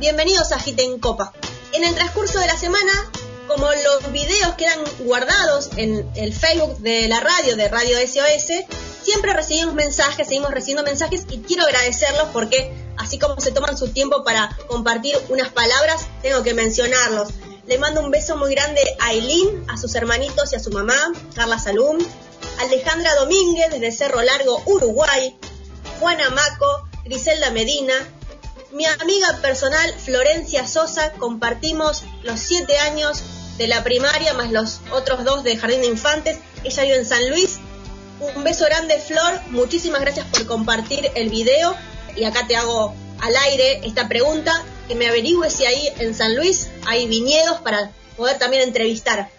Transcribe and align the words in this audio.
Bienvenidos 0.00 0.52
a 0.52 0.56
Agita 0.56 0.82
en 0.82 0.98
Copas. 0.98 1.30
En 1.72 1.82
el 1.82 1.94
transcurso 1.94 2.38
de 2.40 2.46
la 2.46 2.58
semana, 2.58 2.92
como 3.48 3.64
los 3.70 4.12
videos 4.12 4.54
quedan 4.56 4.80
guardados 4.98 5.70
en 5.78 6.06
el 6.14 6.34
Facebook 6.34 6.76
de 6.80 7.08
la 7.08 7.20
radio, 7.20 7.56
de 7.56 7.68
Radio 7.68 7.96
SOS, 8.06 8.66
siempre 9.02 9.32
recibimos 9.32 9.72
mensajes, 9.72 10.28
seguimos 10.28 10.50
recibiendo 10.50 10.82
mensajes 10.82 11.24
y 11.30 11.38
quiero 11.38 11.64
agradecerlos 11.64 12.28
porque 12.34 12.70
así 12.98 13.18
como 13.18 13.40
se 13.40 13.50
toman 13.50 13.78
su 13.78 13.88
tiempo 13.88 14.24
para 14.24 14.54
compartir 14.68 15.16
unas 15.30 15.48
palabras, 15.48 16.06
tengo 16.20 16.42
que 16.42 16.52
mencionarlos. 16.52 17.30
Le 17.66 17.78
mando 17.78 18.02
un 18.02 18.10
beso 18.10 18.36
muy 18.36 18.54
grande 18.54 18.82
a 19.00 19.14
Eileen, 19.14 19.64
a 19.70 19.78
sus 19.78 19.94
hermanitos 19.94 20.52
y 20.52 20.56
a 20.56 20.60
su 20.60 20.70
mamá, 20.70 21.14
Carla 21.34 21.58
Salum, 21.58 21.96
Alejandra 22.60 23.14
Domínguez 23.14 23.70
desde 23.70 23.90
Cerro 23.90 24.20
Largo, 24.20 24.62
Uruguay, 24.66 25.34
Juana 25.98 26.28
Maco, 26.28 26.86
Griselda 27.06 27.50
Medina, 27.52 27.94
mi 28.74 28.84
amiga 28.86 29.38
personal 29.40 29.94
Florencia 30.00 30.66
Sosa, 30.66 31.12
compartimos 31.12 32.02
los 32.24 32.40
siete 32.40 32.76
años 32.78 33.22
de 33.56 33.68
la 33.68 33.84
primaria 33.84 34.34
más 34.34 34.50
los 34.50 34.80
otros 34.90 35.22
dos 35.22 35.44
de 35.44 35.56
Jardín 35.56 35.82
de 35.82 35.86
Infantes, 35.86 36.38
ella 36.64 36.82
vive 36.82 36.96
en 36.96 37.06
San 37.06 37.30
Luis. 37.30 37.60
Un 38.18 38.42
beso 38.42 38.64
grande 38.64 38.98
Flor, 38.98 39.40
muchísimas 39.50 40.00
gracias 40.00 40.26
por 40.26 40.46
compartir 40.46 41.08
el 41.14 41.30
video. 41.30 41.76
Y 42.16 42.24
acá 42.24 42.48
te 42.48 42.56
hago 42.56 42.94
al 43.20 43.36
aire 43.36 43.80
esta 43.84 44.08
pregunta 44.08 44.52
que 44.88 44.96
me 44.96 45.06
averigüe 45.06 45.50
si 45.50 45.66
ahí 45.66 45.88
en 45.98 46.12
San 46.12 46.34
Luis 46.34 46.68
hay 46.84 47.06
viñedos 47.06 47.60
para 47.60 47.92
poder 48.16 48.38
también 48.38 48.64
entrevistar. 48.64 49.30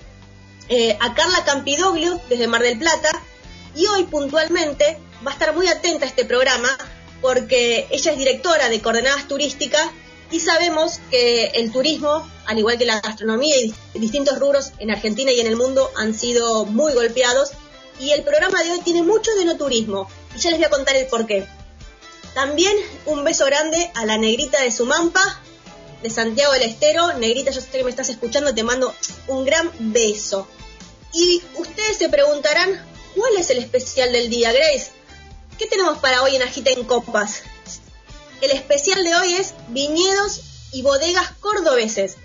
Eh, 0.70 0.98
a 1.02 1.14
Carla 1.14 1.44
Campidoglio 1.46 2.22
desde 2.30 2.48
Mar 2.48 2.62
del 2.62 2.80
Plata. 2.80 3.10
Y 3.76 3.86
hoy 3.88 4.06
puntualmente 4.06 4.98
va 5.26 5.32
a 5.32 5.34
estar 5.34 5.54
muy 5.54 5.68
atenta 5.68 6.06
a 6.06 6.08
este 6.08 6.24
programa 6.24 6.70
porque 7.22 7.88
ella 7.92 8.12
es 8.12 8.18
directora 8.18 8.70
de 8.70 8.82
coordenadas 8.82 9.28
turísticas 9.28 9.90
y 10.32 10.40
sabemos 10.40 11.00
que 11.10 11.48
el 11.56 11.72
turismo, 11.72 12.30
al 12.46 12.60
igual 12.60 12.78
que 12.78 12.86
la 12.86 13.00
gastronomía 13.00 13.56
y 13.58 13.74
distintos 13.94 14.40
rubros 14.40 14.72
en 14.80 14.92
Argentina 14.92 15.32
y 15.32 15.40
en 15.40 15.48
el 15.48 15.56
mundo 15.56 15.92
han 15.96 16.14
sido 16.14 16.66
muy 16.66 16.94
golpeados 16.94 17.52
y 18.00 18.12
el 18.12 18.24
programa 18.24 18.64
de 18.64 18.72
hoy 18.72 18.80
tiene 18.80 19.04
mucho 19.04 19.32
de 19.36 19.46
no 19.46 19.58
turismo 19.58 20.10
y 20.36 20.40
ya 20.40 20.50
les 20.50 20.60
voy 20.60 20.66
a 20.66 20.70
contar 20.70 20.96
el 20.96 21.08
porqué. 21.08 21.48
También 22.34 22.76
un 23.06 23.24
beso 23.24 23.46
grande 23.46 23.92
a 23.94 24.06
la 24.06 24.18
negrita 24.18 24.62
de 24.62 24.70
Sumampa, 24.72 25.42
de 26.04 26.10
Santiago 26.10 26.52
del 26.54 26.64
Estero. 26.64 27.14
Negrita, 27.14 27.52
yo 27.52 27.62
sé 27.62 27.70
que 27.70 27.84
me 27.84 27.90
estás 27.90 28.10
escuchando, 28.10 28.54
te 28.54 28.64
mando 28.64 28.94
un 29.28 29.46
gran 29.46 29.72
beso. 29.80 30.48
Y 31.14 31.42
ustedes 31.56 31.98
se 31.98 32.10
preguntarán, 32.10 32.86
¿cuál 33.16 33.38
es 33.38 33.50
el 33.52 33.60
especial 33.60 34.12
del 34.12 34.30
día, 34.30 34.52
Grace? 34.52 34.92
¿Qué 35.58 35.68
tenemos 35.68 36.00
para 36.00 36.22
hoy 36.22 36.36
en 36.36 36.42
Agita 36.42 36.72
en 36.72 36.84
Copas? 36.84 37.44
El 38.42 38.52
especial 38.52 39.02
de 39.06 39.16
hoy 39.16 39.36
es 39.36 39.54
viñedos 39.70 40.42
y 40.74 40.82
bodegas 40.82 41.32
cordobeses. 41.40 42.18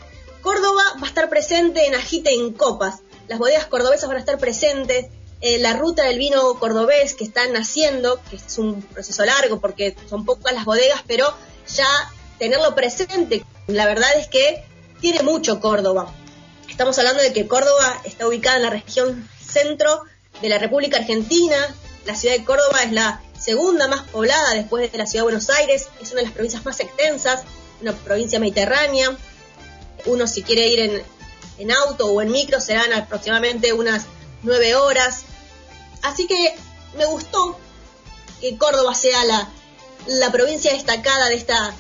Córdoba 0.43 0.83
va 1.01 1.05
a 1.05 1.09
estar 1.09 1.29
presente 1.29 1.87
en 1.87 1.95
Agita 1.95 2.31
en 2.31 2.53
Copas. 2.53 3.03
Las 3.29 3.39
bodegas 3.39 3.67
cordobesas 3.67 4.09
van 4.09 4.17
a 4.17 4.21
estar 4.21 4.39
presentes 4.39 5.07
eh, 5.41 5.59
la 5.59 5.75
ruta 5.75 6.05
del 6.07 6.19
vino 6.19 6.59
cordobés 6.59 7.15
que 7.15 7.23
están 7.23 7.57
haciendo, 7.57 8.21
que 8.29 8.35
es 8.37 8.59
un 8.59 8.83
proceso 8.83 9.25
largo 9.25 9.61
porque 9.61 9.97
son 10.09 10.25
pocas 10.25 10.53
las 10.53 10.65
bodegas, 10.65 11.05
pero 11.07 11.33
ya 11.73 11.87
tenerlo 12.41 12.75
presente, 12.75 13.45
la 13.69 13.87
verdad 13.87 14.11
es 14.17 14.27
que 14.27 14.65
tiene 15.01 15.23
mucho 15.23 15.61
Córdoba. 15.61 16.13
Estamos 16.69 16.99
hablando 16.99 17.23
de 17.23 17.33
que 17.33 17.47
Córdoba 17.47 18.03
está 18.05 18.27
ubicada 18.27 18.57
en 18.57 18.63
la 18.65 18.71
región 18.71 19.29
centro 19.41 20.03
de 20.43 20.49
la 20.49 20.59
República 20.59 20.97
Argentina, 20.97 21.57
la 22.05 22.15
ciudad 22.15 22.37
de 22.37 22.45
Córdoba 22.45 22.83
es 22.83 22.93
la 22.93 23.23
segunda 23.39 23.89
más 23.89 24.03
poblada 24.09 24.55
después 24.55 24.91
de 24.91 24.99
la 24.99 25.07
ciudad 25.07 25.23
de 25.23 25.33
Buenos 25.33 25.51
Aires, 25.51 25.89
es 26.01 26.11
una 26.13 26.21
de 26.21 26.27
las 26.27 26.35
provincias 26.35 26.65
más 26.65 26.81
extensas, 26.81 27.43
una 27.81 27.93
provincia 27.93 28.39
mediterránea. 28.39 29.17
Uno 30.07 30.27
si 30.27 30.43
quiere 30.43 30.69
ir 30.69 30.81
en, 30.81 31.03
en 31.59 31.71
auto 31.71 32.07
o 32.07 32.23
en 32.23 32.31
micro 32.31 32.61
serán 32.61 32.93
aproximadamente 32.93 33.73
unas 33.73 34.07
nueve 34.43 34.75
horas. 34.75 35.23
Así 36.03 36.27
que 36.27 36.55
me 36.97 37.05
gustó 37.05 37.59
que 38.41 38.57
Córdoba 38.57 38.95
sea 38.95 39.25
la, 39.25 39.49
la 40.07 40.33
provincia 40.33 40.73
destacada 40.73 41.29
de 41.29 41.35
esta, 41.35 41.75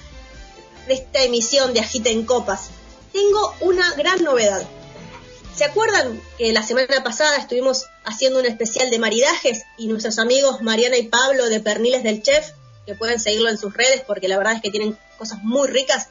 de 0.87 0.94
esta 0.94 1.22
emisión 1.22 1.72
de 1.72 1.81
Agita 1.81 2.10
en 2.10 2.26
Copas. 2.26 2.69
Tengo 3.12 3.54
una 3.60 3.94
gran 3.94 4.22
novedad. 4.22 4.62
¿Se 5.60 5.66
acuerdan 5.66 6.19
que 6.38 6.54
la 6.54 6.62
semana 6.62 7.04
pasada 7.04 7.37
estuvimos 7.37 7.84
haciendo 8.06 8.38
un 8.38 8.47
especial 8.47 8.88
de 8.88 8.98
maridajes 8.98 9.65
y 9.76 9.88
nuestros 9.88 10.19
amigos 10.19 10.62
Mariana 10.62 10.97
y 10.97 11.09
Pablo 11.09 11.50
de 11.50 11.60
Perniles 11.60 12.03
del 12.03 12.22
Chef, 12.22 12.53
que 12.87 12.94
pueden 12.94 13.21
seguirlo 13.21 13.50
en 13.50 13.59
sus 13.59 13.75
redes 13.75 14.03
porque 14.06 14.26
la 14.26 14.38
verdad 14.38 14.54
es 14.54 14.62
que 14.62 14.70
tienen 14.70 14.97
cosas 15.19 15.43
muy 15.43 15.69
ricas? 15.69 16.09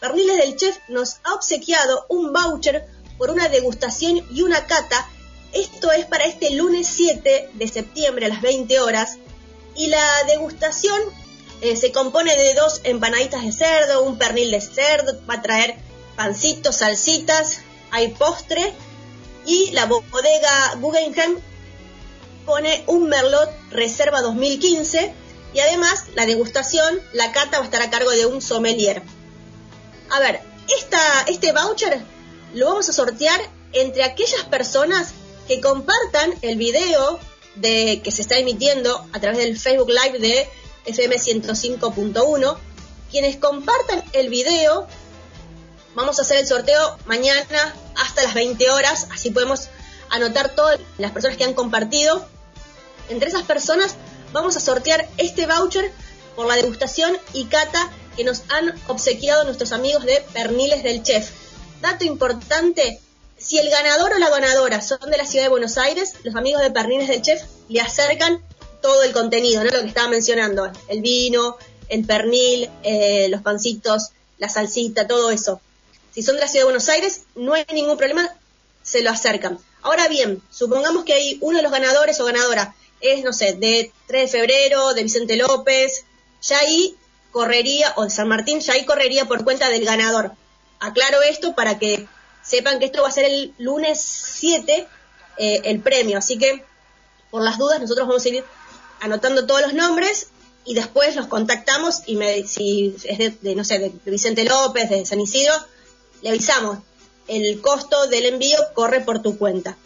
Perniles 0.00 0.36
del 0.36 0.56
Chef 0.56 0.76
nos 0.88 1.16
ha 1.24 1.32
obsequiado 1.32 2.04
un 2.10 2.34
voucher 2.34 2.86
por 3.16 3.30
una 3.30 3.48
degustación 3.48 4.22
y 4.30 4.42
una 4.42 4.66
cata 4.66 5.08
esto 5.54 5.90
es 5.90 6.04
para 6.04 6.24
este 6.24 6.50
lunes 6.50 6.86
7 6.86 7.52
de 7.54 7.68
septiembre 7.68 8.26
a 8.26 8.28
las 8.28 8.42
20 8.42 8.80
horas. 8.80 9.16
Y 9.76 9.86
la 9.86 10.24
degustación 10.28 11.00
eh, 11.62 11.76
se 11.76 11.90
compone 11.90 12.36
de 12.36 12.52
dos 12.52 12.82
empanaditas 12.84 13.44
de 13.44 13.52
cerdo, 13.52 14.02
un 14.02 14.18
pernil 14.18 14.50
de 14.50 14.60
cerdo, 14.60 15.18
va 15.26 15.36
a 15.36 15.42
traer 15.42 15.74
pancitos, 16.16 16.76
salsitas, 16.76 17.62
hay 17.94 18.08
postre. 18.08 18.74
Y 19.46 19.70
la 19.70 19.86
bodega 19.86 20.74
Guggenheim 20.80 21.38
pone 22.44 22.82
un 22.86 23.08
Merlot 23.08 23.50
Reserva 23.70 24.20
2015 24.20 25.12
y 25.54 25.60
además 25.60 26.06
la 26.14 26.26
degustación, 26.26 27.00
la 27.12 27.30
cata 27.32 27.58
va 27.58 27.62
a 27.62 27.66
estar 27.66 27.82
a 27.82 27.90
cargo 27.90 28.10
de 28.10 28.26
un 28.26 28.42
sommelier. 28.42 29.02
A 30.10 30.18
ver, 30.18 30.40
este 31.28 31.52
voucher 31.52 32.02
lo 32.54 32.66
vamos 32.66 32.88
a 32.88 32.92
sortear 32.92 33.40
entre 33.72 34.02
aquellas 34.02 34.44
personas 34.44 35.12
que 35.46 35.60
compartan 35.60 36.34
el 36.42 36.56
video 36.56 37.20
de 37.54 38.00
que 38.02 38.10
se 38.10 38.22
está 38.22 38.38
emitiendo 38.38 39.06
a 39.12 39.20
través 39.20 39.38
del 39.38 39.58
Facebook 39.58 39.90
Live 39.90 40.18
de 40.18 40.48
FM 40.86 41.16
105.1. 41.16 42.56
Quienes 43.10 43.36
compartan 43.36 44.02
el 44.12 44.28
video, 44.28 44.88
vamos 45.94 46.18
a 46.18 46.22
hacer 46.22 46.38
el 46.38 46.46
sorteo 46.46 46.98
mañana 47.06 47.74
hasta 47.96 48.22
las 48.22 48.34
20 48.34 48.70
horas, 48.70 49.08
así 49.12 49.30
podemos 49.30 49.68
anotar 50.10 50.54
todas 50.54 50.78
las 50.98 51.12
personas 51.12 51.36
que 51.36 51.44
han 51.44 51.54
compartido. 51.54 52.26
Entre 53.08 53.28
esas 53.28 53.42
personas 53.42 53.96
vamos 54.32 54.56
a 54.56 54.60
sortear 54.60 55.08
este 55.16 55.46
voucher 55.46 55.92
por 56.36 56.46
la 56.46 56.56
degustación 56.56 57.16
y 57.32 57.44
cata 57.46 57.90
que 58.16 58.24
nos 58.24 58.42
han 58.48 58.74
obsequiado 58.88 59.44
nuestros 59.44 59.72
amigos 59.72 60.04
de 60.04 60.24
Perniles 60.32 60.82
del 60.82 61.02
Chef. 61.02 61.30
Dato 61.80 62.04
importante, 62.04 63.00
si 63.36 63.58
el 63.58 63.68
ganador 63.70 64.12
o 64.12 64.18
la 64.18 64.30
ganadora 64.30 64.80
son 64.80 65.10
de 65.10 65.16
la 65.16 65.26
ciudad 65.26 65.44
de 65.44 65.50
Buenos 65.50 65.76
Aires, 65.78 66.14
los 66.22 66.34
amigos 66.36 66.62
de 66.62 66.70
Pernines 66.70 67.08
del 67.08 67.22
Chef 67.22 67.42
le 67.68 67.80
acercan 67.80 68.42
todo 68.80 69.02
el 69.02 69.12
contenido, 69.12 69.64
¿no? 69.64 69.70
Lo 69.70 69.80
que 69.80 69.88
estaba 69.88 70.08
mencionando, 70.08 70.70
el 70.88 71.00
vino, 71.00 71.56
el 71.88 72.04
pernil, 72.04 72.70
eh, 72.82 73.28
los 73.30 73.42
pancitos, 73.42 74.10
la 74.38 74.48
salsita, 74.48 75.06
todo 75.06 75.30
eso. 75.30 75.60
Si 76.14 76.22
son 76.22 76.36
de 76.36 76.42
la 76.42 76.48
ciudad 76.48 76.62
de 76.62 76.72
Buenos 76.72 76.88
Aires, 76.88 77.22
no 77.34 77.54
hay 77.54 77.66
ningún 77.72 77.96
problema, 77.96 78.32
se 78.82 79.02
lo 79.02 79.10
acercan. 79.10 79.58
Ahora 79.82 80.06
bien, 80.08 80.42
supongamos 80.50 81.04
que 81.04 81.12
hay 81.12 81.38
uno 81.40 81.56
de 81.56 81.62
los 81.62 81.72
ganadores 81.72 82.20
o 82.20 82.24
ganadora 82.24 82.74
es, 83.00 83.24
no 83.24 83.32
sé, 83.32 83.54
de 83.54 83.92
3 84.06 84.30
de 84.32 84.38
febrero, 84.38 84.94
de 84.94 85.02
Vicente 85.02 85.36
López, 85.36 86.04
ya 86.40 86.58
ahí 86.60 86.96
correría, 87.32 87.92
o 87.96 88.04
de 88.04 88.10
San 88.10 88.28
Martín, 88.28 88.60
ya 88.60 88.74
ahí 88.74 88.84
correría 88.84 89.26
por 89.26 89.44
cuenta 89.44 89.68
del 89.68 89.84
ganador. 89.84 90.32
Aclaro 90.80 91.22
esto 91.22 91.54
para 91.54 91.78
que 91.78 92.06
sepan 92.42 92.78
que 92.78 92.86
esto 92.86 93.02
va 93.02 93.08
a 93.08 93.12
ser 93.12 93.24
el 93.24 93.54
lunes 93.58 94.00
7 94.00 94.86
eh, 95.36 95.60
el 95.64 95.80
premio, 95.80 96.18
así 96.18 96.38
que 96.38 96.64
por 97.30 97.42
las 97.42 97.58
dudas 97.58 97.80
nosotros 97.80 98.06
vamos 98.06 98.24
a 98.24 98.28
ir 98.28 98.44
anotando 99.00 99.46
todos 99.46 99.62
los 99.62 99.74
nombres 99.74 100.28
y 100.64 100.74
después 100.74 101.16
los 101.16 101.26
contactamos 101.26 102.02
y 102.06 102.16
me, 102.16 102.46
si 102.46 102.94
es 103.04 103.40
de, 103.42 103.54
no 103.56 103.64
sé, 103.64 103.78
de 103.80 103.92
Vicente 104.10 104.44
López, 104.44 104.88
de 104.88 105.04
San 105.04 105.20
Isidro, 105.20 105.52
le 106.24 106.30
avisamos. 106.30 106.78
El 107.28 107.60
costo 107.60 108.06
del 108.08 108.24
envío 108.24 108.58
corre 108.74 109.02
por 109.02 109.22
tu 109.22 109.38
cuenta. 109.38 109.76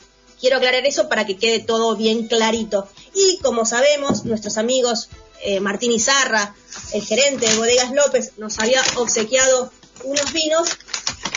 Quiero 0.41 0.57
aclarar 0.57 0.87
eso 0.87 1.09
para 1.09 1.27
que 1.27 1.37
quede 1.37 1.59
todo 1.59 1.97
bien 1.97 2.29
clarito. 2.29 2.89
Y 3.13 3.39
como 3.43 3.67
sabemos, 3.67 4.25
nuestros 4.25 4.57
amigos 4.57 5.09
eh, 5.43 5.59
Martín 5.59 5.91
Izarra, 5.93 6.55
el 6.93 7.03
gerente 7.05 7.49
de 7.49 7.57
Bodegas 7.57 7.93
López, 7.93 8.33
nos 8.39 8.59
había 8.61 8.81
obsequiado 8.97 9.73
unos 10.05 10.33
vinos. 10.33 10.69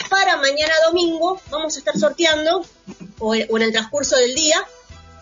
Para 0.10 0.38
mañana 0.38 0.74
domingo 0.88 1.42
vamos 1.50 1.76
a 1.76 1.80
estar 1.80 1.98
sorteando, 1.98 2.64
o, 3.18 3.34
en 3.34 3.62
el 3.62 3.72
transcurso 3.72 4.16
del 4.18 4.36
día, 4.36 4.64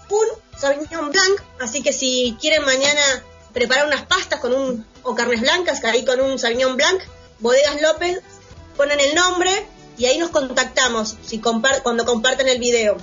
un 0.09 0.59
Sauvignon 0.59 1.09
Blanc. 1.09 1.41
Así 1.61 1.81
que 1.81 1.93
si 1.93 2.37
quieren 2.41 2.65
mañana 2.65 3.23
preparar 3.53 3.87
unas 3.87 4.05
pastas 4.05 4.41
con 4.41 4.53
un, 4.53 4.85
o 5.03 5.15
carnes 5.15 5.39
blancas, 5.39 5.81
ahí 5.85 6.03
con 6.03 6.19
un 6.19 6.37
Sauvignon 6.37 6.75
Blanc, 6.75 7.01
Bodegas 7.39 7.81
López, 7.81 8.19
ponen 8.79 9.01
el 9.01 9.13
nombre 9.13 9.51
y 9.97 10.05
ahí 10.05 10.17
nos 10.17 10.29
contactamos 10.29 11.17
si 11.21 11.39
cuando 11.39 12.05
comparten 12.05 12.47
el 12.47 12.59
video 12.59 12.95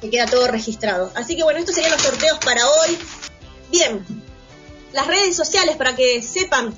que 0.00 0.08
queda 0.08 0.24
todo 0.24 0.48
registrado. 0.48 1.12
Así 1.14 1.36
que 1.36 1.42
bueno, 1.42 1.58
estos 1.58 1.74
serían 1.74 1.92
los 1.92 2.00
sorteos 2.00 2.38
para 2.38 2.66
hoy. 2.66 2.98
Bien, 3.70 4.02
las 4.94 5.06
redes 5.06 5.36
sociales 5.36 5.76
para 5.76 5.94
que 5.94 6.22
sepan, 6.22 6.74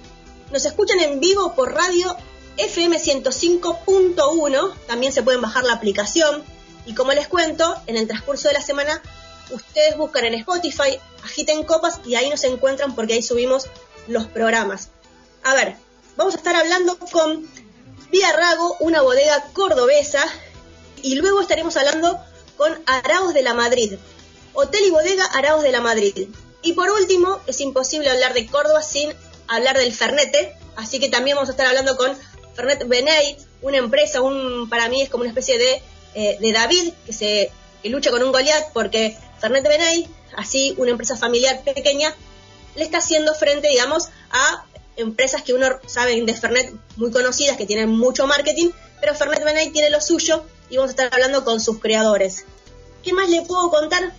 nos 0.51 0.65
escuchan 0.65 0.99
en 0.99 1.21
vivo 1.21 1.55
por 1.55 1.73
radio 1.73 2.17
FM 2.57 2.99
105.1, 2.99 4.75
también 4.89 5.13
se 5.13 5.23
pueden 5.23 5.41
bajar 5.41 5.63
la 5.63 5.75
aplicación 5.75 6.43
y 6.87 6.95
como 6.95 7.13
les 7.13 7.29
cuento, 7.29 7.77
en 7.87 7.97
el 7.97 8.09
transcurso 8.09 8.49
de 8.49 8.55
la 8.55 8.63
semana 8.63 9.01
ustedes 9.53 9.97
buscan 9.97 10.25
en 10.25 10.35
Spotify, 10.35 10.99
agiten 11.23 11.63
copas 11.63 12.01
y 12.05 12.17
ahí 12.17 12.29
nos 12.29 12.43
encuentran 12.43 12.97
porque 12.97 13.15
ahí 13.15 13.23
subimos 13.23 13.69
los 14.09 14.27
programas. 14.27 14.89
A 15.45 15.55
ver, 15.55 15.77
vamos 16.17 16.35
a 16.35 16.39
estar 16.39 16.57
hablando 16.57 16.99
con 16.99 17.47
Vía 18.11 18.33
Rago, 18.33 18.77
una 18.81 19.03
bodega 19.03 19.51
cordobesa, 19.53 20.25
y 21.03 21.17
luego 21.17 21.41
estaremos 21.41 21.77
hablando 21.77 22.19
con 22.57 22.83
Araos 22.87 23.35
de 23.35 23.43
la 23.43 23.55
Madrid, 23.55 23.95
Hotel 24.55 24.85
y 24.87 24.91
Bodega 24.91 25.25
Araos 25.27 25.63
de 25.63 25.73
la 25.73 25.81
Madrid. 25.81 26.29
Y 26.63 26.73
por 26.73 26.91
último, 26.91 27.41
es 27.47 27.61
imposible 27.61 28.11
hablar 28.11 28.35
de 28.35 28.47
Córdoba 28.47 28.83
sin 28.83 29.15
hablar 29.47 29.79
del 29.79 29.93
Fernete, 29.93 30.57
así 30.77 30.99
que 30.99 31.09
también 31.09 31.37
vamos 31.37 31.49
a 31.49 31.53
estar 31.53 31.67
hablando 31.67 31.97
con 31.97 32.17
Fernet 32.55 32.89
Beney, 32.89 33.37
una 33.63 33.77
empresa, 33.77 34.21
un, 34.21 34.69
para 34.69 34.89
mí 34.89 35.03
es 35.03 35.09
como 35.09 35.23
una 35.23 35.31
especie 35.31 35.59
de, 35.59 35.83
eh, 36.15 36.39
de 36.41 36.53
David 36.53 36.93
que, 37.07 37.13
se, 37.13 37.53
que 37.83 37.89
lucha 37.89 38.11
con 38.11 38.23
un 38.23 38.33
Goliat, 38.33 38.73
porque 38.73 39.17
Fernet 39.41 39.69
Beney, 39.69 40.09
así 40.37 40.75
una 40.79 40.91
empresa 40.91 41.17
familiar 41.17 41.63
pequeña, 41.63 42.15
le 42.75 42.85
está 42.85 42.99
haciendo 42.99 43.35
frente, 43.35 43.69
digamos, 43.69 44.09
a 44.31 44.65
empresas 44.99 45.43
que 45.43 45.55
uno 45.55 45.67
sabe 45.87 46.21
de 46.21 46.35
Fernet 46.35 46.75
muy 46.97 47.11
conocidas, 47.11 47.57
que 47.57 47.67
tienen 47.67 47.89
mucho 47.89 48.27
marketing, 48.27 48.71
pero 49.01 49.15
Fernet 49.15 49.45
Benay 49.45 49.71
tiene 49.71 49.91
lo 49.91 50.01
suyo 50.01 50.45
y 50.69 50.77
vamos 50.77 50.91
a 50.91 50.93
estar 50.93 51.15
hablando 51.15 51.45
con 51.45 51.61
sus 51.61 51.79
creadores. 51.79 52.45
¿Qué 53.03 53.13
más 53.13 53.29
le 53.29 53.43
puedo 53.43 53.71
contar? 53.71 54.13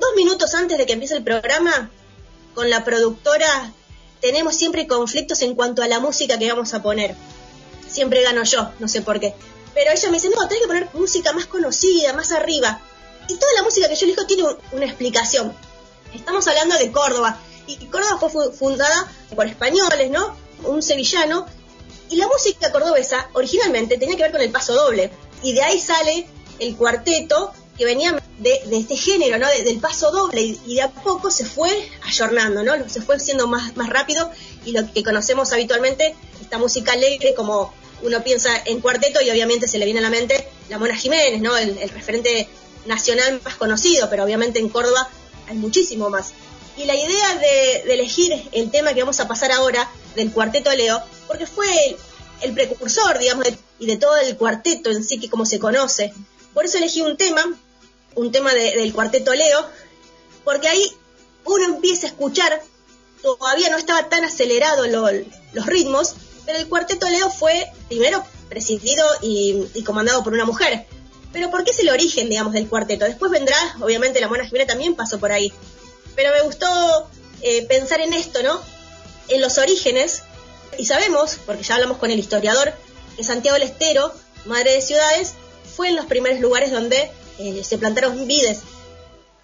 Dos 0.00 0.10
minutos 0.16 0.54
antes 0.54 0.78
de 0.78 0.86
que 0.86 0.94
empiece 0.94 1.14
el 1.14 1.22
programa, 1.22 1.90
con 2.54 2.68
la 2.68 2.84
productora 2.84 3.72
tenemos 4.20 4.54
siempre 4.54 4.86
conflictos 4.86 5.42
en 5.42 5.54
cuanto 5.54 5.82
a 5.82 5.88
la 5.88 6.00
música 6.00 6.38
que 6.38 6.48
vamos 6.48 6.72
a 6.74 6.82
poner. 6.82 7.14
Siempre 7.88 8.22
gano 8.22 8.44
yo, 8.44 8.70
no 8.78 8.88
sé 8.88 9.02
por 9.02 9.20
qué. 9.20 9.34
Pero 9.74 9.90
ella 9.90 10.10
me 10.10 10.16
dice, 10.16 10.30
no, 10.30 10.46
tenés 10.48 10.62
que 10.62 10.68
poner 10.68 10.88
música 10.94 11.32
más 11.32 11.46
conocida, 11.46 12.12
más 12.12 12.30
arriba. 12.30 12.80
Y 13.28 13.34
toda 13.34 13.52
la 13.54 13.62
música 13.62 13.88
que 13.88 13.96
yo 13.96 14.06
elijo 14.06 14.24
tiene 14.26 14.44
una 14.70 14.86
explicación. 14.86 15.52
Estamos 16.14 16.46
hablando 16.46 16.78
de 16.78 16.92
Córdoba. 16.92 17.38
Y 17.66 17.76
Córdoba 17.86 18.28
fue 18.28 18.52
fundada 18.52 19.12
por 19.34 19.46
españoles, 19.46 20.10
¿no? 20.10 20.36
Un 20.64 20.82
sevillano 20.82 21.46
y 22.12 22.16
la 22.16 22.28
música 22.28 22.70
cordobesa 22.70 23.28
originalmente 23.32 23.96
tenía 23.96 24.16
que 24.16 24.22
ver 24.22 24.32
con 24.32 24.42
el 24.42 24.50
paso 24.50 24.74
doble. 24.74 25.10
Y 25.42 25.54
de 25.54 25.62
ahí 25.62 25.80
sale 25.80 26.26
el 26.58 26.76
cuarteto 26.76 27.52
que 27.76 27.86
venía 27.86 28.22
de, 28.38 28.60
este 28.70 28.96
género, 28.96 29.38
¿no? 29.38 29.46
del 29.48 29.80
paso 29.80 30.10
doble. 30.10 30.42
Y, 30.42 30.74
de 30.74 30.82
a 30.82 30.90
poco 30.90 31.30
se 31.30 31.46
fue 31.46 31.70
ayornando, 32.04 32.62
¿no? 32.62 32.74
Se 32.88 33.00
fue 33.00 33.18
siendo 33.18 33.46
más, 33.46 33.76
más 33.76 33.88
rápido. 33.88 34.30
Y 34.66 34.72
lo 34.72 34.92
que 34.92 35.02
conocemos 35.02 35.52
habitualmente, 35.54 36.14
esta 36.42 36.58
música 36.58 36.92
alegre, 36.92 37.34
como 37.34 37.72
uno 38.02 38.22
piensa 38.22 38.50
en 38.66 38.80
cuarteto 38.80 39.22
y 39.22 39.30
obviamente 39.30 39.66
se 39.66 39.78
le 39.78 39.86
viene 39.86 40.00
a 40.00 40.02
la 40.02 40.10
mente 40.10 40.48
la 40.68 40.78
Mona 40.78 40.94
Jiménez, 40.94 41.40
¿no? 41.40 41.56
El, 41.56 41.88
referente 41.90 42.48
nacional 42.84 43.40
más 43.42 43.54
conocido, 43.54 44.10
pero 44.10 44.24
obviamente 44.24 44.58
en 44.58 44.68
Córdoba 44.68 45.08
hay 45.48 45.56
muchísimo 45.56 46.10
más. 46.10 46.32
Y 46.76 46.84
la 46.84 46.94
idea 46.94 47.34
de, 47.34 47.82
de, 47.84 47.94
elegir 47.94 48.48
el 48.52 48.70
tema 48.70 48.94
que 48.94 49.00
vamos 49.00 49.20
a 49.20 49.28
pasar 49.28 49.52
ahora 49.52 49.90
del 50.14 50.32
cuarteto 50.32 50.72
Leo 50.72 51.02
porque 51.26 51.46
fue 51.46 51.96
el, 52.42 52.52
precursor, 52.52 53.18
digamos, 53.18 53.46
y 53.78 53.86
de 53.86 53.96
todo 53.96 54.16
el 54.16 54.36
cuarteto 54.36 54.90
en 54.90 55.02
sí, 55.02 55.18
que 55.18 55.30
como 55.30 55.46
se 55.46 55.58
conoce. 55.58 56.12
Por 56.52 56.64
eso 56.64 56.78
elegí 56.78 57.00
un 57.00 57.16
tema, 57.16 57.44
un 58.14 58.30
tema 58.32 58.52
del 58.52 58.92
cuarteto 58.92 59.32
Leo, 59.32 59.66
porque 60.44 60.68
ahí 60.68 60.92
uno 61.44 61.64
empieza 61.64 62.06
a 62.06 62.10
escuchar, 62.10 62.62
todavía 63.22 63.70
no 63.70 63.78
estaba 63.78 64.08
tan 64.08 64.24
acelerado 64.24 64.86
los 64.86 65.66
ritmos, 65.66 66.14
pero 66.44 66.58
el 66.58 66.68
cuarteto 66.68 67.08
Leo 67.08 67.30
fue 67.30 67.70
primero 67.88 68.24
presidido 68.48 69.06
y, 69.22 69.82
comandado 69.84 70.22
por 70.22 70.34
una 70.34 70.44
mujer. 70.44 70.86
Pero 71.32 71.50
¿por 71.50 71.64
qué 71.64 71.70
es 71.70 71.78
el 71.78 71.88
origen, 71.88 72.28
digamos, 72.28 72.52
del 72.52 72.68
cuarteto? 72.68 73.06
Después 73.06 73.30
vendrá, 73.30 73.56
obviamente 73.80 74.20
la 74.20 74.28
Mona 74.28 74.44
Jiménez 74.44 74.68
también 74.68 74.94
pasó 74.94 75.18
por 75.18 75.32
ahí. 75.32 75.50
Pero 76.14 76.32
me 76.32 76.42
gustó 76.42 77.08
eh, 77.42 77.66
pensar 77.66 78.00
en 78.00 78.12
esto, 78.12 78.42
¿no? 78.42 78.60
En 79.28 79.40
los 79.40 79.58
orígenes 79.58 80.22
y 80.78 80.86
sabemos, 80.86 81.38
porque 81.44 81.62
ya 81.62 81.74
hablamos 81.74 81.98
con 81.98 82.10
el 82.10 82.18
historiador, 82.18 82.72
que 83.16 83.24
Santiago 83.24 83.58
del 83.58 83.68
Estero, 83.68 84.12
madre 84.46 84.72
de 84.72 84.80
ciudades, 84.80 85.34
fue 85.76 85.88
en 85.88 85.96
los 85.96 86.06
primeros 86.06 86.40
lugares 86.40 86.70
donde 86.70 87.10
eh, 87.38 87.62
se 87.64 87.78
plantaron 87.78 88.26
vides. 88.26 88.60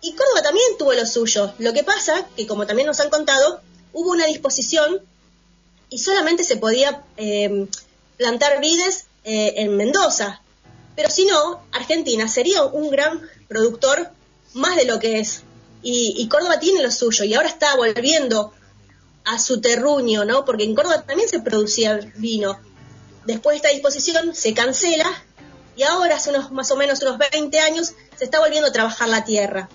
Y 0.01 0.15
Córdoba 0.15 0.43
también 0.43 0.67
tuvo 0.79 0.93
lo 0.93 1.05
suyo. 1.07 1.53
Lo 1.59 1.73
que 1.73 1.85
pasa 1.85 2.27
que, 2.37 2.47
como 2.47 2.67
también 2.67 2.87
nos 2.87 3.01
han 3.01 3.11
contado, 3.11 3.61
hubo 3.93 4.11
una 4.11 4.27
disposición 4.27 5.01
y 5.91 5.99
solamente 5.99 6.45
se 6.45 6.57
podía 6.57 7.03
eh, 7.17 7.67
plantar 8.17 8.61
vides 8.61 9.07
eh, 9.25 9.55
en 9.57 9.77
Mendoza. 9.77 10.41
Pero 10.95 11.11
si 11.11 11.25
no, 11.27 11.63
Argentina 11.73 12.29
sería 12.29 12.65
un 12.65 12.91
gran 12.91 13.29
productor 13.49 14.11
más 14.55 14.77
de 14.77 14.85
lo 14.85 14.99
que 14.99 15.21
es. 15.21 15.43
Y, 15.83 16.15
y 16.19 16.29
Córdoba 16.29 16.59
tiene 16.59 16.83
lo 16.83 16.91
suyo 16.91 17.25
y 17.25 17.35
ahora 17.35 17.49
está 17.49 17.77
volviendo 17.77 18.53
a 19.25 19.39
su 19.39 19.61
terruño, 19.61 20.25
¿no? 20.25 20.45
Porque 20.45 20.65
en 20.65 20.75
Córdoba 20.75 21.03
también 21.03 21.29
se 21.29 21.41
producía 21.41 22.01
vino. 22.17 22.59
Después 23.27 23.55
de 23.55 23.57
esta 23.57 23.69
disposición 23.69 24.35
se 24.35 24.55
cancela 24.55 25.25
y 25.79 25.85
ahora, 25.85 26.17
hace 26.17 26.31
unos 26.31 26.51
más 26.51 26.71
o 26.73 26.77
menos 26.77 27.01
unos 27.03 27.19
20 27.19 27.61
años, 27.61 27.93
se 28.17 28.25
está 28.25 28.41
volviendo 28.41 28.69
a 28.69 28.73
trabajar 28.73 29.09
la 29.09 29.25
tierra. 29.25 29.69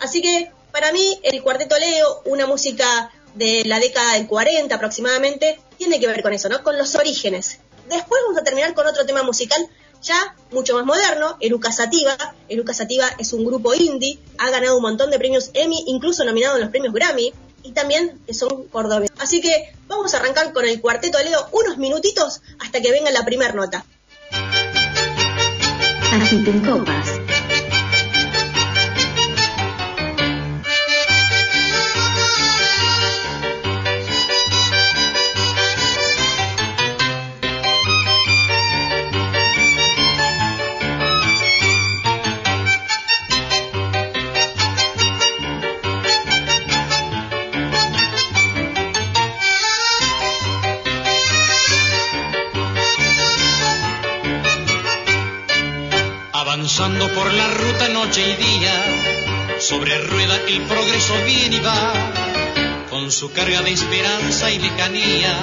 Así 0.00 0.20
que 0.20 0.50
para 0.72 0.90
mí 0.92 1.20
el 1.22 1.40
Cuarteto 1.40 1.78
Leo, 1.78 2.22
una 2.24 2.48
música 2.48 3.12
de 3.34 3.62
la 3.64 3.78
década 3.78 4.14
del 4.14 4.26
40 4.26 4.74
aproximadamente, 4.74 5.60
tiene 5.78 6.00
que 6.00 6.08
ver 6.08 6.20
con 6.22 6.32
eso, 6.32 6.48
¿no? 6.48 6.64
Con 6.64 6.76
los 6.76 6.96
orígenes. 6.96 7.60
Después 7.88 8.22
vamos 8.24 8.40
a 8.40 8.44
terminar 8.44 8.74
con 8.74 8.88
otro 8.88 9.06
tema 9.06 9.22
musical 9.22 9.68
ya 10.02 10.34
mucho 10.50 10.74
más 10.74 10.84
moderno, 10.84 11.36
Eruca 11.40 11.72
Sativa. 11.72 12.16
Eruca 12.48 12.74
Sativa 12.74 13.08
es 13.18 13.32
un 13.32 13.44
grupo 13.44 13.74
indie, 13.74 14.18
ha 14.38 14.50
ganado 14.50 14.76
un 14.76 14.82
montón 14.82 15.10
de 15.10 15.18
premios 15.18 15.50
Emmy, 15.54 15.84
incluso 15.86 16.24
nominado 16.24 16.56
en 16.56 16.62
los 16.62 16.70
premios 16.70 16.92
Grammy 16.94 17.32
y 17.62 17.72
también 17.72 18.18
son 18.32 18.64
cordobeses. 18.68 19.14
Así 19.18 19.40
que 19.40 19.74
vamos 19.86 20.14
a 20.14 20.18
arrancar 20.18 20.52
con 20.52 20.64
el 20.64 20.80
cuarteto 20.80 21.18
de 21.18 21.30
unos 21.52 21.78
minutitos 21.78 22.42
hasta 22.58 22.80
que 22.80 22.90
venga 22.90 23.10
la 23.10 23.24
primera 23.24 23.52
nota. 23.52 23.84
Agiten 26.12 26.60
copas. 26.64 27.09
Carga 63.34 63.62
de 63.62 63.72
esperanza 63.72 64.50
y 64.50 64.58
lejanía, 64.58 65.34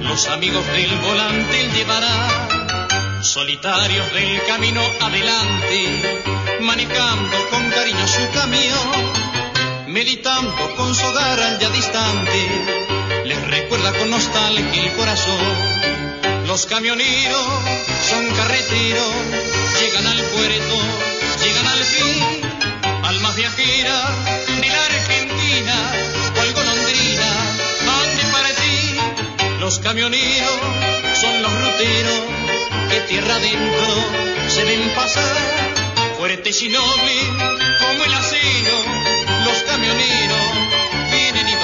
los 0.00 0.28
amigos 0.28 0.66
del 0.68 0.96
volante 0.98 1.60
él 1.60 1.72
llevará, 1.72 3.22
solitarios 3.22 4.12
del 4.12 4.42
camino 4.44 4.82
adelante, 5.00 6.22
manejando 6.60 7.36
con 7.50 7.70
cariño 7.70 8.06
su 8.06 8.30
camión 8.32 9.36
meditando 9.96 10.74
con 10.76 10.94
su 10.94 11.06
hogar 11.06 11.58
ya 11.58 11.70
distante, 11.70 12.40
les 13.24 13.40
recuerda 13.48 13.94
con 13.94 14.10
nostalgia 14.10 14.82
el 14.82 14.92
corazón. 14.92 15.40
Los 16.46 16.66
camioneros 16.66 17.46
son 18.10 18.26
carreteros, 18.36 19.12
llegan 19.80 20.06
al 20.06 20.20
puerto, 20.34 20.76
llegan 21.42 21.66
al 21.66 21.84
fin, 21.84 22.24
almas 23.04 23.36
viajeras 23.36 24.24
de 24.60 24.68
la 24.68 24.84
Los 29.76 29.84
camioneros 29.84 30.58
son 31.20 31.42
los 31.42 31.52
ruteros 31.52 32.22
que 32.88 33.00
tierra 33.10 33.36
adentro 33.36 33.94
se 34.48 34.64
ven 34.64 34.88
pasar, 34.94 35.36
fuertes 36.16 36.62
y 36.62 36.70
nobles 36.70 37.24
como 37.78 38.04
el 38.04 38.14
acero, 38.14 38.78
los 39.44 39.62
camioneros 39.64 40.46
vienen 41.12 41.46
y 41.46 41.54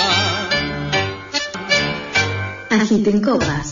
van. 2.69 2.83
Agiten 2.83 3.23
copas. 3.23 3.72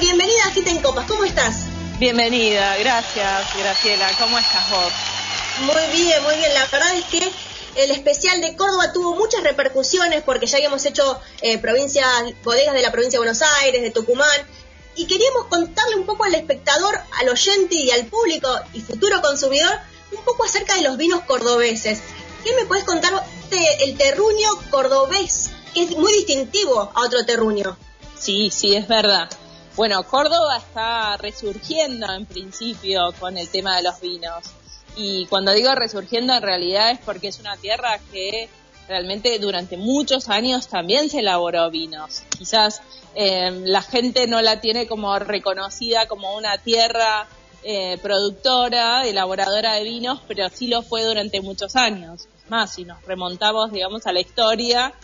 Bienvenida 0.00 0.44
a 0.44 0.48
Agiten 0.48 0.82
Copas. 0.82 1.06
¿Cómo 1.06 1.24
estás? 1.24 1.66
Bienvenida, 2.00 2.76
gracias 2.78 3.56
Graciela. 3.56 4.10
¿Cómo 4.18 4.36
estás 4.38 4.68
vos? 4.70 4.92
Muy 5.62 5.96
bien, 5.96 6.20
muy 6.24 6.34
bien. 6.34 6.52
La 6.52 6.66
verdad 6.66 6.94
es 6.96 7.04
que 7.04 7.30
el 7.76 7.92
especial 7.92 8.40
de 8.40 8.56
Córdoba 8.56 8.92
tuvo 8.92 9.14
muchas 9.14 9.44
repercusiones 9.44 10.22
porque 10.24 10.46
ya 10.46 10.56
habíamos 10.56 10.84
hecho 10.84 11.20
eh, 11.42 11.58
provincias, 11.58 12.06
bodegas 12.42 12.74
de 12.74 12.82
la 12.82 12.90
provincia 12.90 13.18
de 13.18 13.24
Buenos 13.24 13.42
Aires, 13.62 13.82
de 13.82 13.90
Tucumán, 13.90 14.46
y 14.96 15.06
queríamos 15.06 15.46
contarle 15.46 15.94
un 15.94 16.06
poco 16.06 16.24
al 16.24 16.34
espectador, 16.34 17.00
al 17.20 17.28
oyente 17.28 17.76
y 17.76 17.92
al 17.92 18.06
público 18.06 18.48
y 18.72 18.80
futuro 18.80 19.22
consumidor 19.22 19.78
un 20.10 20.24
poco 20.24 20.44
acerca 20.44 20.74
de 20.74 20.82
los 20.82 20.96
vinos 20.96 21.20
cordobeses. 21.22 22.00
¿Qué 22.42 22.52
me 22.56 22.66
puedes 22.66 22.84
contar 22.84 23.12
de 23.48 23.84
el 23.84 23.96
terruño 23.96 24.50
cordobés, 24.70 25.50
que 25.72 25.84
es 25.84 25.90
muy 25.92 26.12
distintivo 26.12 26.90
a 26.94 27.00
otro 27.02 27.24
terruño? 27.24 27.76
Sí, 28.18 28.50
sí, 28.50 28.74
es 28.74 28.88
verdad. 28.88 29.28
Bueno, 29.76 30.04
Córdoba 30.04 30.58
está 30.58 31.16
resurgiendo 31.16 32.06
en 32.12 32.26
principio 32.26 33.12
con 33.18 33.36
el 33.36 33.48
tema 33.48 33.76
de 33.76 33.82
los 33.82 34.00
vinos. 34.00 34.44
Y 34.96 35.26
cuando 35.26 35.52
digo 35.52 35.74
resurgiendo 35.74 36.32
en 36.32 36.42
realidad 36.42 36.92
es 36.92 37.00
porque 37.00 37.26
es 37.26 37.40
una 37.40 37.56
tierra 37.56 37.98
que 38.12 38.48
realmente 38.86 39.36
durante 39.40 39.76
muchos 39.76 40.28
años 40.28 40.68
también 40.68 41.10
se 41.10 41.18
elaboró 41.18 41.70
vinos. 41.72 42.22
Quizás 42.38 42.82
eh, 43.16 43.50
la 43.64 43.82
gente 43.82 44.28
no 44.28 44.40
la 44.42 44.60
tiene 44.60 44.86
como 44.86 45.18
reconocida 45.18 46.06
como 46.06 46.36
una 46.36 46.56
tierra 46.58 47.26
eh, 47.64 47.98
productora, 48.00 49.04
elaboradora 49.04 49.74
de 49.74 49.82
vinos, 49.82 50.20
pero 50.28 50.48
sí 50.50 50.68
lo 50.68 50.82
fue 50.82 51.02
durante 51.02 51.40
muchos 51.40 51.74
años. 51.74 52.28
Más, 52.48 52.74
si 52.74 52.84
nos 52.84 53.02
remontamos, 53.06 53.72
digamos, 53.72 54.06
a 54.06 54.12
la 54.12 54.20
historia, 54.20 54.94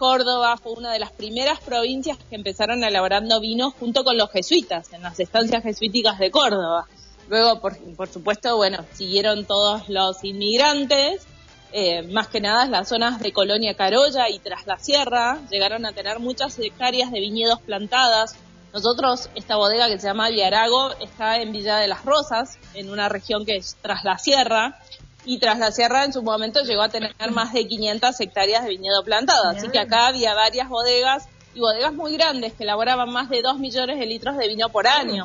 Córdoba 0.00 0.56
fue 0.56 0.72
una 0.72 0.94
de 0.94 0.98
las 0.98 1.12
primeras 1.12 1.60
provincias 1.60 2.16
que 2.30 2.34
empezaron 2.34 2.82
elaborando 2.82 3.38
vinos 3.38 3.74
junto 3.78 4.02
con 4.02 4.16
los 4.16 4.30
jesuitas, 4.30 4.90
en 4.94 5.02
las 5.02 5.20
estancias 5.20 5.62
jesuíticas 5.62 6.18
de 6.18 6.30
Córdoba. 6.30 6.86
Luego, 7.28 7.60
por, 7.60 7.76
por 7.96 8.08
supuesto, 8.08 8.56
bueno, 8.56 8.78
siguieron 8.94 9.44
todos 9.44 9.90
los 9.90 10.24
inmigrantes, 10.24 11.26
eh, 11.72 12.00
más 12.00 12.28
que 12.28 12.40
nada 12.40 12.64
las 12.64 12.88
zonas 12.88 13.20
de 13.20 13.30
Colonia 13.34 13.74
Carolla 13.74 14.30
y 14.30 14.38
tras 14.38 14.66
la 14.66 14.78
sierra, 14.78 15.38
llegaron 15.50 15.84
a 15.84 15.92
tener 15.92 16.18
muchas 16.18 16.58
hectáreas 16.58 17.12
de 17.12 17.20
viñedos 17.20 17.60
plantadas. 17.60 18.36
Nosotros, 18.72 19.28
esta 19.34 19.56
bodega 19.56 19.88
que 19.88 19.98
se 19.98 20.06
llama 20.06 20.30
Viarago, 20.30 20.92
está 21.00 21.42
en 21.42 21.52
Villa 21.52 21.76
de 21.76 21.88
las 21.88 22.06
Rosas, 22.06 22.58
en 22.72 22.88
una 22.88 23.10
región 23.10 23.44
que 23.44 23.56
es 23.56 23.76
tras 23.82 24.02
la 24.04 24.16
sierra, 24.16 24.80
y 25.24 25.38
tras 25.38 25.58
la 25.58 25.70
sierra 25.70 26.04
en 26.04 26.12
su 26.12 26.22
momento 26.22 26.62
llegó 26.62 26.82
a 26.82 26.88
tener 26.88 27.14
más 27.32 27.52
de 27.52 27.66
500 27.66 28.18
hectáreas 28.20 28.64
de 28.64 28.70
viñedo 28.70 29.02
plantado. 29.04 29.50
Así 29.50 29.68
que 29.68 29.78
acá 29.78 30.06
había 30.06 30.34
varias 30.34 30.68
bodegas 30.68 31.28
y 31.54 31.60
bodegas 31.60 31.92
muy 31.92 32.14
grandes 32.16 32.52
que 32.54 32.64
elaboraban 32.64 33.10
más 33.10 33.28
de 33.28 33.42
2 33.42 33.58
millones 33.58 33.98
de 33.98 34.06
litros 34.06 34.36
de 34.36 34.48
vino 34.48 34.68
por 34.68 34.86
año. 34.86 35.24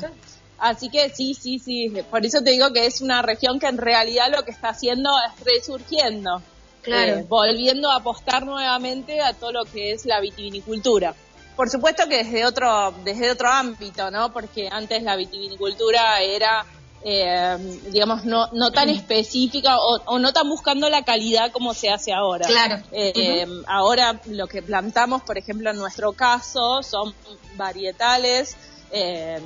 Así 0.57 0.89
que 0.89 1.09
sí, 1.09 1.33
sí, 1.33 1.59
sí, 1.59 1.93
por 2.09 2.25
eso 2.25 2.41
te 2.41 2.51
digo 2.51 2.71
que 2.71 2.85
es 2.85 3.01
una 3.01 3.21
región 3.21 3.59
que 3.59 3.67
en 3.67 3.77
realidad 3.77 4.27
lo 4.33 4.43
que 4.43 4.51
está 4.51 4.69
haciendo 4.69 5.09
es 5.27 5.43
resurgiendo, 5.45 6.41
Claro. 6.81 7.13
eh, 7.17 7.25
volviendo 7.27 7.91
a 7.91 7.97
apostar 7.97 8.45
nuevamente 8.45 9.21
a 9.21 9.33
todo 9.33 9.51
lo 9.51 9.65
que 9.65 9.91
es 9.91 10.05
la 10.05 10.19
vitivinicultura. 10.21 11.13
Por 11.55 11.69
supuesto 11.69 12.07
que 12.07 12.17
desde 12.23 12.45
otro, 12.45 12.93
desde 13.03 13.31
otro 13.31 13.49
ámbito, 13.49 14.11
¿no? 14.11 14.31
Porque 14.31 14.67
antes 14.71 15.03
la 15.03 15.15
vitivinicultura 15.15 16.21
era, 16.21 16.65
eh, 17.07 17.55
digamos, 17.91 18.25
no, 18.25 18.47
no 18.51 18.71
tan 18.71 18.89
específica 18.89 19.77
o, 19.77 20.01
o 20.07 20.17
no 20.17 20.33
tan 20.33 20.49
buscando 20.49 20.89
la 20.89 21.03
calidad 21.05 21.51
como 21.51 21.75
se 21.75 21.89
hace 21.91 22.11
ahora. 22.11 22.47
Claro. 22.47 22.81
Eh, 22.91 23.45
Ahora 23.67 24.19
lo 24.25 24.47
que 24.47 24.63
plantamos, 24.63 25.21
por 25.21 25.37
ejemplo, 25.37 25.69
en 25.69 25.77
nuestro 25.77 26.13
caso, 26.13 26.81
son 26.81 27.13
varietales, 27.55 28.57
eh, 28.91 29.39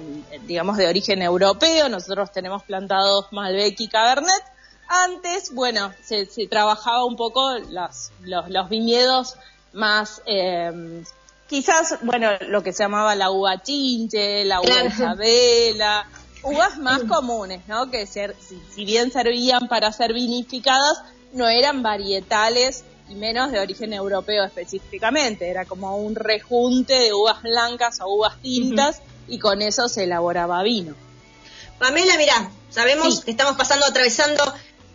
digamos, 0.45 0.77
de 0.77 0.87
origen 0.87 1.21
europeo. 1.21 1.89
Nosotros 1.89 2.31
tenemos 2.31 2.63
plantados 2.63 3.25
Malbec 3.31 3.79
y 3.81 3.87
Cabernet. 3.89 4.43
Antes, 4.87 5.53
bueno, 5.53 5.91
se, 6.01 6.25
se 6.27 6.47
trabajaba 6.47 7.03
un 7.05 7.15
poco 7.17 7.57
las- 7.69 8.11
los, 8.21 8.49
los 8.49 8.69
viñedos 8.69 9.35
más, 9.73 10.21
eh, 10.25 11.03
quizás, 11.47 11.97
bueno, 12.03 12.29
lo 12.47 12.63
que 12.63 12.71
se 12.73 12.83
llamaba 12.83 13.15
la 13.15 13.29
uva 13.31 13.61
chinche, 13.61 14.45
la 14.45 14.61
uva 14.61 14.67
Claro. 14.69 14.87
Isabela, 14.87 16.07
uvas 16.43 16.77
más 16.77 17.03
comunes, 17.07 17.61
¿no? 17.67 17.89
Que 17.91 18.05
ser, 18.07 18.35
si, 18.39 18.61
si 18.73 18.85
bien 18.85 19.11
servían 19.11 19.67
para 19.67 19.91
ser 19.91 20.13
vinificadas, 20.13 21.01
no 21.33 21.47
eran 21.47 21.83
varietales 21.83 22.83
y 23.09 23.15
menos 23.15 23.51
de 23.51 23.59
origen 23.59 23.93
europeo 23.93 24.43
específicamente. 24.43 25.49
Era 25.49 25.65
como 25.65 25.97
un 25.97 26.15
rejunte 26.15 26.93
de 26.93 27.13
uvas 27.13 27.41
blancas 27.41 27.99
o 28.01 28.07
uvas 28.07 28.39
tintas 28.41 29.01
y 29.27 29.39
con 29.39 29.61
eso 29.61 29.87
se 29.89 30.03
elaboraba 30.03 30.61
vino. 30.63 30.95
Pamela, 31.77 32.17
mira, 32.17 32.51
sabemos 32.69 33.17
Sí. 33.17 33.21
que 33.25 33.31
estamos 33.31 33.55
pasando, 33.55 33.85
atravesando 33.85 34.43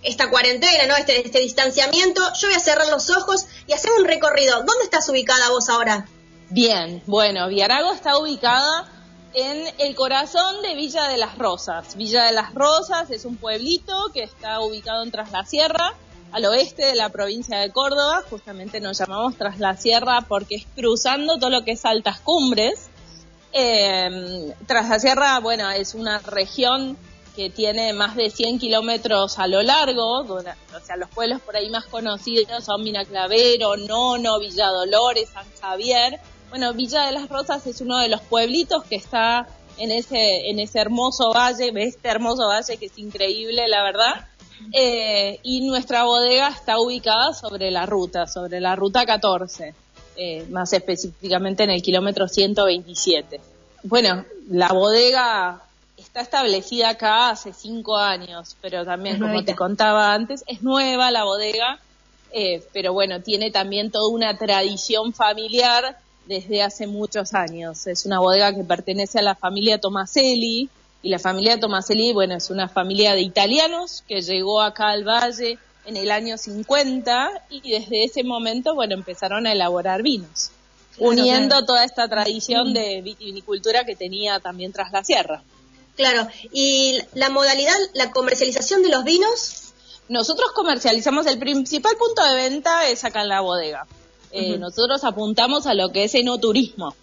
esta 0.03 0.29
cuarentena, 0.29 0.87
¿no? 0.87 0.97
Este, 0.97 1.25
este 1.27 1.41
distanciamiento. 1.41 2.21
Yo 2.39 2.49
voy 2.49 2.57
a 2.57 2.61
cerrar 2.61 2.89
los 2.89 3.09
ojos 3.11 3.47
y 3.67 3.73
hacer 3.73 3.91
un 3.99 4.05
recorrido. 4.05 4.57
¿Dónde 4.59 4.85
estás 4.85 5.09
ubicada 5.09 5.49
vos 5.51 5.69
ahora? 5.71 6.07
Bien, 6.51 7.03
bueno, 7.07 7.49
Viarago 7.49 7.93
está 7.93 8.19
ubicada 8.19 8.91
en 9.35 9.67
el 9.79 9.95
corazón 9.97 10.63
de 10.63 10.75
Villa 10.75 11.09
de 11.09 11.17
las 11.17 11.37
Rosas. 11.37 11.97
Villa 11.97 12.25
de 12.25 12.33
las 12.33 12.55
Rosas 12.55 13.11
es 13.11 13.25
un 13.25 13.37
pueblito 13.37 14.11
que 14.13 14.23
está 14.23 14.61
ubicado 14.61 15.03
en 15.03 15.11
Tras 15.11 15.33
la 15.33 15.45
Sierra, 15.45 15.95
al 16.33 16.45
oeste 16.47 16.87
de 16.87 16.95
la 16.95 17.09
provincia 17.09 17.59
de 17.59 17.71
Córdoba. 17.71 18.23
Justamente 18.31 18.81
nos 18.81 18.99
llamamos 18.99 19.37
Tras 19.37 19.59
la 19.59 19.77
Sierra 19.77 20.25
porque 20.29 20.55
es 20.57 20.67
cruzando 20.75 21.39
todo 21.39 21.51
lo 21.51 21.65
que 21.65 21.73
es 21.73 21.85
altas 21.85 22.21
cumbres. 22.21 22.89
Eh, 23.53 24.55
Tras 24.67 24.89
la 24.89 25.01
Sierra, 25.01 25.41
bueno, 25.41 25.69
es 25.71 25.95
una 25.95 26.19
región 26.21 26.97
que 27.35 27.51
tiene 27.51 27.93
más 27.93 28.15
de 28.15 28.31
100 28.31 28.61
kilómetros 28.61 29.41
a 29.41 29.49
lo 29.49 29.61
largo, 29.63 30.21
o 30.21 30.41
sea, 30.41 30.97
los 30.97 31.11
pueblos 31.11 31.41
por 31.41 31.57
ahí 31.57 31.69
más 31.69 31.85
conocidos 31.87 32.65
son 32.65 32.85
Minaclavero, 32.85 33.77
Nono, 33.77 34.39
Villa 34.39 34.69
Dolores, 34.69 35.31
San 35.31 35.47
Javier. 35.61 36.21
Bueno, 36.51 36.73
Villa 36.73 37.07
de 37.07 37.13
las 37.13 37.29
Rosas 37.29 37.67
es 37.67 37.81
uno 37.81 37.99
de 37.99 38.09
los 38.09 38.21
pueblitos 38.23 38.85
que 38.85 38.97
está 38.97 39.47
en 39.77 39.91
ese, 39.91 40.51
en 40.51 40.61
ese 40.61 40.79
hermoso 40.79 41.33
valle, 41.33 41.73
este 41.77 42.09
hermoso 42.09 42.47
valle 42.47 42.77
que 42.77 42.87
es 42.87 42.99
increíble, 42.99 43.67
la 43.69 43.83
verdad. 43.83 44.27
Eh, 44.73 45.41
y 45.43 45.63
nuestra 45.63 46.05
bodega 46.05 46.49
está 46.49 46.79
ubicada 46.79 47.33
sobre 47.35 47.71
la 47.71 47.87
ruta, 47.87 48.27
sobre 48.27 48.61
la 48.61 48.77
ruta 48.77 49.05
14, 49.05 49.75
eh, 50.17 50.47
más 50.51 50.73
específicamente 50.73 51.65
en 51.65 51.71
el 51.71 51.83
kilómetro 51.83 52.29
127. 52.29 53.41
Bueno, 53.83 54.25
la 54.49 54.69
bodega 54.73 55.61
está 55.97 56.21
establecida 56.21 56.91
acá 56.91 57.31
hace 57.31 57.53
cinco 57.53 57.97
años, 57.97 58.57
pero 58.61 58.85
también, 58.85 59.17
Es 59.17 59.21
como 59.21 59.33
nuevita. 59.33 59.53
te 59.53 59.57
contaba 59.57 60.15
antes, 60.15 60.45
es 60.47 60.63
nueva 60.63 61.11
la 61.11 61.25
bodega, 61.25 61.81
eh, 62.33 62.63
pero 62.73 62.93
bueno, 62.93 63.21
tiene 63.21 63.51
también 63.51 63.91
toda 63.91 64.09
una 64.09 64.39
tradición 64.39 65.13
familiar 65.13 65.99
desde 66.27 66.63
hace 66.63 66.87
muchos 66.87 67.35
años. 67.35 67.87
Es 67.87 68.07
una 68.07 68.21
bodega 68.21 68.55
que 68.55 68.65
pertenece 68.65 69.19
a 69.19 69.23
la 69.23 69.35
familia 69.35 69.79
Tomaselli, 69.79 70.69
y 71.03 71.11
la 71.11 71.19
familia 71.19 71.61
Tomaselli, 71.61 72.15
bueno, 72.15 72.35
es 72.35 72.49
una 72.49 72.67
familia 72.69 73.13
de 73.13 73.21
italianos 73.21 74.03
que 74.09 74.23
llegó 74.23 74.63
acá 74.63 74.89
al 74.89 75.05
valle 75.05 75.59
en 75.85 75.99
el 75.99 76.11
año 76.11 76.39
50 76.39 77.45
y 77.51 77.71
desde 77.71 78.05
ese 78.05 78.25
momento, 78.25 78.75
bueno, 78.75 78.95
empezaron 78.95 79.47
a 79.47 79.53
elaborar 79.53 80.03
vinos, 80.03 80.51
Claro, 80.97 81.11
uniendo 81.11 81.51
claro. 81.51 81.67
toda 81.67 81.85
esta 81.85 82.09
tradición 82.09 82.73
de 82.73 83.03
vitivinicultura 83.03 83.85
que 83.85 83.97
tenía 83.97 84.41
también 84.41 84.73
tras 84.73 84.93
la 84.93 85.05
sierra. 85.05 85.43
Claro. 85.95 86.27
¿Y 86.53 87.01
la 87.13 87.29
modalidad, 87.29 87.77
la 87.93 88.11
comercialización 88.11 88.83
de 88.83 88.89
los 88.89 89.05
vinos? 89.05 89.61
nosotros 90.09 90.53
comercializamos, 90.53 91.27
el 91.27 91.39
principal 91.39 91.97
punto 91.97 92.23
de 92.25 92.35
venta 92.35 92.89
es 92.89 93.05
acá 93.05 93.23
en 93.23 93.29
la 93.29 93.41
bodega. 93.41 93.87
Eh, 94.37 94.59
nosotros 94.59 95.05
apuntamos 95.05 95.67
a 95.67 95.75
lo 95.75 95.91
que 95.91 96.05
es 96.05 96.15
enoturismo. 96.15 96.95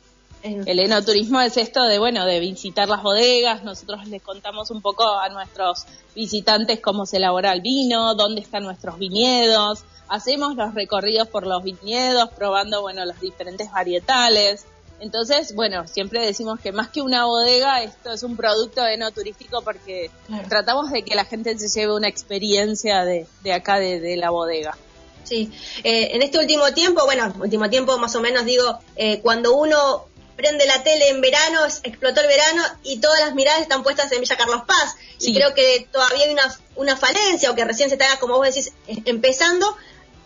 El 0.44 0.80
enoturismo 0.80 1.40
es 1.40 1.56
esto 1.56 1.84
de, 1.84 2.00
bueno, 2.00 2.26
de 2.26 2.40
visitar 2.40 2.90
las 2.90 3.04
bodegas. 3.04 3.64
Nosotros 3.64 4.08
les 4.08 4.22
contamos 4.22 4.72
un 4.72 4.82
poco 4.82 5.08
a 5.08 5.30
nuestros 5.30 5.86
visitantes 6.16 6.80
cómo 6.80 7.06
se 7.06 7.18
elabora 7.18 7.54
el 7.54 7.62
vino, 7.62 8.16
dónde 8.16 8.42
están 8.42 8.64
nuestros 8.64 8.98
viñedos. 8.98 9.86
Hacemos 10.10 10.56
los 10.56 10.74
recorridos 10.74 11.28
por 11.28 11.48
los 11.48 11.64
viñedos, 11.64 12.30
probando, 12.32 12.82
bueno, 12.82 13.06
los 13.06 13.20
diferentes 13.22 13.72
varietales. 13.72 14.66
Entonces, 15.00 15.56
bueno, 15.56 15.88
siempre 15.88 16.26
decimos 16.26 16.60
que 16.60 16.72
más 16.72 16.90
que 16.90 17.02
una 17.02 17.26
bodega, 17.26 17.82
esto 17.82 18.12
es 18.12 18.22
un 18.22 18.36
producto 18.36 18.86
enoturístico 18.86 19.62
porque 19.64 20.12
tratamos 20.50 20.92
de 20.92 21.04
que 21.04 21.16
la 21.16 21.26
gente 21.26 21.58
se 21.58 21.70
lleve 21.70 21.96
una 21.96 22.08
experiencia 22.08 23.04
de, 23.04 23.26
acá, 23.52 23.80
de, 23.80 24.16
la 24.18 24.30
bodega. 24.30 24.78
Sí, 25.24 25.52
eh, 25.84 26.10
en 26.14 26.22
este 26.22 26.40
último 26.40 26.74
tiempo, 26.74 27.06
bueno, 27.06 27.34
último 27.40 27.70
tiempo 27.70 27.98
más 27.98 28.16
o 28.16 28.22
menos 28.22 28.46
digo, 28.46 28.80
eh, 28.96 29.20
cuando 29.22 29.56
uno 29.56 30.06
prende 30.36 30.66
la 30.66 30.82
tele 30.84 31.10
en 31.10 31.22
verano, 31.22 31.60
explotó 31.84 32.22
el 32.22 32.28
verano 32.28 32.64
y 32.84 33.00
todas 33.00 33.20
las 33.20 33.36
miradas 33.36 33.62
están 33.62 33.84
puestas 33.84 34.12
en 34.12 34.22
Villa 34.22 34.38
Carlos 34.38 34.64
Paz. 34.66 34.96
Y 35.20 35.36
creo 35.36 35.54
que 35.54 35.88
todavía 35.92 36.26
hay 36.26 36.32
una, 36.32 36.58
una 36.76 36.98
falencia 36.98 37.52
o 37.52 37.56
que 37.56 37.64
recién 37.64 37.90
se 37.90 37.96
está, 37.96 38.18
como 38.20 38.38
vos 38.38 38.48
decís, 38.48 38.74
empezando 39.06 39.68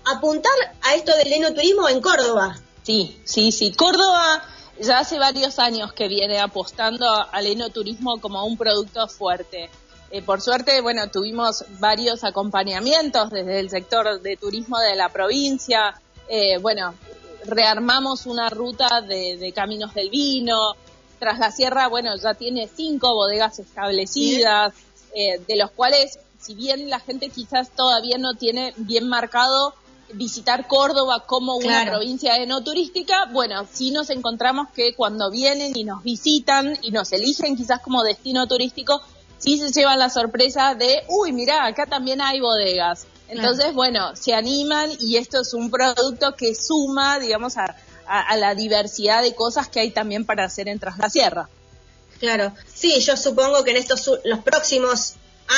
a 0.06 0.18
apuntar 0.18 0.54
a 0.82 0.96
esto 0.96 1.16
del 1.18 1.34
enoturismo 1.34 1.90
en 1.90 2.00
Córdoba. 2.00 2.58
Sí, 2.84 3.20
sí, 3.26 3.52
sí. 3.52 3.74
Córdoba 3.74 4.44
ya 4.80 5.00
hace 5.00 5.20
varios 5.20 5.60
años 5.60 5.94
que 5.94 6.08
viene 6.08 6.40
apostando 6.40 7.06
al 7.32 7.48
enoturismo 7.48 8.22
como 8.22 8.44
un 8.46 8.58
producto 8.58 9.08
fuerte. 9.08 9.70
Eh, 10.16 10.22
por 10.22 10.40
suerte, 10.40 10.80
bueno, 10.80 11.10
tuvimos 11.12 11.66
varios 11.78 12.24
acompañamientos 12.24 13.32
desde 13.32 13.60
el 13.60 13.70
sector 13.70 14.22
de 14.22 14.38
turismo 14.38 14.80
de 14.80 14.96
la 14.96 15.10
provincia. 15.10 15.94
Eh, 16.30 16.58
bueno, 16.60 16.96
rearmamos 17.44 18.26
una 18.26 18.50
ruta 18.50 19.02
de, 19.02 19.52
caminos 19.54 19.94
del 19.94 20.10
vino. 20.10 20.76
Tras 21.20 21.38
la 21.38 21.52
sierra, 21.52 21.90
bueno, 21.90 22.16
ya 22.16 22.34
tiene 22.34 22.70
cinco 22.74 23.14
bodegas 23.14 23.60
establecidas, 23.60 24.74
eh, 25.14 25.42
de 25.46 25.56
los 25.58 25.72
cuales, 25.72 26.18
si 26.40 26.56
bien 26.56 26.90
la 26.90 27.02
gente 27.02 27.28
quizás 27.28 27.72
todavía 27.72 28.18
no 28.18 28.36
tiene 28.36 28.74
bien 28.78 29.10
marcado 29.10 29.74
visitar 30.14 30.66
Córdoba 30.66 31.26
como 31.26 31.56
una 31.56 31.84
provincia 31.86 32.34
no 32.46 32.64
turística, 32.64 33.26
bueno, 33.34 33.68
sí 33.70 33.92
nos 33.92 34.10
encontramos 34.10 34.70
que 34.70 34.94
cuando 34.96 35.30
vienen 35.30 35.76
y 35.76 35.84
nos 35.84 36.04
visitan 36.04 36.78
y 36.82 36.92
nos 36.92 37.12
eligen 37.12 37.58
quizás 37.58 37.82
como 37.82 38.02
destino 38.02 38.48
turístico, 38.48 39.02
sí 39.46 39.60
se 39.60 39.72
llevan 39.72 40.00
la 40.00 40.10
sorpresa 40.10 40.74
de, 40.74 41.04
uy, 41.08 41.32
mira, 41.32 41.66
acá 41.66 41.86
también 41.86 42.20
hay 42.20 42.40
bodegas. 42.40 43.06
Entonces, 43.28 43.74
bueno, 43.74 44.16
se 44.16 44.34
animan 44.34 44.90
y 45.00 45.18
esto 45.18 45.42
es 45.42 45.54
un 45.54 45.70
producto 45.70 46.36
que 46.36 46.56
suma, 46.56 47.20
digamos, 47.20 47.56
a, 47.58 47.76
la 48.38 48.54
diversidad 48.56 49.22
de 49.22 49.34
cosas 49.34 49.68
que 49.68 49.80
hay 49.80 49.92
también 49.92 50.26
para 50.26 50.46
hacer 50.46 50.68
en 50.68 50.80
Tras 50.80 50.98
la 50.98 51.10
Sierra. 51.10 51.50
Claro, 52.20 52.54
sí, 52.72 53.00
yo 53.02 53.18
supongo 53.18 53.64
que 53.64 53.72
en 53.72 53.78
estos 53.78 54.12
los 54.24 54.40
próximos 54.40 55.14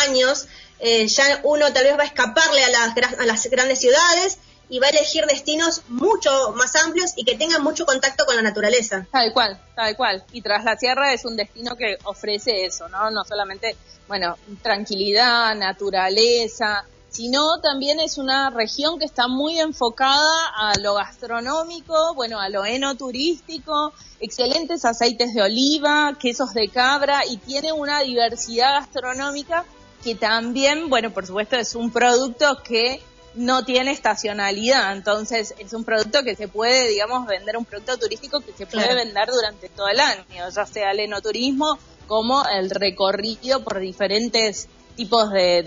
años 0.06 0.48
eh, 0.79 1.08
ya 1.08 1.41
uno 1.44 1.72
tal 1.74 1.84
vez 1.84 1.98
va 1.98 2.03
a 2.03 2.08
escaparle 2.08 2.63
a 2.63 2.70
las, 2.70 3.20
a 3.20 3.25
las 3.25 3.46
grandes 3.48 3.79
ciudades 3.79 4.39
y 4.69 4.79
va 4.79 4.88
a 4.88 4.89
elegir 4.89 5.25
destinos 5.25 5.81
mucho 5.88 6.29
más 6.55 6.75
amplios 6.75 7.13
y 7.15 7.24
que 7.24 7.36
tengan 7.36 7.63
mucho 7.63 7.86
contacto 7.86 8.25
con 8.25 8.36
la 8.36 8.41
naturaleza. 8.41 9.07
Tal 9.12 9.33
cual, 9.33 9.59
tal 9.75 9.95
cual. 9.95 10.24
Y 10.31 10.41
Tras 10.41 10.63
la 10.63 10.77
Sierra 10.77 11.13
es 11.13 11.25
un 11.25 11.36
destino 11.36 11.75
que 11.75 11.97
ofrece 12.03 12.65
eso, 12.65 12.89
¿no? 12.89 13.09
No 13.12 13.24
solamente, 13.24 13.75
bueno, 14.07 14.38
tranquilidad, 14.62 15.55
naturaleza, 15.55 16.86
sino 17.09 17.59
también 17.62 18.00
es 18.00 18.17
una 18.17 18.50
región 18.50 19.00
que 19.00 19.05
está 19.05 19.27
muy 19.27 19.59
enfocada 19.59 20.50
a 20.55 20.77
lo 20.79 20.95
gastronómico, 20.95 22.13
bueno, 22.15 22.39
a 22.39 22.49
lo 22.49 22.65
enoturístico, 22.65 23.93
excelentes 24.19 24.86
aceites 24.86 25.34
de 25.34 25.41
oliva, 25.41 26.17
quesos 26.19 26.53
de 26.53 26.67
cabra 26.67 27.25
y 27.25 27.38
tiene 27.38 27.71
una 27.71 28.01
diversidad 28.01 28.73
gastronómica 28.73 29.65
que 30.03 30.15
también, 30.15 30.89
bueno, 30.89 31.12
por 31.12 31.25
supuesto 31.25 31.56
es 31.56 31.75
un 31.75 31.91
producto 31.91 32.62
que 32.63 33.01
no 33.38 33.63
tiene 33.63 33.91
estacionalidad, 33.91 34.93
entonces 34.93 35.54
es 35.60 35.73
un 35.73 35.84
producto 35.84 36.23
que 36.23 36.36
se 36.36 36.47
puede, 36.47 36.88
digamos, 36.89 37.26
vender, 37.28 37.56
un 37.56 37.65
producto 37.65 37.97
turístico 37.97 38.41
que 38.41 38.52
se 38.52 38.65
puede 38.65 38.93
vender 38.93 39.30
durante 39.30 39.69
todo 39.69 39.88
el 39.88 40.00
año, 40.00 40.23
ya 40.54 40.65
sea 40.65 40.91
el 40.91 41.00
enoturismo 41.00 41.78
como 42.08 42.43
el 42.47 42.69
recorrido 42.69 43.63
por 43.63 43.80
diferentes 43.80 44.67
tipos 44.95 45.32
de, 45.32 45.63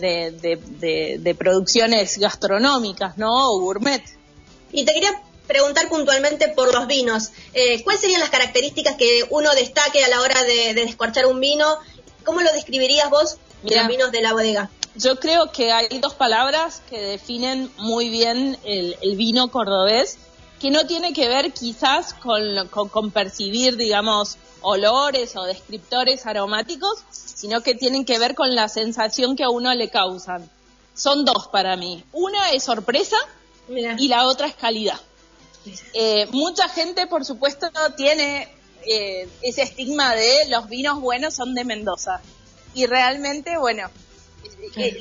de, 1.22 1.35
producciones 1.35 2.18
gastronómicas, 2.18 3.16
¿no? 3.16 3.52
O 3.52 3.61
gourmet. 3.61 4.02
Y 4.72 4.85
te 4.85 4.92
quería 4.92 5.22
preguntar 5.46 5.88
puntualmente 5.88 6.48
por 6.48 6.74
los 6.74 6.87
vinos. 6.87 7.30
Eh, 7.54 7.83
¿Cuáles 7.85 8.00
serían 8.00 8.20
las 8.20 8.30
características 8.30 8.96
que 8.96 9.24
uno 9.30 9.52
destaque 9.54 10.04
a 10.04 10.09
la 10.09 10.20
hora 10.20 10.42
de, 10.42 10.74
descorchar 10.74 11.26
un 11.26 11.40
vino? 11.40 11.78
¿Cómo 12.24 12.40
lo 12.40 12.52
describirías 12.52 13.09
vos, 13.11 13.37
los 13.62 13.87
vinos 13.87 14.11
de 14.11 14.20
la 14.20 14.33
bodega? 14.33 14.70
Yo 14.96 15.20
creo 15.20 15.53
que 15.53 15.72
hay 15.72 16.00
dos 16.00 16.14
palabras 16.14 16.83
que 16.90 17.00
definen 17.00 17.70
muy 17.79 18.09
bien 18.09 18.59
el, 18.64 18.96
vino 19.16 19.48
cordobés, 19.50 20.18
que 20.59 20.70
no 20.70 20.87
tiene 20.87 21.12
que 21.12 21.29
ver 21.29 21.53
quizás 21.53 22.14
con, 22.14 22.42
con 22.68 23.11
percibir, 23.11 23.76
digamos, 23.76 24.37
olores 24.62 25.37
o 25.37 25.44
descriptores 25.44 26.26
aromáticos, 26.26 27.05
sino 27.11 27.62
que 27.62 27.74
tienen 27.74 28.05
que 28.05 28.18
ver 28.18 28.35
con 28.35 28.55
la 28.55 28.68
sensación 28.68 29.37
que 29.37 29.44
a 29.44 29.50
uno 29.50 29.72
le 29.74 29.88
causan. 29.88 30.50
Son 30.94 31.24
dos 31.24 31.48
para 31.48 31.76
mí. 31.76 32.05
Una 32.12 32.50
es 32.50 32.64
sorpresa 32.64 33.16
y 33.68 34.09
la 34.09 34.26
otra 34.26 34.48
es 34.48 34.55
calidad. 34.55 35.00
Eh, 35.94 36.26
mucha 36.33 36.68
gente, 36.68 37.07
por 37.07 37.24
supuesto, 37.24 37.68
tiene 37.96 38.48
eh, 38.87 39.29
ese 39.42 39.62
estigma 39.62 40.14
de 40.14 40.48
los 40.48 40.68
vinos 40.68 41.00
buenos 41.00 41.35
son 41.35 41.55
de 41.55 41.64
Mendoza. 41.64 42.20
Y 42.74 42.87
realmente, 42.87 43.57
bueno, 43.57 43.88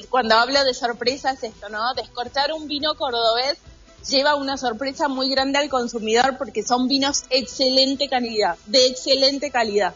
cuando 0.10 0.36
hablo 0.36 0.64
de 0.64 0.74
sorpresa 0.74 1.32
es 1.32 1.44
esto, 1.44 1.70
¿no? 1.70 1.94
Descortar 1.94 2.52
un 2.54 2.68
vino 2.68 2.96
cordobés 2.96 3.58
lleva 4.08 4.36
una 4.36 4.58
sorpresa 4.58 5.08
muy 5.08 5.30
grande 5.30 5.60
al 5.60 5.70
consumidor 5.70 6.38
porque 6.38 6.64
son 6.64 6.88
vinos 6.88 7.24
excelente 7.30 8.10
calidad, 8.10 8.58
de 8.66 8.88
excelente 8.88 9.52
calidad. 9.52 9.94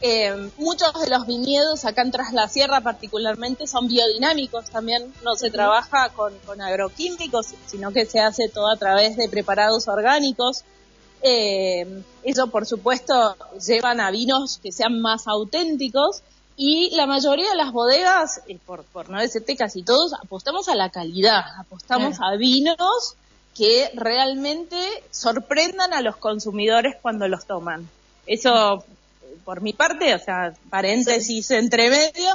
Eh, 0.00 0.50
muchos 0.58 0.92
de 1.00 1.08
los 1.08 1.26
viñedos 1.26 1.84
acá 1.84 2.02
en 2.02 2.12
Tras 2.12 2.32
la 2.32 2.48
Sierra 2.48 2.80
particularmente 2.80 3.66
son 3.66 3.88
biodinámicos 3.88 4.70
también, 4.70 5.12
no 5.24 5.34
se 5.34 5.50
trabaja 5.50 6.10
con, 6.10 6.32
agroquímicos, 6.60 7.48
sino 7.66 7.92
que 7.92 8.06
se 8.06 8.20
hace 8.20 8.48
todo 8.48 8.70
a 8.70 8.76
través 8.76 9.16
de 9.16 9.28
preparados 9.28 9.88
orgánicos. 9.88 10.64
Eh, 11.22 12.04
eso 12.22 12.46
por 12.46 12.64
supuesto 12.64 13.36
llevan 13.66 14.00
a 14.00 14.12
vinos 14.12 14.58
que 14.62 14.70
sean 14.70 15.00
más 15.00 15.26
auténticos 15.26 16.22
y 16.60 16.90
la 16.96 17.06
mayoría 17.06 17.50
de 17.50 17.56
las 17.56 17.70
bodegas, 17.70 18.42
eh, 18.48 18.58
por, 18.66 18.82
por 18.82 19.08
no 19.08 19.20
decirte 19.20 19.56
casi 19.56 19.84
todos, 19.84 20.12
apostamos 20.12 20.68
a 20.68 20.74
la 20.74 20.90
calidad, 20.90 21.44
apostamos 21.56 22.18
a 22.20 22.36
vinos 22.36 23.14
que 23.56 23.90
realmente 23.94 24.76
sorprendan 25.12 25.94
a 25.94 26.02
los 26.02 26.16
consumidores 26.16 26.96
cuando 27.00 27.28
los 27.28 27.46
toman. 27.46 27.88
Eso 28.26 28.84
por 29.44 29.60
mi 29.60 29.72
parte, 29.72 30.14
o 30.14 30.18
sea, 30.18 30.52
paréntesis 30.68 31.52
entre 31.52 31.90
medio, 31.90 32.34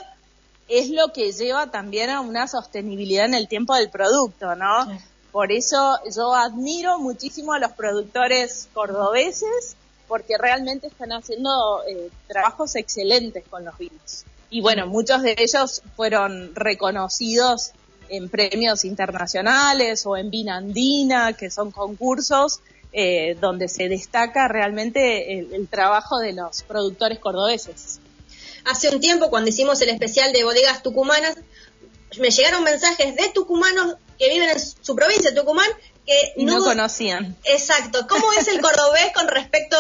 es 0.70 0.90
lo 0.90 1.12
que 1.12 1.34
lleva 1.34 1.70
también 1.70 2.10
a 2.10 2.22
una 2.22 2.48
sostenibilidad 2.48 3.26
en 3.26 3.34
el 3.34 3.50
tiempo 3.50 3.76
del 3.76 3.90
producto, 3.90 4.56
¿no? 4.56 4.88
Por 5.34 5.52
eso 5.52 6.00
yo 6.16 6.34
admiro 6.34 6.98
muchísimo 6.98 7.52
a 7.52 7.60
los 7.60 7.74
productores 7.74 8.70
cordobeses 8.74 9.76
porque 10.08 10.38
realmente 10.38 10.88
están 10.88 11.12
haciendo 11.12 11.84
eh, 11.88 12.10
trabajos 12.28 12.76
excelentes 12.76 13.44
con 13.50 13.66
los 13.66 13.78
vinos. 13.78 14.26
Y 14.50 14.62
bueno, 14.62 14.86
muchos 14.88 15.24
de 15.24 15.36
ellos 15.38 15.82
fueron 15.96 16.54
reconocidos 16.56 17.72
en 18.10 18.30
premios 18.30 18.86
internacionales 18.86 20.06
o 20.06 20.16
en 20.18 20.30
Vinandina, 20.30 21.34
que 21.34 21.50
son 21.50 21.72
concursos 21.72 22.60
eh, 22.92 23.36
donde 23.42 23.68
se 23.68 23.90
destaca 23.90 24.48
realmente 24.48 25.40
el, 25.40 25.68
trabajo 25.68 26.20
de 26.20 26.34
los 26.34 26.62
productores 26.62 27.18
cordobeses. 27.18 28.00
Hace 28.66 28.90
un 28.90 29.00
tiempo, 29.00 29.32
cuando 29.32 29.50
hicimos 29.50 29.82
el 29.82 29.90
especial 29.90 30.32
de 30.32 30.44
bodegas 30.44 30.84
tucumanas, 30.84 31.36
me 32.20 32.30
llegaron 32.30 32.64
mensajes 32.64 33.16
de 33.16 33.30
tucumanos 33.34 33.96
que 34.20 34.30
viven 34.30 34.50
en 34.50 34.60
su 34.60 34.96
provincia, 34.96 35.34
Tucumán, 35.34 35.68
que 36.06 36.34
no, 36.38 36.64
conocían. 36.64 37.36
Exacto. 37.44 38.08
¿Cómo 38.08 38.26
es 38.34 38.48
el 38.48 38.62
cordobés 38.62 39.12
con 39.14 39.28
respecto 39.28 39.78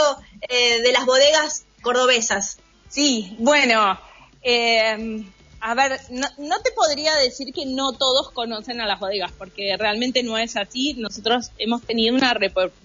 eh, 0.47 0.81
de 0.81 0.91
las 0.91 1.05
bodegas 1.05 1.65
cordobesas? 1.81 2.57
Sí, 2.89 3.35
bueno, 3.39 3.99
eh, 4.41 5.25
a 5.65 5.75
ver, 5.75 5.97
no, 6.09 6.59
te 6.61 6.71
podría 6.71 7.15
decir 7.15 7.53
que 7.53 7.65
no 7.65 7.93
todos 7.93 8.31
conocen 8.31 8.81
a 8.81 8.85
las 8.85 8.99
bodegas, 8.99 9.31
porque 9.31 9.77
realmente 9.77 10.21
no 10.21 10.37
es 10.37 10.57
así. 10.57 10.93
Nosotros 10.95 11.51
hemos 11.57 11.81
tenido 11.83 12.13
una, 12.13 12.37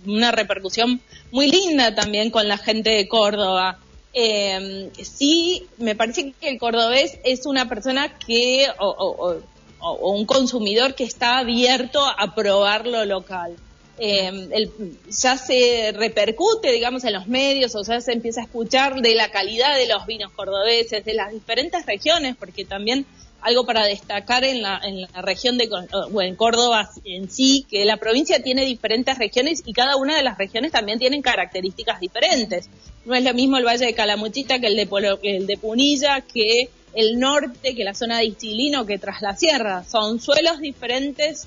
una 0.07 0.31
repercusión 0.31 1.01
muy 1.33 1.51
linda 1.51 1.97
también 1.97 2.31
con 2.31 2.47
la 2.47 2.57
gente 2.57 2.91
de 2.91 3.09
Córdoba. 3.09 3.81
Eh, 4.15 4.91
sí, 5.03 5.67
me 5.79 5.97
parece 5.97 6.33
que 6.41 6.49
el 6.49 6.59
cordobés 6.61 7.19
es 7.25 7.47
una 7.47 7.69
persona 7.69 8.17
que, 8.17 8.69
o, 8.79 8.89
o, 8.89 9.41
un 9.81 10.27
consumidor 10.27 10.95
que 10.95 11.05
está 11.05 11.39
abierto 11.39 12.05
a 12.05 12.35
probar 12.35 12.87
lo 12.87 13.05
local. 13.05 13.57
Eh, 14.01 14.71
ya 15.11 15.37
se 15.37 15.93
repercute, 15.93 16.71
digamos, 16.71 17.03
en 17.05 17.15
los 17.15 17.27
medios, 17.27 17.75
o 17.75 17.83
sea, 17.83 18.01
se 18.01 18.13
empieza 18.13 18.41
a 18.41 18.45
escuchar 18.45 19.01
de 19.01 19.15
la 19.17 19.31
calidad 19.31 19.77
de 19.77 19.89
los 19.89 20.07
vinos 20.07 20.31
cordobeses, 20.33 21.05
de 21.05 21.15
las 21.15 21.33
diferentes 21.33 21.85
regiones, 21.85 22.37
porque 22.39 22.65
también 22.65 23.07
algo 23.41 23.65
para 23.65 23.85
destacar 23.87 24.45
en 24.45 24.63
la, 24.63 24.81
región 25.23 25.59
de, 25.59 25.69
o 25.93 26.23
en 26.23 26.35
Córdoba 26.37 26.91
en 27.05 27.31
sí, 27.31 27.67
que 27.69 27.85
la 27.85 27.97
provincia 27.97 28.43
tiene 28.43 28.65
diferentes 28.65 29.17
regiones 29.19 29.63
y 29.65 29.73
cada 29.73 29.97
una 29.97 30.17
de 30.17 30.23
las 30.23 30.39
regiones 30.39 30.73
también 30.73 30.99
tienen 30.99 31.23
características 31.23 32.01
diferentes. 32.01 32.69
No 33.05 33.15
es 33.15 33.25
lo 33.25 33.35
mismo 33.35 33.57
el 33.57 33.65
Valle 33.65 33.87
de 33.87 33.95
Calamuchita 33.95 34.59
que 34.59 34.67
el 34.67 34.77
de, 34.77 35.19
el 35.23 35.47
de 35.47 35.57
Punilla, 35.57 36.21
que 36.21 36.69
el 36.95 37.19
norte, 37.19 37.75
que 37.75 37.85
la 37.85 37.95
zona 37.95 38.19
de 38.19 38.27
Istilino, 38.27 38.87
que 38.87 38.99
tras 38.99 39.23
la 39.23 39.37
sierra. 39.37 39.85
Son 39.85 40.21
suelos 40.21 40.61
diferentes, 40.61 41.47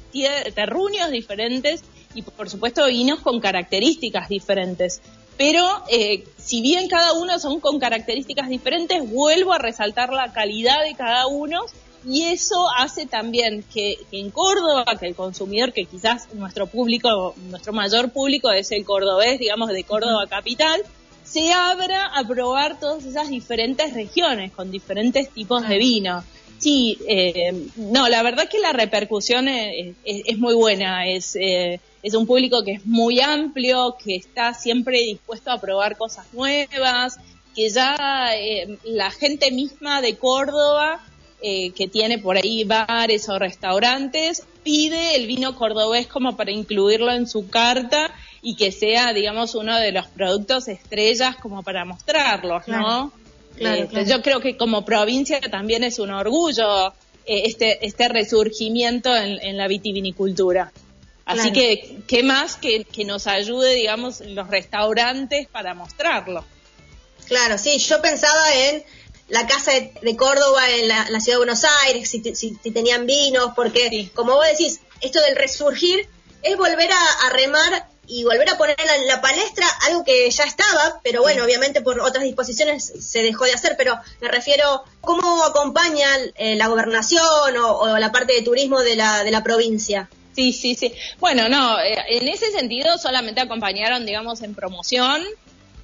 terruños 0.55 1.11
diferentes 1.11 1.83
y 2.13 2.21
por 2.21 2.49
supuesto 2.49 2.85
vinos 2.87 3.19
con 3.19 3.39
características 3.39 4.29
diferentes. 4.29 5.01
Pero 5.37 5.65
eh, 5.89 6.23
si 6.37 6.61
bien 6.61 6.87
cada 6.87 7.13
uno 7.13 7.39
son 7.39 7.59
con 7.59 7.79
características 7.79 8.49
diferentes, 8.49 9.09
vuelvo 9.09 9.53
a 9.53 9.57
resaltar 9.57 10.13
la 10.13 10.31
calidad 10.33 10.83
de 10.83 10.95
cada 10.95 11.27
uno 11.27 11.61
y 12.05 12.23
eso 12.23 12.67
hace 12.77 13.05
también 13.05 13.63
que, 13.71 13.97
en 14.11 14.31
Córdoba, 14.31 14.85
que 14.99 15.07
el 15.07 15.15
consumidor, 15.15 15.71
que 15.71 15.85
quizás 15.85 16.33
nuestro 16.33 16.67
público, 16.67 17.35
nuestro 17.49 17.73
mayor 17.73 18.11
público 18.11 18.51
es 18.51 18.71
el 18.71 18.85
cordobés, 18.85 19.39
digamos, 19.39 19.69
de 19.69 19.83
Córdoba 19.83 20.25
capital, 20.27 20.81
se 21.31 21.53
abra 21.53 22.07
a 22.07 22.27
probar 22.27 22.79
todas 22.79 23.05
esas 23.05 23.29
diferentes 23.29 23.93
regiones 23.93 24.51
con 24.51 24.69
diferentes 24.69 25.29
tipos 25.29 25.65
de 25.67 25.77
vino. 25.77 26.23
Sí, 26.59 26.97
eh, 27.07 27.67
no, 27.77 28.09
la 28.09 28.21
verdad 28.21 28.49
que 28.49 28.59
la 28.59 28.73
repercusión 28.73 29.47
es, 29.47 30.37
muy 30.37 30.53
buena, 30.53 31.07
es, 31.07 31.35
eh, 31.35 31.79
es 32.03 32.13
un 32.13 32.27
público 32.27 32.63
que 32.63 32.73
es 32.73 32.85
muy 32.85 33.21
amplio, 33.21 33.95
que 34.03 34.15
está 34.15 34.53
siempre 34.53 34.99
dispuesto 34.99 35.51
a 35.51 35.61
probar 35.61 35.97
cosas 35.97 36.25
nuevas, 36.33 37.17
que 37.55 37.69
ya 37.69 37.95
eh, 38.35 38.77
la 38.83 39.09
gente 39.09 39.51
misma 39.51 40.01
de 40.01 40.17
Córdoba 40.17 41.01
eh, 41.43 41.71
que 41.71 41.87
tiene 41.87 42.19
por 42.19 42.37
ahí 42.37 42.65
bares 42.65 43.27
o 43.27 43.39
restaurantes, 43.39 44.43
pide 44.63 45.15
el 45.15 45.25
vino 45.25 45.55
cordobés 45.55 46.05
como 46.05 46.37
para 46.37 46.51
incluirlo 46.51 47.11
en 47.11 47.25
su 47.25 47.49
carta 47.49 48.13
y 48.41 48.55
que 48.55 48.71
sea, 48.71 49.13
digamos, 49.13 49.55
uno 49.55 49.77
de 49.77 49.91
los 49.91 50.07
productos 50.07 50.67
estrellas 50.67 51.35
como 51.35 51.63
para 51.63 51.85
mostrarlos, 51.85 52.67
¿no? 52.67 53.11
Este, 53.57 54.05
yo 54.05 54.21
creo 54.21 54.39
que 54.39 54.57
como 54.57 54.83
provincia 54.85 55.39
también 55.41 55.83
es 55.83 55.99
un 55.99 56.09
orgullo 56.09 56.87
eh, 57.25 57.43
este, 57.45 57.85
este 57.85 58.07
resurgimiento 58.07 59.15
en, 59.15 59.57
la 59.57 59.67
vitivinicultura. 59.67 60.71
Así 61.25 61.53
que, 61.53 61.99
¿qué 62.07 62.23
más 62.23 62.55
que, 62.55 62.83
que 62.83 63.05
nos 63.05 63.27
ayude, 63.27 63.75
digamos, 63.75 64.21
los 64.21 64.47
restaurantes 64.47 65.47
para 65.47 65.73
mostrarlo? 65.73 66.43
Claro, 67.27 67.57
sí, 67.57 67.77
yo 67.77 68.01
pensaba 68.01 68.53
en 68.55 68.83
la 69.31 69.47
casa 69.47 69.71
de, 69.71 70.15
Córdoba 70.17 70.69
en 70.69 70.89
la, 70.89 71.05
ciudad 71.21 71.35
de 71.35 71.37
Buenos 71.37 71.63
Aires, 71.85 72.09
si, 72.09 72.71
tenían 72.73 73.05
vinos, 73.05 73.51
porque 73.55 74.09
como 74.13 74.33
vos 74.33 74.45
decís, 74.45 74.81
esto 74.99 75.21
del 75.21 75.37
resurgir 75.37 76.07
es 76.43 76.57
volver 76.57 76.89
a, 76.91 77.29
remar 77.29 77.87
y 78.11 78.25
volver 78.25 78.49
a 78.49 78.57
poner 78.57 78.75
en 78.77 79.07
la, 79.07 79.21
palestra 79.21 79.65
algo 79.87 80.03
que 80.03 80.29
ya 80.29 80.43
estaba, 80.43 80.99
pero 81.01 81.21
bueno, 81.21 81.45
obviamente 81.45 81.81
por 81.81 82.01
otras 82.01 82.25
disposiciones 82.25 82.91
se 82.99 83.23
dejó 83.23 83.45
de 83.45 83.53
hacer, 83.53 83.75
pero 83.77 83.97
me 84.19 84.27
refiero 84.27 84.83
cómo 84.99 85.45
acompaña 85.45 86.07
eh, 86.35 86.57
la 86.57 86.67
gobernación 86.67 87.23
o, 87.57 87.97
la 87.97 88.11
parte 88.11 88.33
de 88.33 88.41
turismo 88.41 88.81
de 88.81 88.97
la, 88.97 89.23
de 89.23 89.31
la 89.31 89.43
provincia. 89.43 90.09
Sí, 90.35 90.51
sí, 90.51 90.75
sí. 90.75 90.93
Bueno, 91.19 91.47
no, 91.47 91.79
eh, 91.79 91.97
en 92.09 92.27
ese 92.27 92.51
sentido 92.51 92.97
solamente 92.97 93.39
acompañaron, 93.39 94.05
digamos, 94.05 94.41
en 94.41 94.55
promoción, 94.55 95.23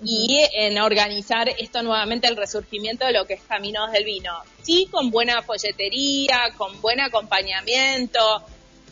y 0.03 0.39
en 0.53 0.77
organizar 0.77 1.49
esto 1.57 1.81
nuevamente 1.81 2.27
el 2.27 2.35
resurgimiento 2.35 3.05
de 3.05 3.13
lo 3.13 3.25
que 3.25 3.33
es 3.33 3.41
Caminos 3.41 3.91
del 3.91 4.03
Vino. 4.03 4.31
Sí, 4.61 4.87
con 4.91 5.09
buena 5.09 5.41
folletería, 5.41 6.53
con 6.55 6.79
buen 6.81 6.99
acompañamiento, 6.99 8.43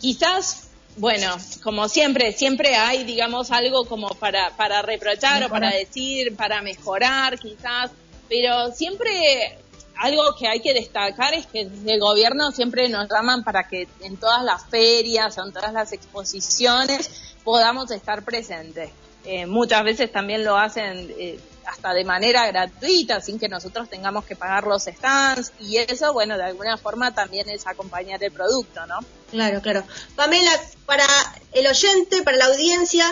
quizás, 0.02 0.65
bueno, 0.98 1.36
como 1.64 1.90
siempre, 1.90 2.32
siempre 2.32 2.76
hay, 2.76 3.04
digamos, 3.04 3.52
algo 3.52 3.86
como 3.86 4.10
para, 4.10 4.56
para 4.56 4.82
reprochar 4.82 5.44
o 5.44 5.50
para 5.50 5.72
decir, 5.72 6.36
para 6.36 6.62
mejorar 6.62 7.38
quizás, 7.38 7.92
pero 8.30 8.72
siempre 8.72 9.58
algo 9.98 10.36
que 10.38 10.48
hay 10.48 10.62
que 10.62 10.74
destacar 10.74 11.34
es 11.34 11.46
que 11.48 11.66
desde 11.66 11.94
el 11.94 12.00
gobierno 12.00 12.52
siempre 12.52 12.90
nos 12.90 13.10
llaman 13.10 13.44
para 13.44 13.68
que 13.68 13.88
en 14.02 14.18
todas 14.18 14.44
las 14.44 14.66
ferias 14.66 15.38
o 15.38 15.46
en 15.46 15.54
todas 15.54 15.74
las 15.74 15.92
exposiciones 15.94 17.36
podamos 17.44 17.92
estar 17.92 18.24
presentes. 18.24 18.90
Eh, 19.26 19.46
muchas 19.46 19.84
veces 19.84 20.12
también 20.12 20.44
lo 20.44 20.58
hacen 20.58 21.14
eh, 21.18 21.40
hasta 21.68 21.94
de 21.94 22.04
manera 22.04 22.48
gratuita, 22.48 23.22
sin 23.22 23.40
que 23.40 23.50
nosotros 23.50 23.90
tengamos 23.90 24.26
que 24.26 24.36
pagar 24.36 24.66
los 24.66 24.84
stands, 24.84 25.52
y 25.60 25.78
eso, 25.78 26.14
bueno, 26.14 26.38
de 26.38 26.44
alguna 26.44 26.78
forma 26.78 27.14
también 27.14 27.50
es 27.50 27.68
acompañar 27.68 28.24
el 28.24 28.32
producto, 28.32 28.86
¿no? 28.86 29.00
Claro, 29.32 29.62
claro. 29.62 29.84
Pamela, 30.16 30.52
para 30.86 31.06
el 31.52 31.68
oyente, 31.68 32.24
para 32.24 32.38
la 32.38 32.46
audiencia, 32.46 33.06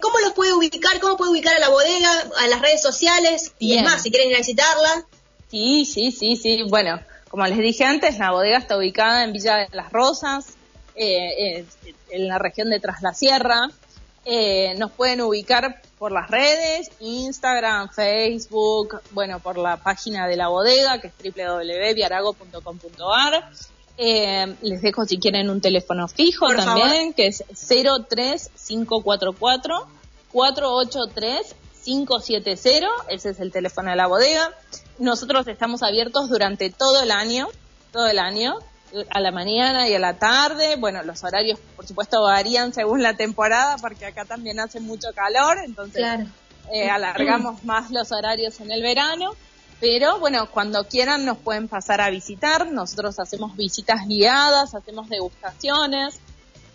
¿cómo 0.00 0.18
los 0.20 0.32
puede 0.32 0.52
ubicar? 0.52 1.00
¿Cómo 1.00 1.16
puede 1.16 1.32
ubicar 1.32 1.56
a 1.56 1.60
la 1.60 1.68
bodega, 1.68 2.10
a 2.38 2.46
las 2.48 2.60
redes 2.60 2.82
sociales? 2.82 3.52
Y 3.58 3.76
es 3.76 3.82
más, 3.82 4.02
si 4.02 4.10
quieren 4.10 4.30
ir 4.30 4.36
a 4.36 4.38
visitarla. 4.38 5.06
Sí, 5.50 5.84
sí, 5.84 6.12
sí, 6.12 6.36
sí. 6.36 6.64
Bueno, 6.68 7.00
como 7.28 7.46
les 7.46 7.58
dije 7.58 7.84
antes, 7.84 8.18
la 8.18 8.30
bodega 8.30 8.58
está 8.58 8.76
ubicada 8.76 9.24
en 9.24 9.32
Villa 9.32 9.56
de 9.56 9.68
las 9.72 9.90
Rosas, 9.92 10.54
eh, 10.94 11.64
en 12.10 12.28
la 12.28 12.38
región 12.38 12.70
de 12.70 12.80
Tras 12.80 13.02
la 13.02 13.14
Sierra. 13.14 13.68
Eh, 14.24 14.74
nos 14.76 14.90
pueden 14.90 15.20
ubicar 15.20 15.82
por 15.98 16.12
las 16.12 16.30
redes, 16.30 16.90
Instagram, 17.00 17.88
Facebook, 17.90 19.00
bueno, 19.12 19.40
por 19.40 19.56
la 19.56 19.78
página 19.78 20.28
de 20.28 20.36
la 20.36 20.48
bodega, 20.48 21.00
que 21.00 21.06
es 21.08 21.14
www.viarago.com.ar. 21.18 23.50
Eh, 23.98 24.54
les 24.60 24.82
dejo 24.82 25.06
si 25.06 25.16
quieren 25.18 25.48
un 25.48 25.62
teléfono 25.62 26.06
fijo 26.06 26.48
también, 26.54 27.14
que 27.14 27.28
es 27.28 27.42
03544 27.48 29.88
483 30.32 31.56
570, 31.84 32.88
ese 33.08 33.30
es 33.30 33.40
el 33.40 33.50
teléfono 33.52 33.88
de 33.90 33.96
la 33.96 34.06
bodega. 34.06 34.52
Nosotros 34.98 35.48
estamos 35.48 35.82
abiertos 35.82 36.28
durante 36.28 36.68
todo 36.68 37.02
el 37.02 37.10
año, 37.10 37.48
todo 37.92 38.06
el 38.08 38.18
año 38.18 38.58
a 39.10 39.20
la 39.20 39.30
mañana 39.30 39.88
y 39.88 39.94
a 39.94 39.98
la 39.98 40.14
tarde. 40.14 40.76
Bueno, 40.76 41.02
los 41.02 41.22
horarios, 41.24 41.58
por 41.76 41.86
supuesto, 41.86 42.22
varían 42.22 42.72
según 42.72 43.02
la 43.02 43.14
temporada, 43.14 43.76
porque 43.78 44.06
acá 44.06 44.24
también 44.24 44.60
hace 44.60 44.80
mucho 44.80 45.08
calor, 45.14 45.58
entonces 45.64 46.04
eh, 46.72 46.88
alargamos 46.88 47.64
más 47.64 47.90
los 47.90 48.12
horarios 48.12 48.60
en 48.60 48.70
el 48.70 48.82
verano. 48.82 49.32
Pero 49.80 50.18
bueno, 50.18 50.50
cuando 50.50 50.84
quieran 50.88 51.24
nos 51.24 51.38
pueden 51.38 51.68
pasar 51.68 52.00
a 52.00 52.08
visitar. 52.08 52.70
Nosotros 52.70 53.18
hacemos 53.18 53.56
visitas 53.56 54.06
guiadas, 54.06 54.74
hacemos 54.74 55.08
degustaciones, 55.08 56.18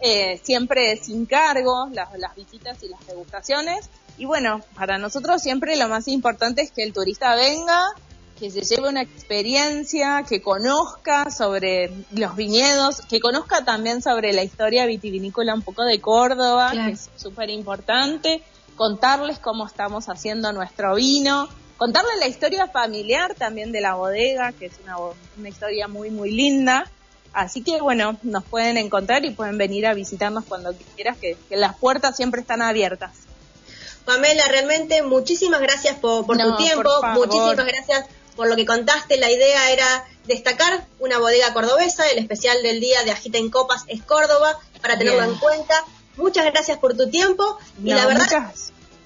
eh, 0.01 0.39
siempre 0.43 0.97
sin 0.97 1.25
cargo 1.25 1.89
las, 1.91 2.17
las 2.19 2.35
visitas 2.35 2.81
y 2.83 2.89
las 2.89 3.05
degustaciones. 3.07 3.89
Y 4.17 4.25
bueno, 4.25 4.61
para 4.75 4.99
nosotros 4.99 5.41
siempre 5.41 5.75
lo 5.77 5.87
más 5.87 6.07
importante 6.07 6.61
es 6.61 6.71
que 6.71 6.83
el 6.83 6.93
turista 6.93 7.33
venga, 7.35 7.81
que 8.41 8.49
se 8.49 8.61
lleve 8.61 8.89
una 8.89 9.03
experiencia, 9.03 10.25
que 10.27 10.41
conozca 10.41 11.29
sobre 11.29 11.91
los 12.09 12.35
viñedos, 12.35 13.01
que 13.01 13.19
conozca 13.19 13.63
también 13.63 14.01
sobre 14.01 14.33
la 14.33 14.41
historia 14.41 14.87
vitivinícola 14.87 15.53
un 15.53 15.61
poco 15.61 15.83
de 15.83 16.01
Córdoba, 16.01 16.71
que 16.71 16.93
es 16.93 17.11
súper 17.15 17.51
importante, 17.51 18.41
contarles 18.75 19.37
cómo 19.37 19.67
estamos 19.67 20.09
haciendo 20.09 20.51
nuestro 20.53 20.95
vino, 20.95 21.49
contarles 21.77 22.17
la 22.19 22.27
historia 22.27 22.65
familiar 22.65 23.35
también 23.35 23.71
de 23.71 23.81
la 23.81 23.93
bodega, 23.93 24.53
que 24.53 24.65
es 24.65 24.73
una, 24.83 24.97
una 25.37 25.49
historia 25.49 25.87
muy, 25.87 26.09
muy 26.09 26.31
linda. 26.31 26.89
Así 27.33 27.61
que 27.61 27.79
bueno, 27.79 28.17
nos 28.23 28.43
pueden 28.43 28.75
encontrar 28.77 29.23
y 29.23 29.29
pueden 29.29 29.59
venir 29.59 29.85
a 29.85 29.93
visitarnos 29.93 30.45
cuando 30.45 30.73
quieras, 30.95 31.15
que, 31.17 31.37
las 31.51 31.77
puertas 31.77 32.17
siempre 32.17 32.41
están 32.41 32.63
abiertas. 32.63 33.11
Pamela, 34.03 34.47
realmente 34.47 35.03
muchísimas 35.03 35.61
gracias 35.61 35.95
por, 35.97 36.25
tu 36.25 36.55
tiempo, 36.55 36.89
muchísimas 37.13 37.67
gracias 37.67 38.07
por 38.35 38.47
lo 38.47 38.55
que 38.55 38.65
contaste, 38.65 39.17
la 39.17 39.29
idea 39.29 39.71
era 39.71 40.05
destacar 40.25 40.85
una 40.99 41.17
bodega 41.17 41.53
cordobesa, 41.53 42.07
el 42.09 42.19
especial 42.19 42.61
del 42.63 42.79
día 42.79 43.03
de 43.03 43.11
Agita 43.11 43.37
en 43.37 43.49
Copas 43.49 43.83
es 43.87 44.01
Córdoba, 44.03 44.59
para 44.81 44.97
tenerlo 44.97 45.23
en 45.23 45.35
cuenta. 45.35 45.75
Muchas 46.17 46.45
gracias 46.45 46.77
por 46.77 46.95
tu 46.95 47.09
tiempo 47.09 47.57
y 47.83 47.93
la 47.93 48.05
verdad 48.05 48.27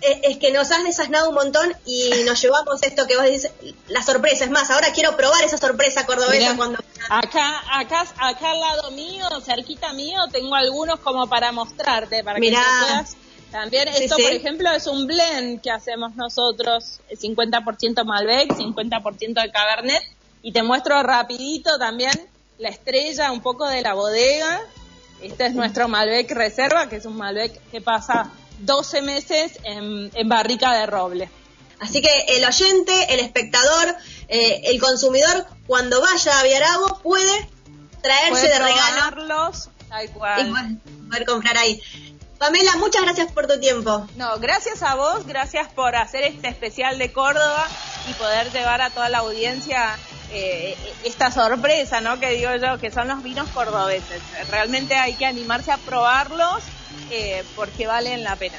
es, 0.01 0.37
que 0.37 0.51
nos 0.51 0.71
has 0.71 0.83
desasnado 0.83 1.29
un 1.29 1.35
montón 1.35 1.73
y 1.85 2.11
nos 2.25 2.41
llevamos 2.41 2.83
esto 2.83 3.07
que 3.07 3.15
vos 3.15 3.25
dices, 3.25 3.51
la 3.87 4.03
sorpresa. 4.03 4.45
Es 4.45 4.51
más, 4.51 4.69
ahora 4.69 4.91
quiero 4.93 5.15
probar 5.15 5.43
esa 5.43 5.57
sorpresa 5.57 6.05
cordobesa 6.05 6.55
cuando... 6.55 6.79
Acá, 7.09 7.61
acá, 7.71 8.05
acá 8.17 8.51
al 8.51 8.59
lado 8.59 8.91
mío, 8.91 9.25
cerquita 9.43 9.93
mío, 9.93 10.19
tengo 10.31 10.55
algunos 10.55 10.99
como 10.99 11.27
para 11.27 11.51
mostrarte, 11.51 12.23
para 12.23 12.39
que 12.39 12.51
puedas 12.51 13.15
también 13.51 13.87
esto, 13.87 14.15
por 14.17 14.31
ejemplo, 14.31 14.71
es 14.71 14.87
un 14.87 15.07
blend 15.07 15.61
que 15.61 15.71
hacemos 15.71 16.15
nosotros, 16.15 16.99
50% 17.09 18.03
Malbec, 18.03 18.51
50% 18.51 19.41
de 19.41 19.51
Cabernet, 19.51 20.03
y 20.41 20.51
te 20.51 20.63
muestro 20.63 21.01
rapidito 21.03 21.77
también 21.77 22.13
la 22.57 22.69
estrella 22.69 23.31
un 23.31 23.41
poco 23.41 23.67
de 23.67 23.81
la 23.81 23.93
bodega. 23.93 24.61
Este 25.21 25.47
es 25.47 25.55
nuestro 25.55 25.87
Malbec 25.87 26.29
Reserva, 26.31 26.89
que 26.89 26.97
es 26.97 27.05
un 27.05 27.17
Malbec 27.17 27.59
que 27.71 27.81
pasa 27.81 28.29
12 28.59 29.01
meses 29.01 29.59
en, 29.63 30.11
barrica 30.27 30.73
de 30.73 30.85
roble. 30.85 31.29
Así 31.79 32.01
que 32.01 32.37
el 32.37 32.45
oyente, 32.45 33.13
el 33.13 33.19
espectador, 33.19 33.95
eh, 34.27 34.61
el 34.65 34.79
consumidor, 34.79 35.45
cuando 35.67 36.01
vaya 36.01 36.39
a 36.39 36.43
Viarago 36.43 36.99
puede 37.03 37.49
traerse 38.01 38.47
de 38.47 38.59
regalo. 38.59 39.51
Tal 39.89 40.09
cual. 40.11 40.47
Y 40.47 41.09
poder 41.09 41.25
comprar 41.25 41.57
ahí. 41.57 41.81
Pamela, 42.37 42.75
muchas 42.77 43.03
gracias 43.03 43.31
por 43.31 43.47
tu 43.47 43.59
tiempo. 43.59 44.07
No, 44.17 44.37
gracias 44.39 44.83
a 44.83 44.95
vos, 44.95 45.25
gracias 45.25 45.67
por 45.69 45.95
hacer 45.95 46.23
este 46.23 46.49
especial 46.49 46.97
de 46.97 47.11
Córdoba 47.11 47.67
y 48.09 48.13
poder 48.13 48.51
llevar 48.51 48.81
a 48.81 48.89
toda 48.89 49.09
la 49.09 49.19
audiencia 49.19 49.97
eh, 50.31 50.75
esta 51.03 51.31
sorpresa, 51.31 52.01
¿no? 52.01 52.19
Que 52.19 52.31
digo 52.31 52.53
yo, 52.55 52.77
que 52.77 52.91
son 52.91 53.07
los 53.07 53.23
vinos 53.23 53.47
cordobeses. 53.49 54.21
Realmente 54.49 54.95
hay 54.95 55.13
que 55.13 55.25
animarse 55.25 55.71
a 55.71 55.77
probarlos 55.77 56.63
eh, 57.09 57.43
porque 57.55 57.87
valen 57.87 58.23
la 58.23 58.35
pena. 58.35 58.57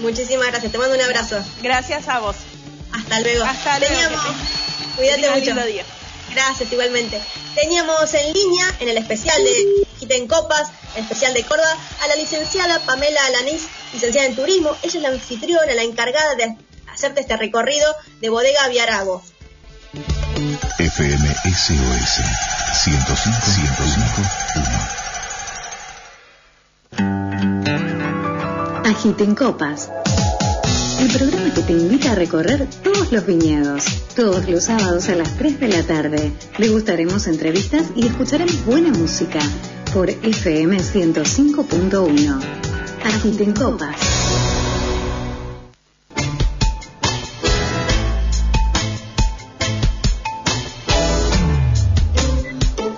Muchísimas 0.00 0.46
gracias, 0.48 0.72
te 0.72 0.78
mando 0.78 0.94
un 0.94 1.02
abrazo. 1.02 1.38
Gracias 1.60 2.08
a 2.08 2.20
vos. 2.20 2.36
Hasta 2.92 3.20
luego. 3.20 3.44
Hasta 3.44 3.78
luego. 3.78 4.22
Cuídate 4.96 5.30
mucho. 5.30 5.54
Gracias, 6.30 6.72
igualmente. 6.72 7.20
Teníamos 7.54 8.14
en 8.14 8.32
línea, 8.32 8.64
en 8.80 8.88
el 8.88 8.96
especial 8.98 9.42
de 9.44 9.86
Quiten 9.98 10.26
Copas, 10.26 10.70
especial 10.96 11.34
de 11.34 11.44
Córdoba, 11.44 11.76
a 12.02 12.08
la 12.08 12.16
licenciada 12.16 12.78
Pamela 12.80 13.24
Alanís, 13.26 13.68
licenciada 13.92 14.26
en 14.26 14.36
turismo. 14.36 14.76
Ella 14.82 14.98
es 14.98 15.02
la 15.02 15.08
anfitriona, 15.08 15.74
la 15.74 15.82
encargada 15.82 16.34
de 16.34 16.56
hacerte 16.92 17.20
este 17.20 17.36
recorrido 17.36 17.94
de 18.20 18.30
Bodega 18.30 18.68
Viarago. 18.68 19.22
FM 20.78 21.28
SOS 21.44 22.22
105 22.82 23.40
105 23.44 25.02
Agiten 28.84 29.34
Copas 29.34 29.90
el 31.02 31.10
programa 31.10 31.52
que 31.52 31.62
te 31.62 31.72
invita 31.72 32.12
a 32.12 32.14
recorrer 32.14 32.68
todos 32.84 33.10
los 33.10 33.26
viñedos. 33.26 33.84
Todos 34.14 34.48
los 34.48 34.64
sábados 34.64 35.08
a 35.08 35.16
las 35.16 35.36
3 35.36 35.58
de 35.58 35.68
la 35.68 35.82
tarde. 35.82 36.32
Le 36.58 36.68
gustaremos 36.68 37.26
entrevistas 37.26 37.86
y 37.96 38.06
escucharemos 38.06 38.64
buena 38.64 38.90
música 38.90 39.40
por 39.92 40.08
FM 40.10 40.78
105.1. 40.78 42.40
Agiten 43.04 43.52
Copas. 43.52 43.96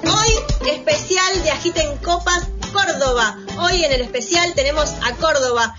Hoy 0.03 0.69
especial 0.69 1.43
de 1.43 1.51
Agiten 1.53 1.97
Copas 2.03 2.49
Córdoba. 2.71 3.39
Hoy 3.61 3.83
en 3.83 3.93
el 3.93 4.03
especial 4.03 4.53
tenemos 4.55 4.91
a 5.03 5.15
Córdoba 5.15 5.75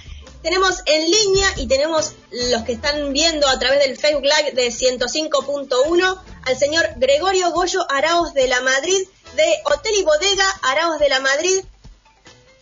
tenemos 0.45 0.83
en 0.85 1.09
línea 1.09 1.47
y 1.57 1.67
tenemos 1.67 2.13
los 2.51 2.61
que 2.65 2.73
están 2.73 3.11
viendo 3.13 3.47
a 3.47 3.57
través 3.57 3.79
del 3.79 3.97
Facebook 3.97 4.25
Live 4.25 4.51
de 4.51 4.67
105.1 4.67 6.21
al 6.43 6.57
señor 6.59 6.87
Gregorio 6.97 7.49
Goyo 7.49 7.83
Araos 7.89 8.35
de 8.35 8.47
la 8.47 8.61
Madrid 8.61 9.07
de 9.35 9.55
Hotel 9.65 9.95
y 9.95 10.03
Bodega 10.03 10.45
Araos 10.61 10.99
de 10.99 11.09
la 11.09 11.19
Madrid. 11.19 11.63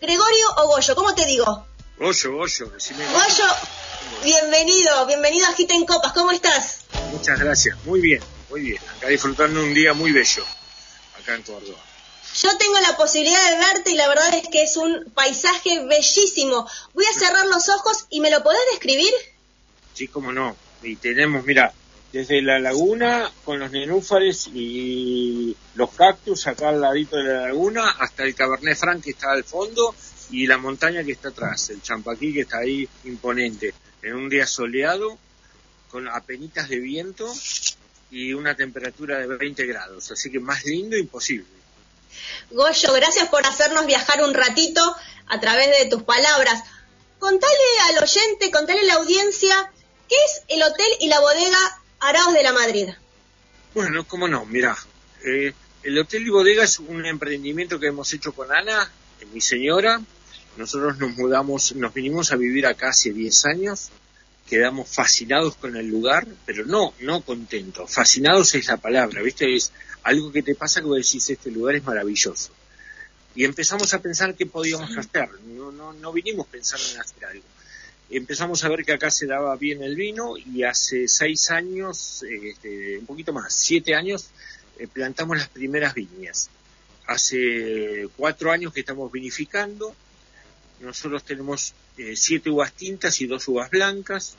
Gregorio 0.02 0.46
o 0.60 0.67
Goyo, 0.67 0.96
¿cómo 0.96 1.13
te 1.13 1.26
digo? 1.26 1.67
Goyo, 1.98 2.32
Goyo, 2.32 2.67
decime. 2.67 3.06
Goyo, 3.12 3.46
bienvenido, 4.24 5.06
bienvenido 5.06 5.46
a 5.48 5.54
Gita 5.54 5.76
en 5.76 5.86
Copas, 5.86 6.13
¿cómo 6.13 6.32
estás? 6.32 6.86
Muchas 7.12 7.38
gracias, 7.38 7.78
muy 7.84 8.00
bien, 8.00 8.24
muy 8.50 8.62
bien. 8.62 8.82
Acá 8.96 9.10
disfrutando 9.10 9.60
un 9.60 9.74
día 9.74 9.91
muy 9.91 10.13
bello, 10.13 10.46
acá 11.22 11.36
en 11.36 11.43
Córdoba. 11.43 11.92
Yo 12.43 12.58
tengo 12.58 12.77
la 12.82 12.97
posibilidad 12.97 13.51
de 13.51 13.58
verte 13.58 13.91
y 13.91 13.95
la 13.95 14.10
verdad 14.10 14.34
es 14.36 14.49
que 14.49 14.63
es 14.63 14.75
un 14.75 15.10
paisaje 15.15 15.86
bellísimo. 15.86 16.67
Voy 16.93 17.06
a 17.06 17.17
cerrar 17.17 17.45
los 17.47 17.69
ojos 17.69 18.06
y 18.10 18.19
me 18.19 18.29
lo 18.29 18.43
podés 18.43 18.60
describir. 18.71 19.13
Sí, 19.93 20.10
cómo 20.10 20.34
no. 20.34 20.58
Y 20.82 20.97
tenemos, 20.97 21.45
mira, 21.45 21.73
desde 22.12 22.41
la 22.41 22.60
laguna 22.60 23.32
con 23.45 23.60
los 23.60 23.71
nenúfares 23.71 24.49
y 24.53 25.56
los 25.75 25.91
cactus 25.91 26.45
acá 26.47 26.69
al 26.69 26.82
ladito 26.82 27.15
de 27.15 27.23
la 27.23 27.47
laguna 27.47 27.91
hasta 27.91 28.23
el 28.23 28.36
Cabernet 28.36 28.77
Franc 28.77 29.01
que 29.01 29.12
está 29.12 29.32
al 29.32 29.45
fondo 29.45 29.95
y 30.29 30.45
la 30.45 30.58
montaña 30.58 31.01
que 31.06 31.13
está 31.13 31.29
atrás, 31.29 31.69
el 31.69 31.82
Champaquí 31.82 32.34
que 32.34 32.41
está 32.41 32.58
ahí 32.58 32.86
imponente. 33.06 33.73
En 34.01 34.15
un 34.15 34.27
día 34.27 34.45
soleado, 34.45 35.17
con 35.89 36.10
apenitas 36.10 36.67
de 36.67 36.79
viento 36.79 37.34
y 38.12 38.34
una 38.34 38.53
temperatura 38.53 39.19
de 39.19 39.27
20 39.27 39.65
grados. 39.65 40.12
Así 40.12 40.29
que 40.29 40.41
más 40.41 40.65
lindo 40.65 40.97
imposible. 40.97 41.62
Goyo, 42.52 42.93
gracias 42.93 43.30
por 43.30 43.45
hacernos 43.45 43.86
viajar 43.86 44.23
un 44.23 44.34
ratito 44.34 44.82
a 45.28 45.39
través 45.39 45.67
de 45.80 45.89
tus 45.89 46.04
palabras. 46.04 46.63
Contale 47.19 47.54
al 47.89 48.04
oyente, 48.04 48.52
contale 48.52 48.82
a 48.82 48.84
la 48.84 48.93
audiencia, 48.95 49.71
¿qué 50.10 50.15
es 50.15 50.43
el 50.49 50.62
hotel 50.63 50.88
y 50.99 51.08
la 51.08 51.19
bodega 51.19 51.82
Araos 51.99 52.34
de 52.34 52.43
la 52.43 52.54
Madrid? 52.54 52.89
Bueno, 53.73 54.06
cómo 54.08 54.28
no, 54.28 54.45
mira, 54.45 54.78
eh, 55.26 55.54
el 55.84 55.97
hotel 55.99 56.28
y 56.28 56.30
bodega 56.30 56.63
es 56.63 56.80
un 56.80 57.06
emprendimiento 57.06 57.80
que 57.80 57.88
hemos 57.88 58.12
hecho 58.13 58.34
con 58.34 58.52
Ana, 58.52 58.91
mi 59.32 59.41
señora. 59.41 60.02
Nosotros 60.58 60.97
nos 60.97 61.15
mudamos, 61.17 61.76
nos 61.76 61.93
vinimos 61.93 62.32
a 62.32 62.36
vivir 62.36 62.67
acá 62.67 62.89
hace 62.89 63.12
10 63.12 63.45
años. 63.45 63.89
Quedamos 64.49 64.89
fascinados 64.89 65.56
con 65.56 65.75
el 65.75 65.88
lugar, 65.88 66.27
pero 66.45 66.65
no, 66.65 66.93
no 66.99 67.21
contentos. 67.21 67.91
Fascinados 67.91 68.53
es 68.56 68.67
la 68.67 68.77
palabra, 68.77 69.21
¿viste? 69.21 69.56
Es 69.56 69.71
algo 70.03 70.32
que 70.32 70.43
te 70.43 70.56
pasa 70.56 70.82
que 70.82 70.88
vos 70.88 70.97
decís, 70.97 71.29
este 71.29 71.49
lugar 71.49 71.75
es 71.75 71.84
maravilloso. 71.84 72.51
Y 73.36 73.45
empezamos 73.45 73.93
a 73.93 74.01
pensar 74.01 74.36
qué 74.36 74.45
podíamos 74.45 74.95
hacer, 74.95 75.29
no, 75.47 75.71
no, 75.71 75.93
no 75.93 76.13
vinimos 76.13 76.45
pensando 76.47 76.86
en 76.93 77.01
hacer 77.01 77.25
algo. 77.25 77.43
Empezamos 78.10 78.63
a 78.63 78.69
ver 78.69 78.86
que 78.86 78.93
acá 78.93 79.10
se 79.10 79.25
daba 79.25 79.56
bien 79.56 79.82
el 79.82 79.95
vino 79.95 80.38
y 80.38 80.63
hace 80.63 81.08
seis 81.08 81.49
años, 81.49 82.23
este, 82.29 82.99
un 82.99 83.08
poquito 83.08 83.34
más, 83.34 83.56
siete 83.56 83.95
años, 83.95 84.29
eh, 84.77 84.88
plantamos 84.88 85.38
las 85.38 85.47
primeras 85.47 85.95
viñas. 85.95 86.49
Hace 87.08 88.08
cuatro 88.15 88.51
años 88.51 88.71
que 88.71 88.82
estamos 88.82 89.12
vinificando, 89.12 89.95
nosotros 90.80 91.24
tenemos 91.24 91.74
eh, 91.98 92.16
siete 92.16 92.50
uvas 92.50 92.74
tintas 92.74 93.22
y 93.22 93.28
dos 93.28 93.48
uvas 93.48 93.70
blancas, 93.70 94.36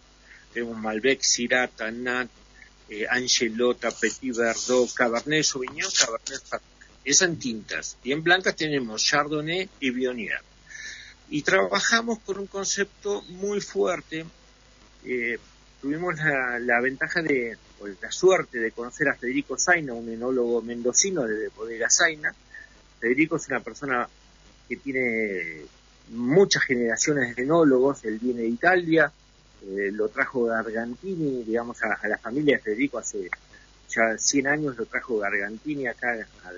tenemos 0.53 0.79
Malbec, 0.79 1.23
Syrah, 1.23 1.71
Nat, 1.93 2.29
eh, 2.89 3.07
Angelota, 3.09 3.91
Petit 3.91 4.35
Verdot, 4.37 4.93
Cabernet 4.95 5.45
Sauvignon, 5.45 5.91
Cabernet 5.91 6.43
Franc. 6.45 6.63
Es 7.05 7.23
en 7.23 7.39
tintas. 7.39 7.99
Y 8.05 8.13
en 8.13 8.23
blancas 8.23 8.57
tenemos 8.57 9.03
Chardonnay 9.03 9.69
y 9.81 9.91
Viognier. 9.91 10.41
Y 11.29 11.43
trabajamos 11.43 12.21
con 12.21 12.39
un 12.39 12.47
concepto 12.47 13.23
muy 13.23 13.61
fuerte. 13.61 14.25
Eh, 15.05 15.39
tuvimos 15.81 16.15
la, 16.17 16.81
ventaja 16.81 17.21
de, 17.21 17.59
o 17.81 17.89
la 17.89 18.13
suerte 18.13 18.59
de 18.59 18.71
conocer 18.73 19.09
a 19.09 19.17
Federico 19.17 19.59
Zaina, 19.59 19.93
un 19.93 20.09
enólogo 20.09 20.63
mendocino 20.63 21.25
de 21.25 21.49
Bodega 21.49 21.91
Zaina. 21.91 22.35
Federico 23.01 23.37
es 23.37 23.49
una 23.49 23.61
persona 23.61 24.09
que 24.69 24.77
tiene 24.77 25.63
muchas 26.11 26.65
generaciones 26.65 27.35
de 27.35 27.43
enólogos, 27.43 28.05
él 28.05 28.19
viene 28.19 28.43
de 28.43 28.49
Italia, 28.49 29.13
eh, 29.67 29.91
lo 29.93 30.09
trajo 30.09 30.45
Gargantini, 30.45 31.43
digamos, 31.43 31.83
a, 31.83 32.07
la 32.07 32.19
familia 32.19 32.57
de 32.57 32.63
Federico 32.63 32.99
hace 32.99 33.31
ya 33.89 34.19
100 34.19 34.47
años, 34.47 34.77
lo 34.77 34.87
trajo 34.87 35.19
Gargantini 35.19 35.87
acá 35.87 36.13
a, 36.45 36.51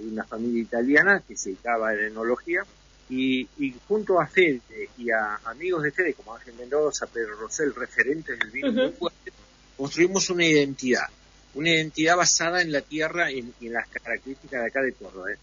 una 0.00 0.24
familia 0.24 0.62
italiana 0.62 1.22
que 1.26 1.36
se 1.36 1.50
dedicaba 1.50 1.90
a 1.90 1.94
la 1.94 2.06
enología. 2.06 2.64
Y, 3.10 3.48
junto 3.86 4.20
a 4.20 4.26
Fede 4.26 4.60
y 4.98 5.10
a 5.10 5.36
amigos 5.46 5.82
de 5.82 5.92
Fede, 5.92 6.12
como 6.12 6.34
Ángel 6.34 6.54
Mendoza, 6.58 7.06
Pedro 7.06 7.36
Rosell, 7.36 7.74
referentes 7.74 8.38
del 8.38 8.50
vino 8.50 8.70
muy 8.70 8.90
fuerte, 8.90 9.32
construimos 9.78 10.28
una 10.28 10.44
identidad, 10.44 11.06
una 11.54 11.70
identidad 11.70 12.18
basada 12.18 12.60
en 12.60 12.70
la 12.70 12.82
tierra 12.82 13.32
y 13.32 13.38
en, 13.38 13.72
las 13.72 13.88
características 13.88 14.60
de 14.60 14.66
acá 14.66 14.82
de 14.82 14.92
Córdoba. 14.92 15.32
¿eh? 15.32 15.38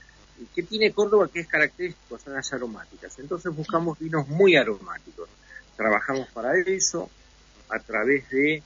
¿Qué 0.53 0.63
tiene 0.63 0.91
Córdoba 0.91 1.29
que 1.31 1.39
es 1.41 1.47
característico? 1.47 2.19
Son 2.19 2.33
las 2.33 2.51
aromáticas. 2.53 3.17
Entonces 3.19 3.55
buscamos 3.55 3.97
vinos 3.99 4.27
muy 4.27 4.55
aromáticos 4.55 5.29
trabajamos 5.75 6.27
para 6.29 6.57
eso 6.57 7.09
a 7.69 7.79
través 7.79 8.29
de 8.29 8.63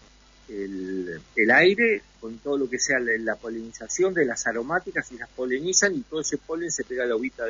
el, 0.50 1.52
aire, 1.52 2.02
con 2.20 2.38
todo 2.40 2.58
lo 2.58 2.70
que 2.70 2.80
sea 2.80 3.00
la, 3.00 3.36
polinización 3.36 4.14
de 4.14 4.26
las 4.26 4.48
aromáticas 4.48 5.12
y 5.12 5.18
las 5.18 5.30
polinizan 5.30 5.96
y 5.96 6.02
todo 6.02 6.22
ese 6.22 6.38
polen 6.38 6.72
se 6.72 6.84
pega 6.84 7.04
a 7.04 7.08
la 7.08 7.16
uvita, 7.16 7.44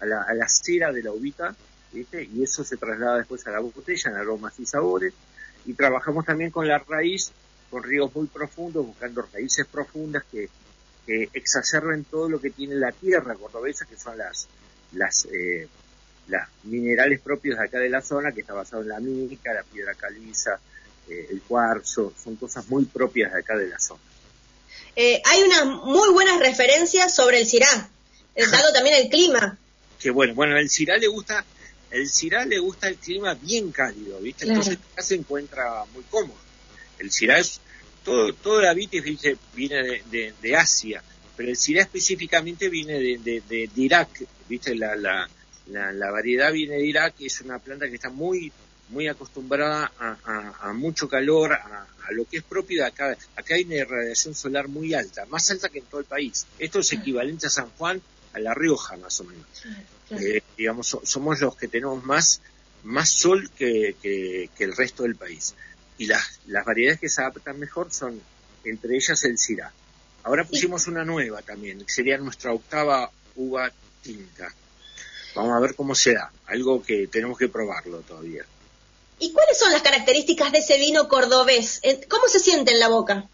a, 0.00 0.04
la, 0.06 0.48
cera 0.48 0.92
de 0.92 1.02
la 1.02 1.12
uvita, 1.12 1.56
y 1.92 2.42
eso 2.42 2.64
se 2.64 2.76
traslada 2.76 3.18
después 3.18 3.46
a 3.46 3.50
la 3.50 3.60
botella 3.60 4.10
en 4.10 4.16
aromas 4.16 4.58
y 4.58 4.66
sabores. 4.66 5.14
Y 5.64 5.72
trabajamos 5.72 6.26
también 6.26 6.50
con 6.50 6.68
la 6.68 6.78
raíz, 6.78 7.32
con 7.70 7.82
ríos 7.82 8.14
muy 8.14 8.26
profundos, 8.26 8.84
buscando 8.84 9.26
raíces 9.32 9.66
profundas 9.66 10.24
que, 10.30 10.50
exacerben 11.06 12.04
todo 12.04 12.28
lo 12.28 12.40
que 12.40 12.50
tiene 12.50 12.74
la 12.76 12.92
tierra 12.92 13.34
cordobesa, 13.34 13.84
que 13.84 13.96
son 13.96 14.16
las, 14.16 14.48
las 14.92 15.26
eh, 15.26 15.68
los 16.26 16.42
minerales 16.64 17.20
propios 17.20 17.58
de 17.58 17.64
acá 17.64 17.78
de 17.78 17.90
la 17.90 18.00
zona, 18.00 18.32
que 18.32 18.40
está 18.40 18.54
basado 18.54 18.82
en 18.82 18.88
la 18.88 19.00
mica, 19.00 19.52
la 19.52 19.62
piedra 19.62 19.94
caliza, 19.94 20.58
eh, 21.08 21.28
el 21.30 21.42
cuarzo, 21.42 22.12
son 22.22 22.36
cosas 22.36 22.66
muy 22.68 22.84
propias 22.86 23.32
de 23.32 23.40
acá 23.40 23.56
de 23.56 23.68
la 23.68 23.78
zona. 23.78 24.00
Eh, 24.96 25.20
hay 25.24 25.42
unas 25.42 25.66
muy 25.66 26.10
buenas 26.12 26.38
referencias 26.40 27.14
sobre 27.14 27.40
el 27.40 27.46
Cirá. 27.46 27.90
dado 28.36 28.72
también 28.74 28.96
el 29.02 29.10
clima. 29.10 29.58
Que 30.00 30.10
bueno, 30.10 30.34
bueno, 30.34 30.56
el 30.56 30.70
Cirá 30.70 30.96
le 30.96 31.08
gusta, 31.08 31.44
el 31.90 32.08
Cirá 32.08 32.44
le 32.44 32.58
gusta 32.58 32.88
el 32.88 32.96
clima 32.96 33.34
bien 33.34 33.70
cálido, 33.70 34.18
¿viste? 34.20 34.46
Entonces 34.46 34.78
se 34.98 35.14
encuentra 35.14 35.84
muy 35.92 36.04
cómodo. 36.04 36.38
El 36.98 37.12
Cirá 37.12 37.38
es, 37.38 37.60
todo, 38.04 38.60
la 38.60 38.74
vitis 38.74 39.02
viene 39.54 40.02
de, 40.10 40.56
Asia, 40.56 41.02
pero 41.36 41.48
el 41.48 41.56
Cirá 41.56 41.82
específicamente 41.82 42.68
viene 42.68 42.98
de, 43.00 43.42
de, 43.48 43.70
Irak, 43.76 44.24
¿viste? 44.48 44.74
La, 44.74 44.94
la, 44.94 45.28
la, 45.66 46.10
variedad 46.10 46.52
viene 46.52 46.76
de 46.76 46.86
Irak, 46.86 47.14
es 47.20 47.40
una 47.40 47.58
planta 47.58 47.88
que 47.88 47.94
está 47.94 48.10
muy 48.10 48.52
muy 48.90 49.08
acostumbrada 49.08 49.90
a, 49.98 50.72
mucho 50.72 51.08
calor, 51.08 51.52
a, 51.52 51.86
lo 52.10 52.26
que 52.26 52.38
es 52.38 52.42
propio 52.42 52.82
de 52.82 52.88
acá. 52.88 53.16
Acá 53.36 53.54
hay 53.54 53.64
una 53.64 53.84
radiación 53.84 54.34
solar 54.34 54.68
muy 54.68 54.94
alta, 54.94 55.24
más 55.26 55.50
alta 55.50 55.68
que 55.68 55.78
en 55.78 55.86
todo 55.86 56.00
el 56.00 56.06
país. 56.06 56.46
Esto 56.58 56.80
es 56.80 56.92
equivalente 56.92 57.46
a 57.46 57.50
San 57.50 57.70
Juan, 57.70 58.00
a 58.32 58.38
La 58.38 58.54
Rioja 58.54 58.96
más 58.96 59.20
o 59.20 59.24
menos. 59.24 59.46
Eh, 60.10 60.42
digamos, 60.56 60.98
somos 61.02 61.40
los 61.40 61.56
que 61.56 61.68
tenemos 61.68 62.04
más, 62.04 62.40
más 62.82 63.08
sol 63.10 63.50
que, 63.56 63.96
que, 64.02 64.50
el 64.58 64.76
resto 64.76 65.04
del 65.04 65.16
país. 65.16 65.54
Y 65.98 66.06
las, 66.06 66.40
las 66.46 66.64
variedades 66.64 67.00
que 67.00 67.08
se 67.08 67.20
adaptan 67.20 67.58
mejor 67.58 67.92
son, 67.92 68.20
entre 68.64 68.96
ellas, 68.96 69.22
el 69.24 69.38
Syrah. 69.38 69.72
Ahora 70.24 70.44
pusimos 70.44 70.86
una 70.86 71.04
nueva 71.04 71.42
también, 71.42 71.84
que 71.84 71.92
sería 71.92 72.16
nuestra 72.18 72.52
octava 72.52 73.10
uva 73.36 73.70
tinta. 74.02 74.52
Vamos 75.34 75.56
a 75.56 75.60
ver 75.60 75.74
cómo 75.74 75.94
se 75.94 76.14
da, 76.14 76.32
algo 76.46 76.82
que 76.82 77.08
tenemos 77.08 77.36
que 77.38 77.48
probarlo 77.48 78.00
todavía. 78.00 78.44
¿Y 79.18 79.32
cuáles 79.32 79.58
son 79.58 79.72
las 79.72 79.82
características 79.82 80.52
de 80.52 80.58
ese 80.58 80.78
vino 80.78 81.08
cordobés? 81.08 81.80
¿Cómo 82.08 82.28
se 82.28 82.40
siente 82.40 82.72
en 82.72 82.80
la 82.80 82.88
boca? 82.88 83.28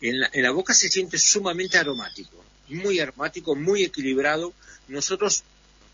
En 0.00 0.20
la, 0.20 0.30
en 0.32 0.42
la 0.42 0.50
boca 0.50 0.74
se 0.74 0.88
siente 0.88 1.18
sumamente 1.18 1.78
aromático, 1.78 2.44
muy 2.68 3.00
aromático, 3.00 3.54
muy 3.54 3.84
equilibrado. 3.84 4.52
Nosotros, 4.88 5.42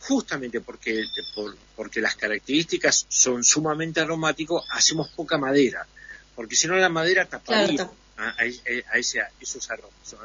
justamente 0.03 0.61
porque, 0.61 1.05
porque 1.77 2.01
las 2.01 2.17
características 2.17 3.07
son 3.09 3.45
sumamente 3.45 4.01
aromáticos, 4.01 4.65
hacemos 4.71 5.09
poca 5.11 5.39
madera, 5.39 5.87
porque 6.35 6.57
si 6.57 6.67
no 6.67 6.77
la 6.77 6.89
madera 6.89 7.25
taparía 7.27 7.89
a, 8.17 8.35
esos 9.41 9.71
aromas. 9.71 10.17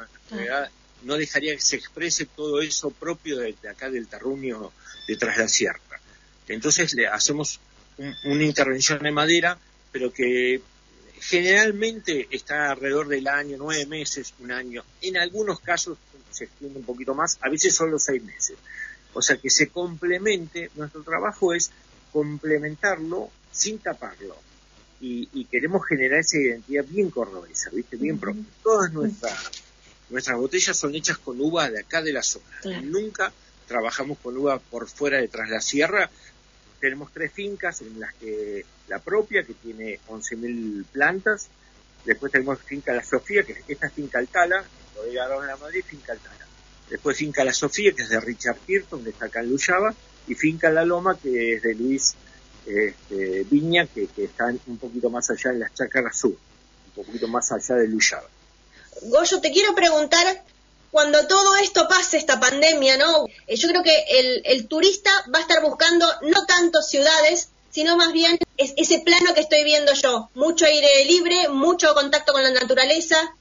¿no? 1.04 1.16
dejaría 1.16 1.54
que 1.54 1.62
se 1.62 1.76
exprese 1.76 2.26
todo 2.26 2.60
eso 2.60 2.90
propio 2.90 3.38
de, 3.38 3.54
acá 3.70 3.88
del 3.88 4.08
terruño 4.08 4.72
detrás 5.06 5.36
de 5.36 5.42
la 5.44 5.48
sierra. 5.48 5.80
Entonces 6.48 6.94
le 6.94 7.06
hacemos 7.06 7.60
una 8.24 8.42
intervención 8.42 9.00
de 9.00 9.12
madera, 9.12 9.58
pero 9.92 10.12
que 10.12 10.60
generalmente 11.20 12.26
está 12.30 12.70
alrededor 12.70 13.08
del 13.08 13.28
año, 13.28 13.56
nueve 13.58 13.86
meses, 13.86 14.34
un 14.40 14.50
año. 14.50 14.84
En 15.02 15.18
algunos 15.18 15.60
casos 15.60 15.98
se 16.30 16.44
extiende 16.44 16.78
un 16.78 16.84
poquito 16.84 17.14
más, 17.14 17.38
a 17.40 17.48
veces 17.48 17.74
solo 17.74 17.98
seis 17.98 18.22
meses. 18.22 18.56
O 19.14 19.22
sea 19.22 19.36
que 19.36 19.50
se 19.50 19.68
complemente, 19.68 20.70
nuestro 20.74 21.02
trabajo 21.02 21.54
es 21.54 21.70
complementarlo 22.12 23.30
sin 23.50 23.78
taparlo. 23.78 24.36
Y, 25.00 25.44
queremos 25.44 25.86
generar 25.86 26.20
esa 26.20 26.38
identidad 26.38 26.84
bien 26.84 27.10
cordobesa, 27.10 27.70
¿viste? 27.70 27.96
Bien 27.96 28.18
propia. 28.18 28.42
Todas 28.64 28.92
nuestras, 28.92 29.50
nuestras 30.10 30.36
botellas 30.36 30.76
son 30.76 30.94
hechas 30.94 31.18
con 31.18 31.40
uva 31.40 31.70
de 31.70 31.80
acá 31.80 32.02
de 32.02 32.12
la 32.12 32.22
zona. 32.22 32.44
Nunca 32.82 33.32
trabajamos 33.68 34.18
con 34.18 34.36
uva 34.36 34.58
por 34.58 34.88
fuera 34.88 35.18
detrás 35.18 35.48
de 35.48 35.54
la 35.54 35.60
sierra, 35.60 36.10
tenemos 36.80 37.12
tres 37.12 37.32
fincas 37.32 37.80
en 37.82 38.00
las 38.00 38.14
que 38.14 38.64
la 38.88 38.98
propia, 38.98 39.42
que 39.42 39.54
tiene 39.54 40.00
11.000 40.08 40.84
plantas, 40.86 41.48
después 42.04 42.32
tenemos 42.32 42.60
finca 42.62 42.92
La 42.92 43.04
Sofía, 43.04 43.42
que 43.42 43.62
esta 43.68 43.86
es 43.86 43.92
finca 43.92 44.18
Altala, 44.18 44.64
bodega 44.94 45.28
de 45.28 45.46
la 45.46 45.56
Madrid, 45.56 45.84
finca 45.86 46.12
Altala. 46.12 46.47
Después 46.90 47.16
finca 47.16 47.44
La 47.44 47.52
Sofía, 47.52 47.92
que 47.92 48.02
es 48.02 48.08
de 48.08 48.20
Richard 48.20 48.58
Kirton, 48.66 49.04
que 49.04 49.10
está 49.10 49.26
acá 49.26 49.40
en 49.40 49.50
Luyaba, 49.50 49.94
y 50.26 50.34
finca 50.34 50.70
La 50.70 50.84
Loma, 50.84 51.18
que 51.18 51.54
es 51.54 51.62
de 51.62 51.74
Luis 51.74 52.14
este, 52.66 53.44
Viña, 53.50 53.86
que, 53.86 54.08
está 54.16 54.46
un 54.66 54.78
poquito 54.78 55.10
más 55.10 55.30
allá 55.30 55.50
en 55.50 55.60
las 55.60 55.74
Chácaras 55.74 56.18
Sur, 56.18 56.32
un 56.32 57.04
poquito 57.04 57.28
más 57.28 57.50
allá 57.52 57.76
de 57.76 57.88
Luyaba. 57.88 58.28
Goyo, 59.02 59.40
te 59.40 59.52
quiero 59.52 59.74
preguntar 59.74 60.42
cuando 60.90 61.26
todo 61.26 61.56
esto 61.56 61.86
pase, 61.88 62.16
esta 62.16 62.40
pandemia, 62.40 62.96
¿no? 62.96 63.26
Eh, 63.46 63.56
yo 63.56 63.68
creo 63.68 63.82
que 63.82 64.04
el, 64.44 64.66
turista 64.68 65.10
va 65.32 65.38
a 65.38 65.42
estar 65.42 65.62
buscando 65.62 66.06
no 66.22 66.46
tanto 66.46 66.82
ciudades, 66.82 67.50
sino 67.70 67.96
más 67.96 68.12
bien 68.12 68.38
ese 68.56 69.00
plano 69.00 69.34
que 69.34 69.40
estoy 69.40 69.64
viendo 69.64 69.92
yo. 69.92 70.30
Mucho 70.34 70.64
aire 70.64 71.04
libre, 71.04 71.48
mucho 71.48 71.94
contacto 71.94 72.32
con 72.32 72.42
la 72.42 72.50
naturaleza. 72.50 73.34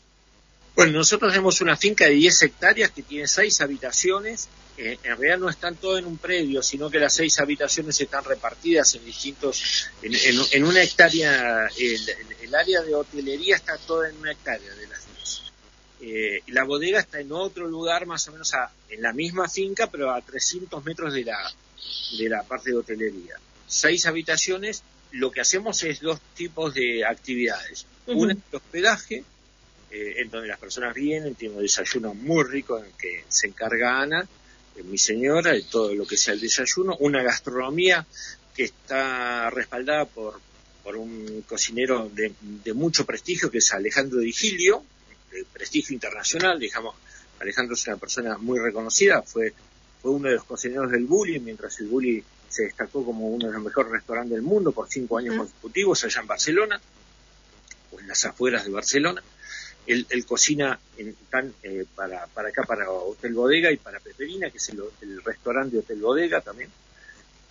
Bueno, 0.78 1.00
nosotros 1.00 1.34
tenemos 1.34 1.60
una 1.60 1.76
finca 1.76 2.06
de 2.06 2.12
10 2.12 2.44
hectáreas 2.44 2.92
que 2.92 3.02
tiene 3.02 3.28
6 3.28 3.62
habitaciones. 3.62 4.48
Eh, 4.78 4.98
en 5.04 5.18
realidad 5.18 5.40
no 5.40 5.50
están 5.50 5.76
todos 5.76 6.00
en 6.00 6.06
un 6.06 6.18
predio, 6.18 6.64
sino 6.64 6.90
que 6.90 7.00
las 7.00 7.14
6 7.16 7.40
habitaciones 7.40 8.00
están 8.00 8.24
repartidas 8.24 8.96
en 8.96 9.04
distintos. 9.04 9.90
En, 10.02 10.64
una 10.64 10.84
hectárea, 10.84 11.68
el, 11.78 12.00
el, 12.42 12.56
área 12.56 12.82
de 12.84 12.94
hotelería 12.94 13.56
está 13.56 13.76
toda 13.78 14.08
en 14.08 14.18
una 14.18 14.32
hectárea 14.32 14.74
de 14.76 14.88
las 14.88 15.08
eh, 16.00 16.44
la 16.48 16.64
bodega 16.64 17.00
está 17.00 17.20
en 17.20 17.32
otro 17.32 17.68
lugar, 17.68 18.06
más 18.06 18.28
o 18.28 18.32
menos 18.32 18.54
en 18.90 19.02
la 19.02 19.14
misma 19.14 19.50
finca, 19.50 19.90
pero 19.90 20.12
a 20.12 20.22
300 20.22 20.84
metros 20.86 21.14
de 21.14 21.26
la, 21.26 21.52
de 22.18 22.30
la 22.30 22.44
parte 22.44 22.70
de 22.70 22.78
hotelería. 22.78 23.36
Seis 23.66 24.06
habitaciones, 24.06 24.84
lo 25.12 25.32
que 25.32 25.42
hacemos 25.42 25.84
es 25.84 26.00
dos 26.00 26.20
tipos 26.36 26.74
de 26.74 27.04
actividades. 27.06 27.86
Una 28.06 28.34
es 28.34 28.40
el 28.52 28.56
hospedaje, 28.56 29.24
eh, 29.92 30.16
en 30.18 30.30
donde 30.30 30.48
las 30.48 30.60
personas 30.60 30.94
vienen, 30.94 31.36
tienen 31.36 31.58
un 31.58 31.64
desayuno 31.64 32.14
muy 32.14 32.44
rico 32.44 32.78
en 32.78 32.92
que 32.98 33.24
se 33.28 33.48
encarga 33.48 34.02
Ana, 34.02 34.28
eh, 34.76 34.84
mi 34.84 34.98
señora, 34.98 35.54
de 35.54 35.64
todo 35.64 35.94
lo 35.96 36.06
que 36.06 36.18
sea 36.18 36.34
el 36.34 36.42
desayuno. 36.42 36.98
Una 37.00 37.24
gastronomía 37.24 38.06
que 38.56 38.64
está 38.64 39.50
respaldada 39.50 40.06
por, 40.06 40.40
por 40.84 40.98
un 40.98 41.44
cocinero 41.48 42.10
de, 42.10 42.34
de 42.42 42.74
mucho 42.74 43.06
prestigio, 43.06 43.50
que 43.50 43.60
es 43.60 43.74
Alejandro 43.74 44.20
Digilio, 44.20 44.84
de 45.32 45.46
prestigio 45.46 45.94
internacional, 45.94 46.60
digamos, 46.60 46.96
Alejandro 47.40 47.76
es 47.76 47.88
una 47.88 47.98
persona 47.98 48.38
muy 48.38 48.60
reconocida, 48.60 49.22
fue, 49.22 49.54
fue 50.02 50.12
uno 50.12 50.30
de 50.30 50.36
los 50.36 50.44
cocineros 50.44 50.92
del 50.92 51.06
Bully, 51.06 51.40
mientras 51.40 51.80
el 51.80 51.88
Bully 51.88 52.24
se 52.50 52.64
destacó 52.64 53.06
como 53.06 53.28
uno 53.28 53.48
de 53.48 53.54
los 53.54 53.62
mejores 53.62 53.92
restaurantes 53.92 54.34
del 54.34 54.42
mundo 54.42 54.72
por 54.72 54.90
cinco 54.90 55.18
años 55.18 55.36
consecutivos 55.36 56.04
allá 56.04 56.22
en 56.22 56.28
Barcelona, 56.28 56.82
o 57.92 58.00
en 58.00 58.08
las 58.08 58.26
afueras 58.26 58.66
de 58.66 58.72
Barcelona. 58.72 59.22
Él, 59.88 60.26
cocina 60.26 60.78
en, 60.98 61.16
tan, 61.30 61.54
eh, 61.64 61.86
para, 61.96 62.28
para 62.28 62.50
acá, 62.50 62.64
para 62.64 62.92
Hotel 62.92 63.34
Bodega 63.34 63.72
y 63.72 63.78
para 63.78 64.02
Peperina, 64.02 64.50
que 64.50 64.58
es 64.58 64.70
el, 64.70 65.24
restaurante 65.24 65.78
de 65.78 65.80
Hotel 65.80 66.02
Bodega 66.02 66.42
también. 66.42 66.70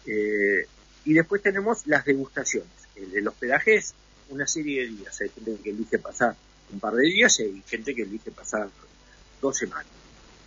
Eh, 0.07 0.67
y 1.07 1.15
después 1.15 1.43
tenemos 1.43 1.87
las 1.87 2.05
degustaciones. 2.05 2.71
El, 2.95 3.27
hospedaje 3.27 3.77
es 3.77 3.95
una 4.29 4.47
serie 4.47 4.83
de 4.83 4.89
días. 4.89 5.21
Hay 5.21 5.31
gente 5.31 5.57
que 5.63 5.71
elige 5.71 5.99
pasar 5.99 6.37
un 6.73 6.79
par 6.79 6.95
de 6.95 7.05
días 7.05 7.41
y 7.41 7.45
hay 7.45 7.63
gente 7.67 7.95
que 7.95 8.03
elige 8.03 8.31
pasar 8.31 8.69
dos 9.41 9.57
semanas. 9.57 9.87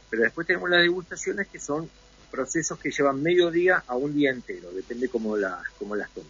Pero 0.10 0.23
después 0.23 0.45
tenemos 0.45 0.69
las 0.69 0.82
degustaciones 0.82 1.47
que 1.47 1.60
son 1.60 1.89
procesos 2.30 2.78
que 2.80 2.91
llevan 2.91 3.21
medio 3.21 3.49
día 3.49 3.84
a 3.88 3.95
un 3.95 4.13
día 4.13 4.32
entero, 4.32 4.71
depende 4.71 5.10
cómo 5.10 5.36
las, 5.36 5.67
cómo 5.80 5.95
las 5.95 6.12
tomen. 6.12 6.30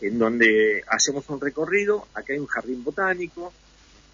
En 0.00 0.18
donde 0.18 0.82
hacemos 0.88 1.28
un 1.28 1.40
recorrido, 1.40 2.08
acá 2.14 2.32
hay 2.32 2.38
un 2.38 2.46
jardín 2.46 2.82
botánico, 2.82 3.52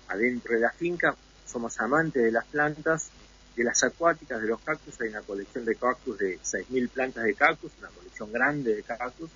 adentro 0.09 0.55
de 0.55 0.61
la 0.61 0.71
finca, 0.71 1.14
somos 1.47 1.81
amantes 1.81 2.23
de 2.23 2.33
las 2.33 2.45
plantas, 2.47 3.11
de 3.57 3.64
las 3.64 3.83
acuáticas, 3.83 4.40
de 4.42 4.49
los 4.49 4.61
cactus, 4.61 5.01
hay 5.01 5.09
una 5.09 5.23
colección 5.23 5.64
de 5.64 5.75
cactus 5.77 6.19
de 6.19 6.38
6.000 6.38 6.88
plantas 6.90 7.25
de 7.25 7.35
cactus, 7.35 7.73
una 7.79 7.88
colección 7.88 8.31
grande 8.31 8.75
de 8.75 8.83
cactus. 8.83 9.31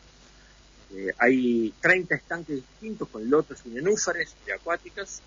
Eh, 0.93 1.15
hay 1.19 1.73
30 1.81 2.17
estanques 2.17 2.57
distintos 2.57 3.09
con 3.09 3.29
lotos 3.31 3.61
y 3.65 3.71
nenúfares 3.71 4.35
de 4.45 4.53
acuáticas, 4.53 5.23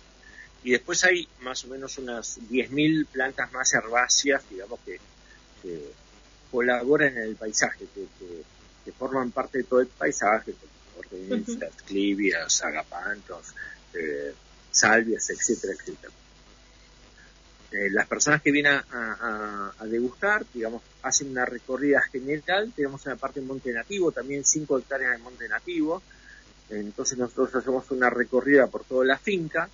y 0.62 0.70
después 0.70 1.02
hay 1.04 1.28
más 1.40 1.64
o 1.64 1.68
menos 1.68 1.98
unas 1.98 2.38
10.000 2.48 3.06
plantas 3.06 3.52
más 3.52 3.72
herbáceas, 3.74 4.48
digamos, 4.48 4.78
que, 4.84 5.00
colaboran 6.50 7.16
en 7.16 7.22
el 7.22 7.36
paisaje, 7.36 7.86
que, 7.94 8.92
forman 8.92 9.30
parte 9.32 9.58
de 9.58 9.64
todo 9.64 9.80
el 9.80 9.88
paisaje, 9.88 10.54
como 10.54 11.44
clivias, 11.86 12.62
agapantos, 12.62 13.54
eh, 13.94 14.34
salvias, 14.74 15.30
etcétera, 15.30 15.72
etcétera. 15.72 16.12
Eh, 17.70 17.90
las 17.90 18.06
personas 18.06 18.40
que 18.42 18.52
vienen 18.52 18.80
a, 18.92 19.72
degustar, 19.84 20.44
digamos, 20.52 20.82
hacen 21.02 21.30
una 21.30 21.44
recorrida 21.44 22.00
general, 22.02 22.72
tenemos 22.74 23.04
una 23.06 23.16
parte 23.16 23.40
en 23.40 23.46
monte 23.46 23.72
nativo, 23.72 24.12
también 24.12 24.44
5 24.44 24.78
hectáreas 24.78 25.12
de 25.12 25.18
monte 25.18 25.48
nativo, 25.48 26.02
entonces 26.70 27.18
nosotros 27.18 27.54
hacemos 27.54 27.90
una 27.90 28.10
recorrida 28.10 28.66
por 28.68 28.84
toda 28.84 29.04
la 29.04 29.18
finca, 29.18 29.68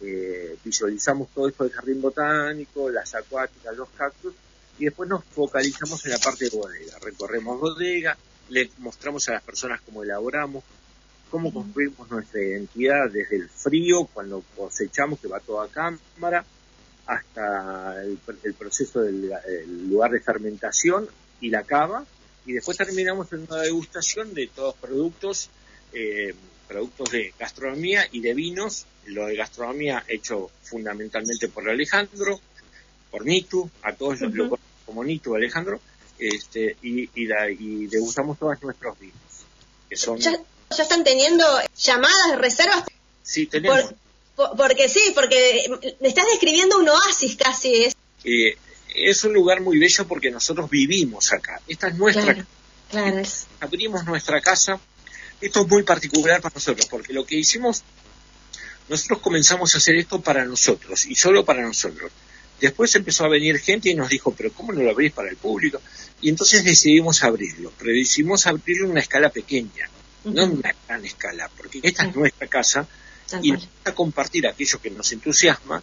eh, 0.00 0.56
visualizamos 0.64 1.28
todo 1.34 1.48
esto 1.48 1.64
del 1.64 1.72
jardín 1.72 2.00
botánico, 2.00 2.90
las 2.90 3.14
acuáticas, 3.14 3.76
los 3.76 3.88
cactus, 3.90 4.34
y 4.78 4.86
después 4.86 5.08
nos 5.08 5.24
focalizamos 5.24 6.04
en 6.04 6.12
la 6.12 6.18
parte 6.18 6.46
de 6.46 6.56
bodega. 6.56 6.98
Recorremos 6.98 7.60
bodega, 7.60 8.16
le 8.48 8.70
mostramos 8.78 9.28
a 9.28 9.34
las 9.34 9.42
personas 9.42 9.80
cómo 9.82 10.02
elaboramos, 10.02 10.64
cómo 11.30 11.52
construimos 11.52 12.10
nuestra 12.10 12.40
identidad 12.40 13.10
desde 13.10 13.36
el 13.36 13.48
frío, 13.48 14.04
cuando 14.12 14.42
cosechamos, 14.56 15.20
que 15.20 15.28
va 15.28 15.40
toda 15.40 15.68
cámara, 15.68 16.44
hasta 17.06 18.02
el, 18.02 18.18
proceso 18.54 19.02
del 19.02 19.30
lugar 19.88 20.10
de 20.12 20.20
fermentación 20.20 21.08
y 21.40 21.50
la 21.50 21.62
cava, 21.62 22.04
y 22.46 22.52
después 22.52 22.76
terminamos 22.76 23.32
en 23.32 23.46
una 23.48 23.62
degustación 23.62 24.34
de 24.34 24.48
todos 24.48 24.74
los 24.74 24.90
productos, 24.90 25.50
eh, 25.92 26.34
productos 26.68 27.10
de 27.10 27.34
gastronomía 27.38 28.06
y 28.10 28.20
de 28.20 28.34
vinos, 28.34 28.86
lo 29.06 29.26
de 29.26 29.36
gastronomía 29.36 30.04
hecho 30.08 30.50
fundamentalmente 30.62 31.48
por 31.48 31.68
Alejandro, 31.68 32.40
por 33.10 33.24
Nitu, 33.24 33.68
a 33.82 33.92
todos 33.92 34.20
los 34.20 34.50
uh 34.50 34.58
como 34.84 35.02
Nitu 35.02 35.34
Alejandro, 35.34 35.80
este, 36.18 36.76
y, 36.82 37.08
y, 37.14 37.86
degustamos 37.86 38.38
todos 38.38 38.62
nuestros 38.62 38.98
vinos. 38.98 39.16
Que 39.88 39.96
son... 39.96 40.18
¿Ya, 40.18 40.38
están 40.82 41.04
teniendo 41.04 41.44
llamadas, 41.76 42.38
reservas? 42.38 42.84
Sí, 43.22 43.46
tenemos. 43.46 43.94
porque 44.56 44.88
sí, 44.88 45.12
porque 45.14 45.68
me 46.00 46.08
estás 46.08 46.26
describiendo 46.26 46.78
un 46.78 46.88
oasis 46.88 47.36
casi. 47.36 47.84
Es. 47.84 47.96
Eh, 48.24 48.56
es 48.94 49.24
un 49.24 49.32
lugar 49.32 49.60
muy 49.60 49.78
bello 49.78 50.06
porque 50.06 50.30
nosotros 50.30 50.70
vivimos 50.70 51.32
acá. 51.32 51.60
Esta 51.66 51.88
es 51.88 51.96
nuestra 51.96 52.34
casa. 52.34 52.46
Claro. 52.90 53.22
Abrimos 53.60 54.04
nuestra 54.04 54.40
casa. 54.40 54.78
Esto 55.40 55.62
es 55.62 55.68
muy 55.68 55.82
particular 55.82 56.40
para 56.40 56.54
nosotros 56.54 56.86
porque 56.86 57.12
lo 57.12 57.26
que 57.26 57.36
hicimos, 57.36 57.82
nosotros 58.88 59.18
comenzamos 59.18 59.74
a 59.74 59.78
hacer 59.78 59.96
esto 59.96 60.20
para 60.20 60.44
nosotros 60.44 61.06
y 61.06 61.14
solo 61.16 61.44
para 61.44 61.62
nosotros. 61.62 62.12
Después 62.60 62.94
empezó 62.94 63.24
a 63.24 63.28
venir 63.28 63.58
gente 63.58 63.90
y 63.90 63.94
nos 63.94 64.08
dijo, 64.08 64.32
pero 64.32 64.52
¿cómo 64.52 64.72
no 64.72 64.82
lo 64.82 64.90
abrís 64.90 65.12
para 65.12 65.28
el 65.28 65.36
público? 65.36 65.80
Y 66.20 66.28
entonces 66.28 66.64
decidimos 66.64 67.22
abrirlo, 67.22 67.72
pero 67.76 67.90
decidimos 67.90 68.46
abrirlo 68.46 68.86
en 68.86 68.92
una 68.92 69.00
escala 69.00 69.28
pequeña, 69.28 69.90
no 70.24 70.42
en 70.42 70.50
una 70.52 70.74
gran 70.86 71.04
escala, 71.04 71.50
porque 71.56 71.80
esta 71.82 72.06
es 72.06 72.16
nuestra 72.16 72.46
casa 72.48 72.86
y 73.42 73.52
nos 73.52 73.66
gusta 73.66 73.94
compartir 73.94 74.46
aquello 74.46 74.80
que 74.80 74.90
nos 74.90 75.10
entusiasma, 75.12 75.82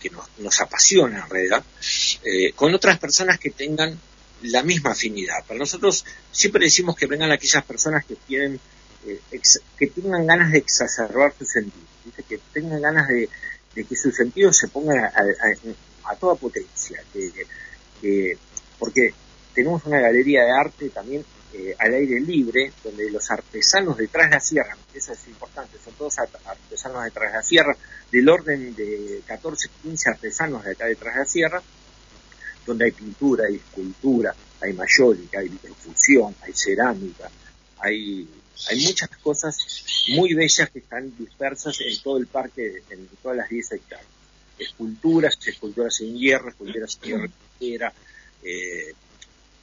que 0.00 0.10
nos, 0.10 0.60
apasiona 0.60 1.24
en 1.24 1.30
realidad, 1.30 1.64
eh, 2.24 2.52
con 2.54 2.74
otras 2.74 2.98
personas 2.98 3.38
que 3.38 3.50
tengan 3.50 3.98
la 4.42 4.62
misma 4.62 4.92
afinidad. 4.92 5.44
Para 5.46 5.58
nosotros 5.58 6.04
siempre 6.32 6.64
decimos 6.64 6.96
que 6.96 7.06
vengan 7.06 7.30
aquellas 7.30 7.64
personas 7.64 8.04
que 8.04 8.16
tienen 8.16 8.60
eh, 9.06 9.20
que 9.78 9.86
tengan 9.86 10.26
ganas 10.26 10.52
de 10.52 10.58
exacerbar 10.58 11.32
su 11.38 11.46
sentido, 11.46 11.86
que 12.28 12.38
tengan 12.52 12.82
ganas 12.82 13.08
de, 13.08 13.28
que 13.74 13.96
su 13.96 14.10
sentido 14.10 14.52
se 14.52 14.68
ponga 14.68 15.12
a, 16.04 16.16
toda 16.16 16.34
potencia, 16.34 17.02
que, 18.02 18.36
porque 18.78 19.14
tenemos 19.54 19.84
una 19.86 20.00
galería 20.00 20.44
de 20.44 20.50
arte 20.50 20.90
también 20.90 21.24
eh, 21.52 21.74
al 21.78 21.94
aire 21.94 22.20
libre, 22.20 22.72
donde 22.84 23.10
los 23.10 23.28
artesanos 23.30 23.96
detrás 23.96 24.30
de 24.30 24.36
la 24.36 24.40
sierra, 24.40 24.76
eso 24.94 25.12
es 25.12 25.26
importante, 25.26 25.78
son 25.84 25.94
todos 25.94 26.16
artesanos 26.18 27.04
detrás 27.04 27.32
de 27.32 27.36
la 27.38 27.42
sierra, 27.42 27.76
del 28.12 28.28
orden 28.28 28.74
de 28.76 29.22
14, 29.26 29.68
15 29.82 30.10
artesanos 30.10 30.64
de 30.64 30.72
acá 30.72 30.86
detrás 30.86 31.14
de 31.14 31.20
la 31.20 31.26
sierra, 31.26 31.62
donde 32.66 32.84
hay 32.84 32.92
pintura, 32.92 33.46
hay 33.48 33.56
escultura, 33.56 34.34
hay 34.60 34.72
mayólica, 34.74 35.40
hay 35.40 35.46
infusión, 35.46 36.36
hay 36.42 36.52
cerámica, 36.52 37.28
hay, 37.78 38.28
hay 38.68 38.84
muchas 38.84 39.08
cosas 39.20 39.58
muy 40.10 40.34
bellas 40.34 40.70
que 40.70 40.78
están 40.78 41.12
dispersas 41.18 41.80
en 41.80 42.00
todo 42.00 42.18
el 42.18 42.28
parque, 42.28 42.82
en 42.90 43.08
todas 43.22 43.38
las 43.38 43.48
10 43.48 43.72
hectáreas. 43.72 44.08
Esculturas, 44.56 45.38
esculturas 45.46 46.00
en 46.00 46.16
hierro, 46.16 46.50
esculturas 46.50 46.98
en 47.02 47.32
hierro, 47.58 47.92
eh, 48.42 48.94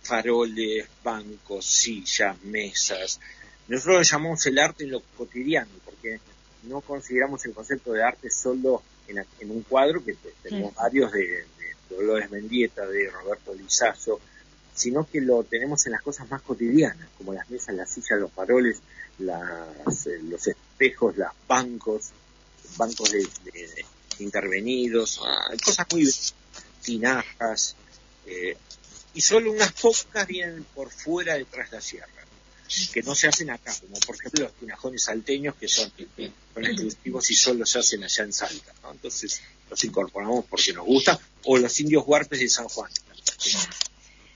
faroles, 0.08 0.88
bancos, 1.04 1.66
sillas, 1.66 2.42
mesas. 2.44 3.20
Nosotros 3.68 3.96
lo 3.98 4.02
llamamos 4.04 4.46
el 4.46 4.60
arte 4.60 4.86
en 4.86 4.92
lo 4.92 5.02
cotidiano, 5.18 5.72
porque 5.84 6.20
no 6.64 6.82
consideramos 6.82 7.46
el 7.46 7.54
concepto 7.54 7.94
de 7.94 8.04
arte 8.04 8.30
solo 8.32 8.82
en, 9.08 9.52
un 9.52 9.62
cuadro, 9.64 10.04
que 10.04 10.16
tenemos 10.42 10.74
varios 10.76 11.12
de, 11.12 11.20
de, 11.20 11.46
Dolores 11.90 12.30
Mendieta, 12.30 12.86
de 12.86 13.10
Roberto 13.10 13.54
Lizazo, 13.54 14.20
sino 14.74 15.08
que 15.10 15.22
lo 15.22 15.44
tenemos 15.44 15.86
en 15.86 15.94
las 15.94 16.02
cosas 16.02 16.30
más 16.30 16.42
cotidianas, 16.42 17.08
como 17.18 17.34
las 17.34 17.50
mesas, 17.50 17.76
las 17.76 17.90
sillas, 17.90 18.20
los 18.20 18.32
faroles, 18.32 18.82
eh, 19.20 20.20
los 20.24 20.48
espejos, 20.48 21.18
los 21.18 21.30
bancos, 21.48 22.12
bancos 22.78 23.12
de, 23.12 23.28
intervenidos, 24.20 25.20
ah, 25.24 25.48
cosas 25.64 25.88
muy 25.92 26.08
tinajas, 26.84 27.76
eh, 28.26 28.58
y 29.18 29.22
solo 29.22 29.52
unas 29.52 29.72
pocas 29.72 30.28
vienen 30.28 30.64
por 30.76 30.92
fuera 30.92 31.34
detrás 31.34 31.72
de 31.72 31.78
la 31.78 31.82
sierra, 31.82 32.24
que 32.94 33.02
no 33.02 33.16
se 33.16 33.28
hacen 33.28 33.50
acá, 33.50 33.74
como 33.82 34.00
por 34.02 34.16
ejemplo 34.16 34.44
los 34.44 34.54
tinajones 34.54 35.06
salteños 35.06 35.56
que 35.56 35.68
son, 35.68 35.92
son 36.54 36.66
exclusivos 36.66 37.32
y 37.32 37.34
solo 37.34 37.66
se 37.66 37.80
hacen 37.80 38.04
allá 38.04 38.24
en 38.26 38.32
Salta, 38.32 38.74
entonces 38.92 39.42
los 39.72 39.84
incorporamos 39.84 40.46
porque 40.46 40.72
nos 40.72 40.86
gusta, 40.86 41.20
o 41.46 41.58
los 41.58 41.80
indios 41.80 42.04
huarpes 42.06 42.40
de 42.40 42.48
San 42.48 42.68
Juan. 42.68 42.92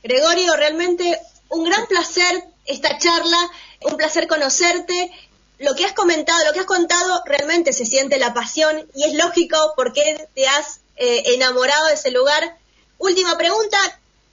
Gregorio, 0.02 0.56
realmente 0.56 1.16
un 1.50 1.64
gran 1.64 1.86
placer 1.86 2.44
esta 2.66 2.98
charla, 2.98 3.52
un 3.82 3.98
placer 3.98 4.28
conocerte. 4.28 5.12
Lo 5.60 5.76
que 5.76 5.86
has 5.86 5.94
comentado, 5.94 6.44
lo 6.44 6.54
que 6.54 6.62
has 6.62 6.66
contado, 6.66 7.22
realmente 7.28 7.72
se 7.72 7.86
siente 7.86 8.18
la 8.18 8.34
pasión 8.34 8.90
y 8.96 9.04
es 9.04 9.14
lógico 9.14 9.74
porque 9.76 10.28
te 10.34 10.48
has 10.48 10.80
eh, 10.96 11.36
enamorado 11.36 11.86
de 11.86 11.94
ese 11.94 12.10
lugar. 12.10 12.58
Última 12.98 13.38
pregunta, 13.38 13.78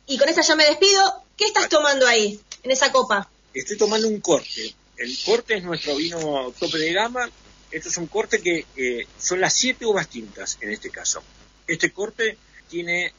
y 0.09 0.19
con 0.19 0.29
esa 0.29 0.41
ya 0.41 0.57
me 0.57 0.65
despido. 0.65 1.23
¿Qué 1.37 1.45
estás 1.45 1.69
tomando 1.69 2.07
ahí, 2.09 2.41
en 2.63 2.71
esa 2.71 2.91
copa? 2.91 3.31
Estoy 3.55 3.77
tomando 3.77 4.09
un 4.09 4.21
corte. 4.21 4.75
El 4.97 5.17
corte 5.25 5.57
es 5.57 5.63
nuestro 5.63 5.95
vino 5.95 6.53
tope 6.59 6.79
de 6.79 6.93
gama. 6.93 7.31
Esto 7.71 7.91
es 7.91 7.97
un 7.99 8.07
corte 8.07 8.41
que 8.41 8.65
eh, 8.77 9.07
son 9.19 9.41
las 9.41 9.53
siete 9.53 9.87
uvas 9.87 10.09
tintas 10.09 10.59
en 10.61 10.73
este 10.73 10.91
caso. 10.91 11.23
Este 11.67 11.93
corte 11.93 12.39
tiene 12.69 13.13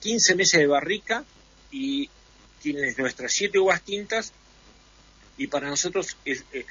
15 0.00 0.34
mm, 0.34 0.36
meses 0.36 0.60
de 0.60 0.66
barrica 0.66 1.24
y 1.70 2.08
tiene 2.62 2.92
nuestras 2.96 3.32
siete 3.32 3.58
uvas 3.58 3.82
tintas 3.82 4.32
y 5.36 5.46
para 5.46 5.68
nosotros 5.68 6.16
es, 6.24 6.44
eh, 6.52 6.64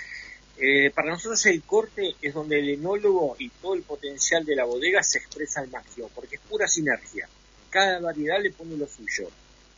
eh, 0.57 0.91
para 0.93 1.11
nosotros 1.11 1.45
el 1.45 1.61
corte 1.61 2.15
es 2.21 2.33
donde 2.33 2.59
el 2.59 2.69
enólogo 2.69 3.35
y 3.39 3.49
todo 3.49 3.75
el 3.75 3.83
potencial 3.83 4.43
de 4.45 4.55
la 4.55 4.65
bodega 4.65 5.01
se 5.03 5.19
expresa 5.19 5.61
al 5.61 5.69
máximo 5.69 6.09
porque 6.13 6.35
es 6.35 6.41
pura 6.41 6.67
sinergia 6.67 7.29
cada 7.69 7.99
variedad 7.99 8.41
le 8.41 8.51
pone 8.51 8.77
lo 8.77 8.87
suyo 8.87 9.29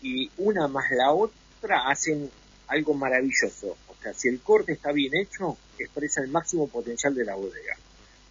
y 0.01 0.29
una 0.37 0.67
más 0.67 0.89
la 0.91 1.11
otra 1.11 1.87
hacen 1.89 2.29
algo 2.67 2.93
maravilloso. 2.93 3.77
O 3.87 3.95
sea, 4.01 4.13
si 4.13 4.29
el 4.29 4.39
corte 4.41 4.73
está 4.73 4.91
bien 4.91 5.15
hecho, 5.15 5.57
expresa 5.77 6.21
el 6.21 6.29
máximo 6.29 6.67
potencial 6.67 7.13
de 7.13 7.25
la 7.25 7.35
bodega. 7.35 7.75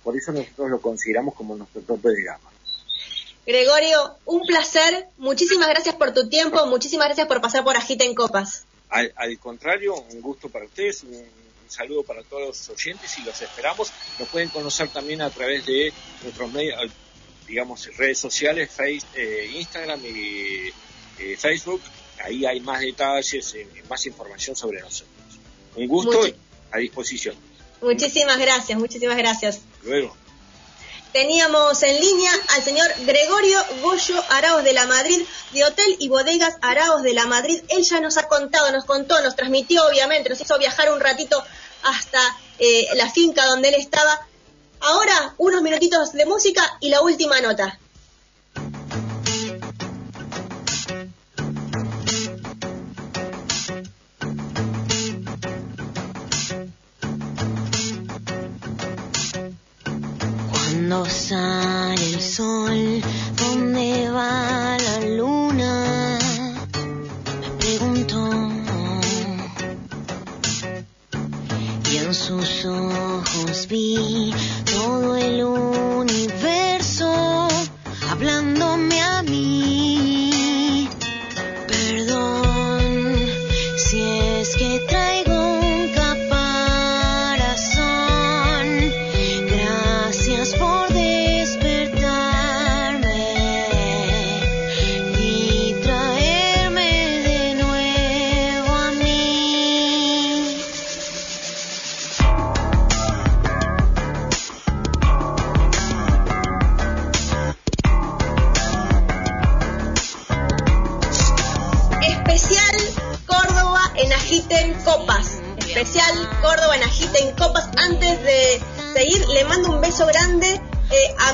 Por 0.02 0.16
eso 0.16 0.32
nosotros 0.32 0.70
lo 0.70 0.80
consideramos 0.80 1.34
como 1.34 1.56
nuestro 1.56 1.82
tope 1.82 2.08
de 2.08 2.24
gama. 2.24 2.50
Gregorio, 3.46 4.16
un 4.26 4.42
placer. 4.46 5.08
Muchísimas 5.18 5.68
gracias 5.68 5.94
por 5.94 6.12
tu 6.12 6.28
tiempo. 6.28 6.66
Muchísimas 6.66 7.06
gracias 7.06 7.26
por 7.26 7.40
pasar 7.40 7.64
por 7.64 7.76
Agita 7.76 8.04
en 8.04 8.14
Copas. 8.14 8.64
Al, 8.88 9.38
contrario, 9.38 9.94
un 9.94 10.20
gusto 10.20 10.48
para 10.48 10.64
ustedes. 10.64 11.04
Un, 11.04 11.40
saludo 11.68 12.02
para 12.02 12.24
todos 12.24 12.48
los 12.48 12.68
oyentes 12.70 13.16
y 13.18 13.22
los 13.22 13.40
esperamos. 13.40 13.92
Nos 14.18 14.28
pueden 14.28 14.48
conocer 14.48 14.88
también 14.88 15.22
a 15.22 15.30
través 15.30 15.64
de 15.66 15.92
nuestros 16.22 16.52
medios 16.52 16.90
digamos, 17.50 17.88
redes 17.96 18.18
sociales, 18.18 18.70
face, 18.70 19.02
eh, 19.14 19.50
Instagram 19.56 20.00
y 20.06 20.72
eh, 21.18 21.36
Facebook. 21.36 21.82
Ahí 22.24 22.46
hay 22.46 22.60
más 22.60 22.80
detalles, 22.80 23.54
eh, 23.54 23.66
más 23.88 24.06
información 24.06 24.54
sobre 24.54 24.80
nosotros. 24.80 25.10
Un 25.74 25.88
gusto 25.88 26.28
y 26.28 26.34
a 26.70 26.78
disposición. 26.78 27.34
Muchísimas 27.82 28.38
gracias, 28.38 28.78
muchísimas 28.78 29.16
gracias. 29.16 29.60
Luego. 29.82 30.16
Teníamos 31.12 31.82
en 31.82 32.00
línea 32.00 32.30
al 32.50 32.62
señor 32.62 32.86
Gregorio 33.04 33.58
Goyo 33.82 34.22
Araos 34.28 34.62
de 34.62 34.72
la 34.72 34.86
Madrid, 34.86 35.20
de 35.52 35.64
Hotel 35.64 35.96
y 35.98 36.08
Bodegas 36.08 36.54
Araos 36.62 37.02
de 37.02 37.14
la 37.14 37.26
Madrid. 37.26 37.60
Él 37.68 37.82
ya 37.82 38.00
nos 38.00 38.16
ha 38.16 38.28
contado, 38.28 38.70
nos 38.70 38.84
contó, 38.84 39.20
nos 39.22 39.34
transmitió, 39.34 39.84
obviamente, 39.88 40.28
nos 40.28 40.40
hizo 40.40 40.56
viajar 40.56 40.92
un 40.92 41.00
ratito 41.00 41.42
hasta 41.82 42.20
la 42.94 43.10
finca 43.10 43.44
donde 43.46 43.70
él 43.70 43.74
estaba 43.74 44.28
Ahora, 44.80 45.34
unos 45.38 45.62
minutitos 45.62 46.12
de 46.12 46.26
música 46.26 46.62
y 46.80 46.88
la 46.88 47.02
última 47.02 47.40
nota. 47.40 47.79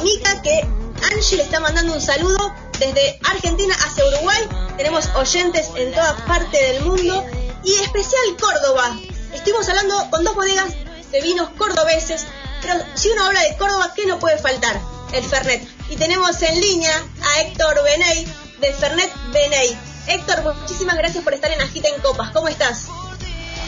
Mica, 0.06 0.40
que 0.40 0.64
Angie 1.12 1.36
le 1.36 1.42
está 1.42 1.58
mandando 1.58 1.92
un 1.92 2.00
saludo 2.00 2.54
desde 2.78 3.18
Argentina 3.24 3.74
hacia 3.74 4.06
Uruguay. 4.06 4.38
Tenemos 4.76 5.08
oyentes 5.16 5.68
en 5.74 5.90
toda 5.90 6.14
parte 6.26 6.56
del 6.56 6.84
mundo. 6.84 7.26
Y 7.64 7.72
especial 7.82 8.22
Córdoba. 8.40 8.96
Estuvimos 9.34 9.68
hablando 9.68 10.08
con 10.10 10.22
dos 10.22 10.36
bodegas 10.36 10.68
de 11.10 11.20
vinos 11.22 11.48
cordobeses. 11.58 12.24
Pero 12.62 12.74
si 12.94 13.08
uno 13.08 13.24
habla 13.24 13.40
de 13.40 13.56
Córdoba, 13.56 13.92
¿qué 13.96 14.06
no 14.06 14.20
puede 14.20 14.38
faltar? 14.38 14.80
El 15.12 15.24
Fernet. 15.24 15.66
Y 15.90 15.96
tenemos 15.96 16.40
en 16.40 16.60
línea 16.60 17.04
a 17.22 17.40
Héctor 17.40 17.82
Beney 17.82 18.28
de 18.60 18.72
Fernet 18.74 19.12
Beney. 19.32 19.76
Héctor, 20.06 20.54
muchísimas 20.54 20.96
gracias 20.98 21.24
por 21.24 21.34
estar 21.34 21.50
en 21.50 21.60
Agita 21.60 21.88
en 21.88 22.00
Copas. 22.00 22.30
¿Cómo 22.30 22.46
estás? 22.46 22.86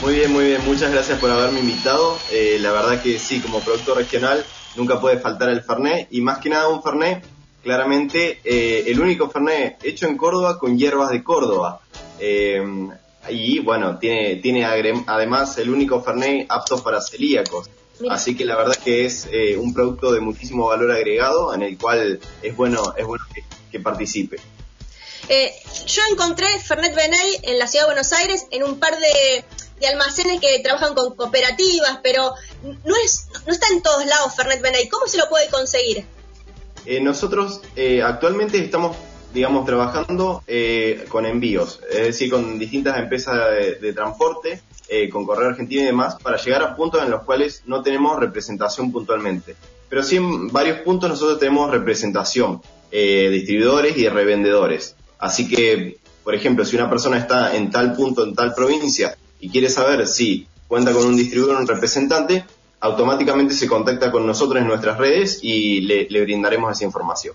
Muy 0.02 0.14
bien, 0.14 0.32
muy 0.32 0.44
bien. 0.44 0.64
Muchas 0.64 0.92
gracias 0.92 1.18
por 1.18 1.32
haberme 1.32 1.58
invitado. 1.58 2.16
Eh, 2.30 2.58
la 2.60 2.70
verdad 2.70 3.02
que 3.02 3.18
sí, 3.18 3.40
como 3.40 3.58
productor 3.58 3.96
regional 3.96 4.46
nunca 4.78 4.98
puede 4.98 5.18
faltar 5.18 5.50
el 5.50 5.62
Fernet 5.62 6.08
y 6.10 6.22
más 6.22 6.38
que 6.38 6.48
nada 6.48 6.68
un 6.68 6.82
Fernet, 6.82 7.22
claramente 7.62 8.40
eh, 8.44 8.84
el 8.86 8.98
único 8.98 9.28
Fernet 9.28 9.84
hecho 9.84 10.06
en 10.06 10.16
Córdoba 10.16 10.58
con 10.58 10.78
hierbas 10.78 11.10
de 11.10 11.22
Córdoba. 11.22 11.80
Eh, 12.18 12.62
y 13.28 13.58
bueno, 13.58 13.98
tiene, 13.98 14.36
tiene 14.36 14.64
además 14.64 15.58
el 15.58 15.68
único 15.68 16.00
Fernet 16.00 16.46
apto 16.48 16.82
para 16.82 17.02
celíacos. 17.02 17.68
Así 18.08 18.34
que 18.36 18.44
la 18.44 18.56
verdad 18.56 18.76
que 18.76 19.04
es 19.04 19.28
un 19.58 19.74
producto 19.74 20.12
de 20.12 20.20
muchísimo 20.20 20.68
valor 20.68 20.92
agregado 20.92 21.52
en 21.52 21.62
el 21.62 21.76
cual 21.76 22.20
es 22.42 22.56
bueno, 22.56 22.94
es 22.96 23.04
bueno 23.04 23.24
que 23.72 23.80
participe. 23.80 24.38
Eh, 25.28 25.52
yo 25.86 26.02
encontré 26.10 26.46
Fernet 26.58 26.94
Benay 26.94 27.40
en 27.42 27.58
la 27.58 27.66
ciudad 27.66 27.84
de 27.84 27.92
Buenos 27.92 28.12
Aires 28.12 28.46
en 28.50 28.62
un 28.62 28.78
par 28.78 28.98
de, 28.98 29.44
almacenes 29.86 30.40
que 30.40 30.58
trabajan 30.60 30.94
con 30.94 31.14
cooperativas, 31.14 32.00
pero 32.02 32.32
no, 32.62 32.96
es, 33.04 33.28
no 33.46 33.52
está 33.52 33.68
en 33.68 33.82
todos 33.82 34.04
lados 34.06 34.34
Fernet 34.34 34.60
Benay. 34.60 34.88
¿Cómo 34.88 35.06
se 35.06 35.18
lo 35.18 35.28
puede 35.28 35.48
conseguir? 35.48 36.04
Eh, 36.86 37.00
nosotros 37.00 37.60
eh, 37.76 38.02
actualmente 38.02 38.58
estamos 38.58 38.96
digamos, 39.32 39.66
trabajando 39.66 40.42
con 41.10 41.26
envíos, 41.26 41.80
es 41.90 41.98
decir, 41.98 42.30
con 42.30 42.58
distintas 42.58 42.98
empresas 42.98 43.36
de, 43.78 43.92
transporte, 43.92 44.62
con 45.12 45.26
Correo 45.26 45.50
Argentino 45.50 45.82
y 45.82 45.84
demás, 45.84 46.16
para 46.22 46.38
llegar 46.38 46.62
a 46.62 46.74
puntos 46.74 47.02
en 47.02 47.10
los 47.10 47.24
cuales 47.24 47.62
no 47.66 47.82
tenemos 47.82 48.18
representación 48.18 48.90
puntualmente. 48.90 49.54
Pero 49.90 50.02
sí 50.02 50.16
en 50.16 50.48
varios 50.48 50.78
puntos 50.78 51.10
nosotros 51.10 51.38
tenemos 51.38 51.70
representación, 51.70 52.62
distribuidores 52.90 53.98
y 53.98 54.08
revendedores. 54.08 54.96
Así 55.18 55.48
que, 55.48 55.98
por 56.24 56.34
ejemplo, 56.34 56.64
si 56.64 56.76
una 56.76 56.88
persona 56.88 57.18
está 57.18 57.56
en 57.56 57.70
tal 57.70 57.94
punto, 57.94 58.24
en 58.24 58.34
tal 58.34 58.54
provincia, 58.54 59.16
y 59.40 59.50
quiere 59.50 59.68
saber 59.68 60.06
si 60.06 60.46
cuenta 60.66 60.92
con 60.92 61.06
un 61.06 61.16
distribuidor 61.16 61.56
o 61.56 61.60
un 61.60 61.68
representante, 61.68 62.44
automáticamente 62.80 63.54
se 63.54 63.66
contacta 63.66 64.10
con 64.12 64.26
nosotros 64.26 64.60
en 64.60 64.68
nuestras 64.68 64.98
redes 64.98 65.40
y 65.42 65.80
le, 65.80 66.20
brindaremos 66.22 66.76
esa 66.76 66.84
información. 66.84 67.34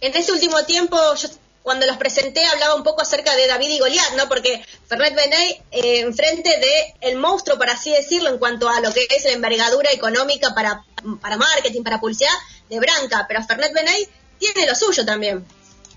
En 0.00 0.14
este 0.14 0.32
último 0.32 0.62
tiempo, 0.64 0.96
yo 1.14 1.28
cuando 1.62 1.86
los 1.86 1.96
presenté 1.96 2.44
hablaba 2.44 2.74
un 2.74 2.82
poco 2.82 3.00
acerca 3.00 3.34
de 3.36 3.46
David 3.46 3.70
y 3.70 3.78
Goliat, 3.78 4.16
¿no? 4.16 4.28
Porque 4.28 4.62
Fernet 4.86 5.14
Benay, 5.14 5.62
eh, 5.70 6.00
enfrente 6.00 6.50
de 6.50 6.94
el 7.00 7.16
monstruo, 7.16 7.56
por 7.56 7.70
así 7.70 7.90
decirlo, 7.90 8.28
en 8.28 8.38
cuanto 8.38 8.68
a 8.68 8.80
lo 8.80 8.92
que 8.92 9.06
es 9.08 9.24
la 9.24 9.32
envergadura 9.32 9.90
económica 9.90 10.54
para, 10.54 10.84
para 11.22 11.38
marketing, 11.38 11.82
para 11.82 12.00
publicidad, 12.00 12.34
de 12.68 12.80
Branca, 12.80 13.24
pero 13.28 13.42
Fernet 13.44 13.72
Benay 13.72 14.08
tiene 14.38 14.66
lo 14.66 14.74
suyo 14.74 15.04
también. 15.04 15.44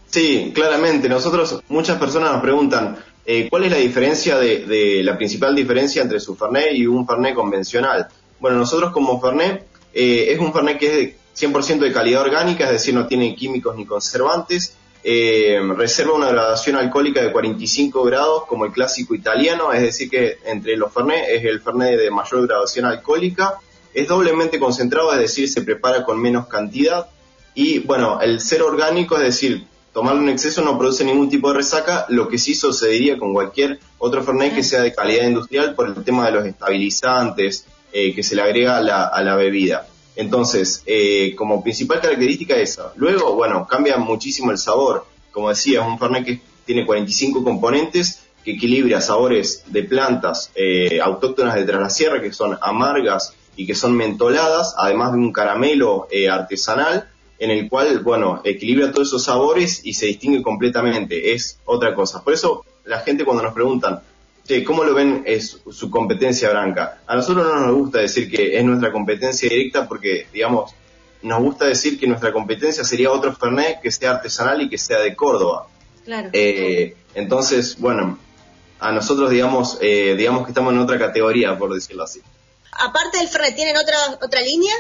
Sí, 0.10 0.52
claramente. 0.54 1.10
Nosotros, 1.10 1.62
muchas 1.68 2.00
personas 2.00 2.32
nos 2.32 2.42
preguntan, 2.42 3.04
eh, 3.30 3.50
¿cuál 3.50 3.66
es 3.66 3.72
la 3.72 3.78
diferencia 3.78 4.38
de, 4.38 5.02
la 5.04 5.18
principal 5.18 5.54
diferencia 5.54 6.02
entre 6.02 6.22
su 6.22 6.38
Fernet 6.38 6.74
y 6.74 6.88
un 6.88 7.06
Fernet 7.06 7.36
convencional? 7.36 8.08
Bueno, 8.40 8.58
nosotros 8.58 8.94
como 8.94 9.20
Fernet, 9.20 9.66
eh, 9.94 10.28
es 10.30 10.40
un 10.40 10.54
Fernet 10.54 10.80
que 10.80 11.02
es 11.02 11.44
100% 11.52 11.80
de 11.80 11.92
calidad 11.92 12.22
orgánica, 12.22 12.64
es 12.64 12.72
decir, 12.72 12.94
no 12.94 13.06
tiene 13.06 13.36
químicos 13.36 13.76
ni 13.76 13.86
conservantes, 13.86 14.78
eh, 15.04 15.60
reserva 15.76 16.14
una 16.14 16.30
gradación 16.30 16.78
alcohólica 16.78 17.22
de 17.22 17.34
45 17.34 18.02
grados 18.04 18.46
como 18.46 18.64
el 18.64 18.72
clásico 18.72 19.14
italiano, 19.14 19.74
es 19.74 19.82
decir, 19.82 20.10
que 20.10 20.38
entre 20.46 20.78
los 20.78 20.94
Fernet 20.94 21.26
es 21.30 21.44
el 21.44 21.60
Fernet 21.60 22.00
de 22.00 22.10
mayor 22.10 22.48
graduación 22.48 22.86
alcohólica, 22.86 23.60
es 23.94 24.08
doblemente 24.08 24.58
concentrado, 24.58 25.12
es 25.12 25.20
decir, 25.20 25.50
se 25.50 25.64
prepara 25.64 26.06
con 26.06 26.22
menos 26.22 26.48
cantidad, 26.48 27.10
y 27.54 27.80
bueno, 27.80 28.22
el 28.22 28.40
ser 28.40 28.62
orgánico, 28.62 29.18
es 29.18 29.24
decir, 29.24 29.68
tomarlo 29.98 30.22
en 30.22 30.30
exceso 30.30 30.62
no 30.62 30.78
produce 30.78 31.04
ningún 31.04 31.28
tipo 31.28 31.48
de 31.48 31.56
resaca, 31.56 32.06
lo 32.10 32.28
que 32.28 32.38
sí 32.38 32.54
sucedería 32.54 33.18
con 33.18 33.34
cualquier 33.34 33.80
otro 33.98 34.24
Fernet 34.24 34.54
que 34.54 34.62
sea 34.62 34.84
de 34.84 34.94
calidad 34.94 35.26
industrial 35.26 35.74
por 35.74 35.88
el 35.88 36.04
tema 36.04 36.28
de 36.28 36.34
los 36.34 36.46
estabilizantes 36.46 37.66
eh, 37.92 38.14
que 38.14 38.22
se 38.22 38.36
le 38.36 38.44
agrega 38.44 38.78
a 38.78 39.24
la, 39.24 39.36
bebida. 39.36 39.88
Entonces, 40.16 40.84
eh, 40.86 41.34
como 41.36 41.64
principal 41.64 42.00
característica 42.00 42.56
esa. 42.58 42.94
Luego, 42.96 43.34
bueno, 43.34 43.66
cambia 43.66 43.98
muchísimo 43.98 44.52
el 44.52 44.60
sabor. 44.60 45.08
Como 45.32 45.50
decía, 45.50 45.82
es 45.82 45.88
un 45.88 45.98
Fernet 45.98 46.24
que 46.24 46.42
tiene 46.64 46.86
45 46.86 47.44
componentes 47.44 48.22
que 48.46 48.52
equilibra 48.52 49.02
sabores 49.02 49.64
de 49.66 49.82
plantas 49.82 50.52
eh, 50.54 51.02
autóctonas 51.02 51.56
de 51.56 51.64
tras 51.64 51.82
la 51.82 51.90
sierra 51.90 52.22
que 52.22 52.32
son 52.32 52.56
amargas 52.62 53.34
y 53.56 53.66
que 53.66 53.74
son 53.74 53.98
mentoladas, 53.98 54.76
además 54.78 55.14
de 55.14 55.18
un 55.18 55.34
caramelo 55.34 56.08
artesanal 56.32 57.10
en 57.40 57.52
el 57.52 57.70
cual, 57.70 58.00
bueno, 58.00 58.42
equilibra 58.44 58.92
todos 58.92 59.10
esos 59.10 59.24
sabores 59.24 59.82
y 59.84 59.94
se 59.94 60.08
distingue 60.08 60.42
completamente, 60.42 61.34
es 61.34 61.60
otra 61.66 61.94
cosa. 61.94 62.24
Por 62.24 62.34
eso 62.34 62.66
la 62.86 63.00
gente 63.02 63.26
cuando 63.26 63.44
nos 63.44 63.54
preguntan, 63.54 64.02
¿cómo 64.66 64.84
lo 64.84 64.94
ven 64.94 65.24
es 65.26 65.60
su 65.70 65.90
competencia 65.90 66.50
blanca? 66.50 67.02
A 67.06 67.16
nosotros 67.16 67.46
no 67.46 67.60
nos 67.68 67.76
gusta 67.76 68.00
decir 68.00 68.30
que 68.30 68.58
es 68.58 68.64
nuestra 68.64 68.92
competencia 68.92 69.50
directa 69.50 69.88
porque, 69.88 70.28
digamos, 70.32 70.74
nos 71.22 71.42
gusta 71.42 71.66
decir 71.66 72.00
que 72.00 72.08
nuestra 72.08 72.32
competencia 72.32 72.84
sería 72.84 73.12
otro 73.12 73.36
Fernet 73.36 73.82
que 73.82 73.92
sea 73.92 74.12
artesanal 74.12 74.62
y 74.62 74.70
que 74.70 74.78
sea 74.78 75.00
de 75.00 75.16
Córdoba. 75.16 75.68
Claro. 76.06 76.30
Eh, 76.32 76.96
entonces, 77.16 77.78
bueno, 77.80 78.18
a 78.80 78.92
nosotros 78.92 79.30
digamos, 79.30 79.78
eh, 79.82 80.16
digamos 80.18 80.44
que 80.44 80.52
estamos 80.52 80.74
en 80.74 80.80
otra 80.80 80.98
categoría, 80.98 81.58
por 81.58 81.74
decirlo 81.74 82.04
así. 82.04 82.22
Aparte 82.72 83.18
del 83.18 83.28
Fernet, 83.28 83.56
¿tienen 83.56 83.76
otra, 83.76 83.98
otra 84.22 84.42
línea? 84.42 84.74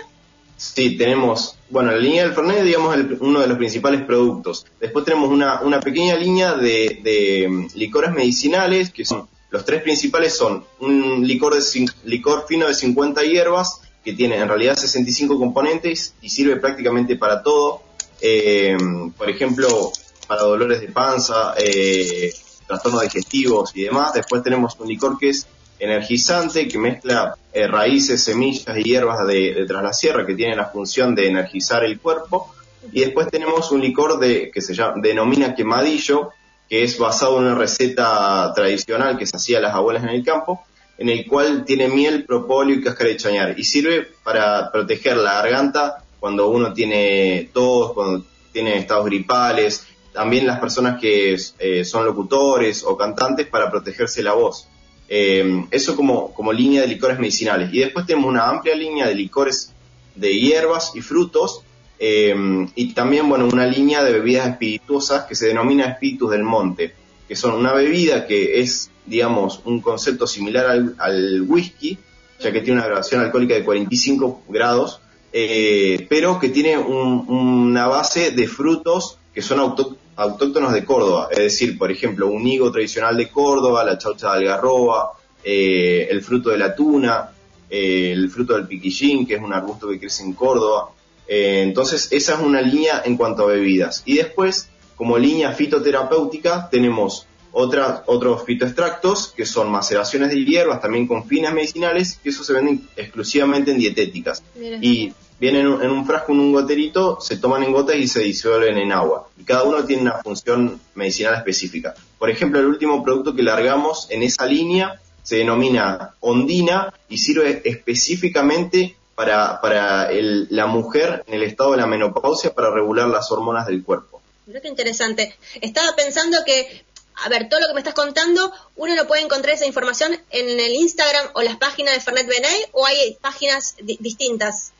Sí, 0.57 0.97
tenemos, 0.97 1.55
bueno, 1.69 1.91
la 1.91 1.97
línea 1.97 2.23
del 2.23 2.33
Fernet, 2.33 2.63
digamos, 2.63 2.95
el, 2.95 3.17
uno 3.21 3.41
de 3.41 3.47
los 3.47 3.59
principales 3.59 4.01
productos. 4.01 4.65
Después 4.79 5.05
tenemos 5.05 5.29
una, 5.29 5.61
una 5.61 5.79
pequeña 5.79 6.15
línea 6.15 6.55
de, 6.55 6.99
de, 7.03 7.47
mm, 7.47 7.67
licores 7.75 8.11
medicinales, 8.11 8.91
que 8.91 9.05
son, 9.05 9.27
los 9.51 9.63
tres 9.63 9.83
principales 9.83 10.35
son 10.35 10.65
un 10.79 11.25
licor, 11.27 11.53
de, 11.55 11.85
licor 12.05 12.45
fino 12.47 12.67
de 12.67 12.73
50 12.73 13.21
hierbas, 13.21 13.81
que 14.03 14.13
tiene 14.13 14.37
en 14.37 14.47
realidad 14.47 14.75
65 14.75 15.37
componentes 15.37 16.15
y 16.21 16.29
sirve 16.29 16.55
prácticamente 16.55 17.17
para 17.17 17.43
todo. 17.43 17.83
Eh, 18.19 18.75
por 19.15 19.29
ejemplo, 19.29 19.91
para 20.27 20.41
dolores 20.41 20.81
de 20.81 20.87
panza, 20.87 21.53
eh, 21.57 22.33
trastornos 22.65 23.03
digestivos 23.03 23.71
y 23.75 23.83
demás. 23.83 24.13
Después 24.13 24.41
tenemos 24.41 24.75
un 24.79 24.87
licor 24.87 25.19
que 25.19 25.29
es 25.29 25.45
energizante 25.79 26.67
que 26.67 26.77
mezcla 26.77 27.35
eh, 27.53 27.67
raíces, 27.67 28.23
semillas 28.23 28.77
y 28.77 28.83
hierbas 28.83 29.25
de, 29.27 29.65
tras 29.67 29.83
la 29.83 29.93
sierra 29.93 30.25
que 30.25 30.35
tiene 30.35 30.55
la 30.55 30.65
función 30.65 31.15
de 31.15 31.27
energizar 31.27 31.83
el 31.83 31.99
cuerpo. 31.99 32.53
Y 32.91 33.01
después 33.01 33.27
tenemos 33.29 33.71
un 33.71 33.81
licor 33.81 34.19
de, 34.19 34.49
que 34.51 34.61
se 34.61 34.73
llama, 34.73 34.95
denomina 35.01 35.55
quemadillo, 35.55 36.31
que 36.69 36.83
es 36.83 36.97
basado 36.97 37.37
en 37.37 37.45
una 37.45 37.55
receta 37.55 38.51
tradicional 38.55 39.17
que 39.17 39.25
se 39.25 39.37
hacía 39.37 39.59
a 39.59 39.61
las 39.61 39.73
abuelas 39.73 40.03
en 40.03 40.09
el 40.09 40.23
campo, 40.23 40.63
en 40.97 41.09
el 41.09 41.25
cual 41.27 41.63
tiene 41.65 41.87
miel, 41.87 42.25
propóleo 42.25 42.75
y 42.75 42.83
cáscara 42.83 43.09
de 43.09 43.17
chañar. 43.17 43.59
Y 43.59 43.63
sirve 43.63 44.07
para 44.23 44.71
proteger 44.71 45.17
la 45.17 45.41
garganta 45.41 46.03
cuando 46.19 46.49
uno 46.49 46.73
tiene 46.73 47.49
tos, 47.53 47.93
cuando 47.93 48.25
tiene 48.51 48.77
estados 48.77 49.05
gripales, 49.05 49.85
también 50.13 50.47
las 50.47 50.59
personas 50.59 50.99
que 50.99 51.37
eh, 51.59 51.85
son 51.85 52.05
locutores 52.05 52.83
o 52.83 52.97
cantantes 52.97 53.45
para 53.47 53.69
protegerse 53.69 54.23
la 54.23 54.33
voz. 54.33 54.67
Eh, 55.09 55.65
eso 55.71 55.95
como, 55.95 56.33
como 56.33 56.51
línea 56.51 56.81
de 56.81 56.87
licores 56.87 57.19
medicinales. 57.19 57.73
Y 57.73 57.79
después 57.79 58.05
tenemos 58.05 58.29
una 58.29 58.49
amplia 58.49 58.75
línea 58.75 59.07
de 59.07 59.15
licores 59.15 59.73
de 60.15 60.39
hierbas 60.39 60.91
y 60.95 61.01
frutos 61.01 61.63
eh, 61.99 62.35
y 62.75 62.93
también, 62.93 63.27
bueno, 63.27 63.47
una 63.47 63.65
línea 63.65 64.03
de 64.03 64.13
bebidas 64.13 64.47
espirituosas 64.47 65.25
que 65.25 65.35
se 65.35 65.47
denomina 65.47 65.85
espíritus 65.85 66.31
del 66.31 66.43
monte, 66.43 66.93
que 67.27 67.35
son 67.35 67.53
una 67.53 67.73
bebida 67.73 68.27
que 68.27 68.59
es, 68.59 68.91
digamos, 69.05 69.61
un 69.65 69.81
concepto 69.81 70.27
similar 70.27 70.93
al, 70.97 71.41
whisky, 71.47 71.97
ya 72.39 72.51
que 72.51 72.61
tiene 72.61 72.79
una 72.79 72.85
graduación 72.85 73.21
alcohólica 73.21 73.55
de 73.55 73.63
45 73.63 74.43
grados, 74.49 75.01
eh, 75.33 76.05
pero 76.09 76.39
que 76.39 76.49
tiene 76.49 76.77
una 76.77 77.87
base 77.87 78.31
de 78.31 78.47
frutos 78.47 79.17
que 79.33 79.41
son 79.41 79.59
autóctonos 79.59 80.06
autóctonos 80.17 80.73
de 80.73 80.83
Córdoba, 80.83 81.29
es 81.31 81.37
decir, 81.37 81.77
por 81.77 81.91
ejemplo, 81.91 82.27
un 82.27 82.45
higo 82.45 82.71
tradicional 82.71 83.15
de 83.15 83.29
Córdoba, 83.29 83.83
la 83.83 83.97
chaucha 83.97 84.31
de 84.31 84.37
algarroba, 84.39 85.13
eh, 85.43 86.07
el 86.09 86.21
fruto 86.21 86.49
de 86.49 86.57
la 86.57 86.75
tuna, 86.75 87.31
eh, 87.69 88.11
el 88.11 88.29
fruto 88.29 88.55
del 88.55 88.67
piquillín, 88.67 89.25
que 89.25 89.35
es 89.35 89.41
un 89.41 89.53
arbusto 89.53 89.87
que 89.87 89.99
crece 89.99 90.23
en 90.23 90.33
Córdoba. 90.33 90.89
Eh, 91.27 91.61
entonces, 91.63 92.09
esa 92.11 92.33
es 92.33 92.39
una 92.39 92.61
línea 92.61 93.03
en 93.05 93.15
cuanto 93.15 93.43
a 93.43 93.47
bebidas. 93.47 94.01
Y 94.05 94.15
después, 94.15 94.69
como 94.95 95.17
línea 95.17 95.51
fitoterapéutica, 95.53 96.67
tenemos 96.69 97.25
Otra, 97.59 98.03
otros 98.05 98.43
fitoextractos, 98.43 99.33
que 99.35 99.45
son 99.45 99.71
maceraciones 99.71 100.29
de 100.29 100.45
hierbas, 100.45 100.79
también 100.79 101.07
con 101.07 101.25
fines 101.25 101.51
medicinales, 101.53 102.19
que 102.21 102.29
eso 102.29 102.43
se 102.43 102.53
venden 102.53 102.87
exclusivamente 102.95 103.71
en 103.71 103.79
dietéticas. 103.79 104.43
Y 104.81 105.11
vienen 105.39 105.65
en 105.81 105.91
un 105.91 106.05
frasco, 106.05 106.31
en 106.31 106.39
un 106.39 106.53
goterito, 106.53 107.19
se 107.21 107.37
toman 107.37 107.63
en 107.63 107.71
gotas 107.71 107.97
y 107.97 108.07
se 108.07 108.21
disuelven 108.21 108.77
en 108.77 108.91
agua. 108.91 109.29
Y 109.37 109.43
cada 109.43 109.63
uno 109.63 109.83
tiene 109.85 110.03
una 110.03 110.17
función 110.23 110.79
medicinal 110.95 111.35
específica. 111.35 111.93
Por 112.17 112.29
ejemplo, 112.29 112.59
el 112.59 112.65
último 112.65 113.03
producto 113.03 113.35
que 113.35 113.43
largamos 113.43 114.07
en 114.09 114.23
esa 114.23 114.45
línea 114.45 114.99
se 115.23 115.37
denomina 115.37 116.15
ondina 116.21 116.93
y 117.09 117.17
sirve 117.17 117.61
específicamente 117.65 118.95
para, 119.15 119.59
para 119.61 120.09
la 120.11 120.67
mujer 120.67 121.23
en 121.27 121.33
el 121.33 121.43
estado 121.43 121.71
de 121.71 121.77
la 121.77 121.87
menopausia 121.87 122.53
para 122.53 122.71
regular 122.71 123.07
las 123.07 123.31
hormonas 123.31 123.67
del 123.67 123.83
cuerpo. 123.83 124.21
Mira 124.45 124.61
qué 124.61 124.69
interesante. 124.69 125.35
Estaba 125.59 125.95
pensando 125.95 126.37
que 126.45 126.85
a 127.23 127.29
ver, 127.29 127.49
todo 127.49 127.59
lo 127.59 127.67
que 127.67 127.73
me 127.73 127.79
estás 127.79 127.95
contando, 127.95 128.53
uno 128.75 128.95
lo 128.95 129.07
puede 129.07 129.23
encontrar 129.23 129.55
esa 129.55 129.65
información 129.65 130.13
en 130.29 130.59
el 130.59 130.73
Instagram 130.73 131.31
o 131.33 131.41
las 131.41 131.57
páginas 131.57 131.95
de 131.95 131.99
Fernet 131.99 132.27
Benay 132.27 132.65
o 132.73 132.85
hay 132.85 133.17
páginas 133.19 133.75
distintas. 133.81 134.71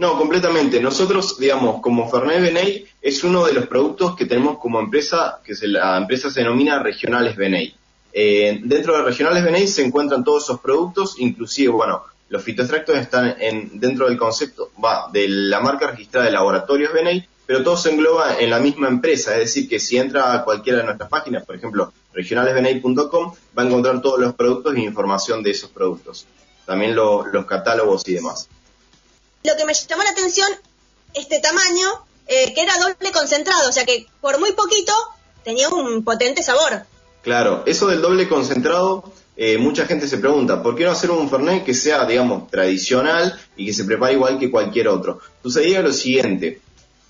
No, 0.00 0.16
completamente. 0.16 0.80
Nosotros, 0.80 1.38
digamos, 1.38 1.82
como 1.82 2.08
Fernet 2.10 2.40
Benay 2.40 2.86
es 3.02 3.22
uno 3.22 3.44
de 3.44 3.52
los 3.52 3.66
productos 3.66 4.16
que 4.16 4.24
tenemos 4.24 4.56
como 4.56 4.80
empresa, 4.80 5.42
que 5.44 5.52
la 5.66 5.98
empresa 5.98 6.30
se 6.30 6.40
denomina 6.40 6.82
Regionales 6.82 7.36
Benay. 7.36 7.74
Eh, 8.10 8.60
dentro 8.64 8.96
de 8.96 9.02
Regionales 9.02 9.44
Benay 9.44 9.68
se 9.68 9.84
encuentran 9.84 10.24
todos 10.24 10.44
esos 10.44 10.60
productos, 10.60 11.16
inclusive, 11.18 11.68
bueno, 11.72 12.02
los 12.30 12.42
fitoextractos 12.42 12.96
están 12.96 13.36
en, 13.38 13.78
dentro 13.78 14.08
del 14.08 14.16
concepto, 14.16 14.70
va, 14.82 15.10
de 15.12 15.28
la 15.28 15.60
marca 15.60 15.90
registrada 15.90 16.24
de 16.24 16.32
Laboratorios 16.32 16.94
Benay, 16.94 17.28
pero 17.44 17.62
todo 17.62 17.76
se 17.76 17.92
engloba 17.92 18.38
en 18.38 18.48
la 18.48 18.58
misma 18.58 18.88
empresa, 18.88 19.34
es 19.34 19.40
decir, 19.40 19.68
que 19.68 19.78
si 19.78 19.98
entra 19.98 20.32
a 20.32 20.44
cualquiera 20.44 20.78
de 20.78 20.84
nuestras 20.84 21.10
páginas, 21.10 21.44
por 21.44 21.56
ejemplo, 21.56 21.92
regionalesbenay.com, 22.14 23.34
va 23.58 23.62
a 23.62 23.66
encontrar 23.66 24.00
todos 24.00 24.18
los 24.18 24.32
productos 24.32 24.74
e 24.76 24.80
información 24.80 25.42
de 25.42 25.50
esos 25.50 25.68
productos, 25.68 26.26
también 26.64 26.96
los 26.96 27.44
catálogos 27.44 28.08
y 28.08 28.14
demás. 28.14 28.48
Lo 29.42 29.56
que 29.56 29.64
me 29.64 29.74
llamó 29.74 30.02
la 30.02 30.10
atención, 30.10 30.48
este 31.14 31.40
tamaño, 31.40 32.04
eh, 32.26 32.52
que 32.54 32.62
era 32.62 32.78
doble 32.78 33.12
concentrado, 33.12 33.68
o 33.68 33.72
sea 33.72 33.84
que 33.84 34.06
por 34.20 34.38
muy 34.38 34.52
poquito 34.52 34.92
tenía 35.44 35.68
un 35.68 36.04
potente 36.04 36.42
sabor. 36.42 36.84
Claro, 37.22 37.62
eso 37.66 37.86
del 37.86 38.02
doble 38.02 38.28
concentrado, 38.28 39.04
eh, 39.36 39.58
mucha 39.58 39.86
gente 39.86 40.06
se 40.06 40.18
pregunta, 40.18 40.62
¿por 40.62 40.76
qué 40.76 40.84
no 40.84 40.90
hacer 40.90 41.10
un 41.10 41.28
Fernet 41.28 41.64
que 41.64 41.74
sea, 41.74 42.04
digamos, 42.06 42.50
tradicional 42.50 43.38
y 43.56 43.66
que 43.66 43.72
se 43.72 43.84
prepare 43.84 44.14
igual 44.14 44.38
que 44.38 44.50
cualquier 44.50 44.88
otro? 44.88 45.20
Sucedía 45.42 45.80
lo 45.80 45.92
siguiente, 45.92 46.60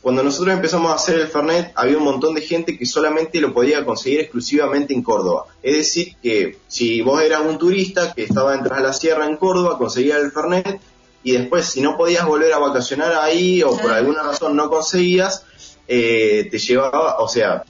cuando 0.01 0.23
nosotros 0.23 0.55
empezamos 0.55 0.91
a 0.91 0.95
hacer 0.95 1.19
el 1.19 1.29
Fernet, 1.29 1.73
había 1.75 1.99
un 1.99 2.05
montón 2.05 2.35
de 2.35 2.41
gente 2.41 2.79
que 2.79 2.87
solamente 2.87 3.39
lo 3.39 3.53
podía 3.53 3.85
conseguir 3.85 4.21
exclusivamente 4.21 4.95
en 4.95 5.03
Córdoba. 5.03 5.45
Es 5.63 5.77
decir, 5.77 6.17
que 6.23 6.59
si 6.69 7.03
vos 7.03 7.21
eras 7.21 7.43
un 7.47 7.59
turista 7.59 8.15
que 8.15 8.23
estaba 8.23 8.53
dentro 8.53 8.75
de 8.75 8.83
la 8.83 8.95
sierra 8.95 9.27
en 9.27 9.37
Córdoba, 9.37 9.77
conseguía 9.77 10.17
el 10.17 10.33
Fernet, 10.33 10.81
y 11.23 11.33
después, 11.33 11.67
si 11.67 11.81
no 11.81 11.97
podías 11.97 12.25
volver 12.25 12.53
a 12.53 12.59
vacacionar 12.59 13.13
ahí 13.15 13.63
o 13.63 13.77
por 13.77 13.93
alguna 13.93 14.23
razón 14.23 14.57
no 14.57 14.71
conseguías, 14.71 15.45
eh, 15.87 16.49
te 16.51 16.59
llevaba, 16.59 17.17
o 17.19 17.29
sea, 17.29 17.65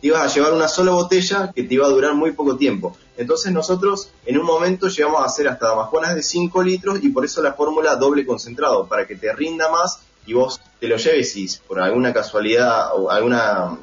te 0.00 0.06
ibas 0.06 0.22
a 0.22 0.34
llevar 0.34 0.52
una 0.54 0.68
sola 0.68 0.92
botella 0.92 1.52
que 1.54 1.64
te 1.64 1.74
iba 1.74 1.86
a 1.86 1.90
durar 1.90 2.14
muy 2.14 2.32
poco 2.32 2.56
tiempo. 2.56 2.96
Entonces 3.16 3.52
nosotros 3.52 4.10
en 4.24 4.38
un 4.38 4.46
momento 4.46 4.88
llegamos 4.88 5.20
a 5.20 5.26
hacer 5.26 5.48
hasta 5.48 5.68
damajuanas 5.68 6.14
de 6.14 6.22
5 6.22 6.62
litros 6.62 6.98
y 7.02 7.10
por 7.10 7.24
eso 7.24 7.42
la 7.42 7.52
fórmula 7.52 7.96
doble 7.96 8.24
concentrado, 8.24 8.86
para 8.86 9.06
que 9.06 9.16
te 9.16 9.32
rinda 9.32 9.70
más 9.70 10.00
y 10.26 10.32
vos 10.32 10.60
te 10.80 10.88
lo 10.88 10.96
lleves 10.96 11.36
y 11.36 11.46
por 11.68 11.80
alguna 11.80 12.12
casualidad 12.12 12.94
o 12.94 13.10
alguna 13.10 13.78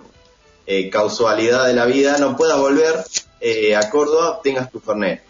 eh, 0.66 0.90
causalidad 0.90 1.68
de 1.68 1.74
la 1.74 1.86
vida 1.86 2.18
no 2.18 2.36
puedas 2.36 2.58
volver 2.58 3.04
eh, 3.40 3.76
a 3.76 3.90
Córdoba, 3.90 4.42
tengas 4.44 4.72
tu 4.72 4.80
Fernet. 4.80 5.24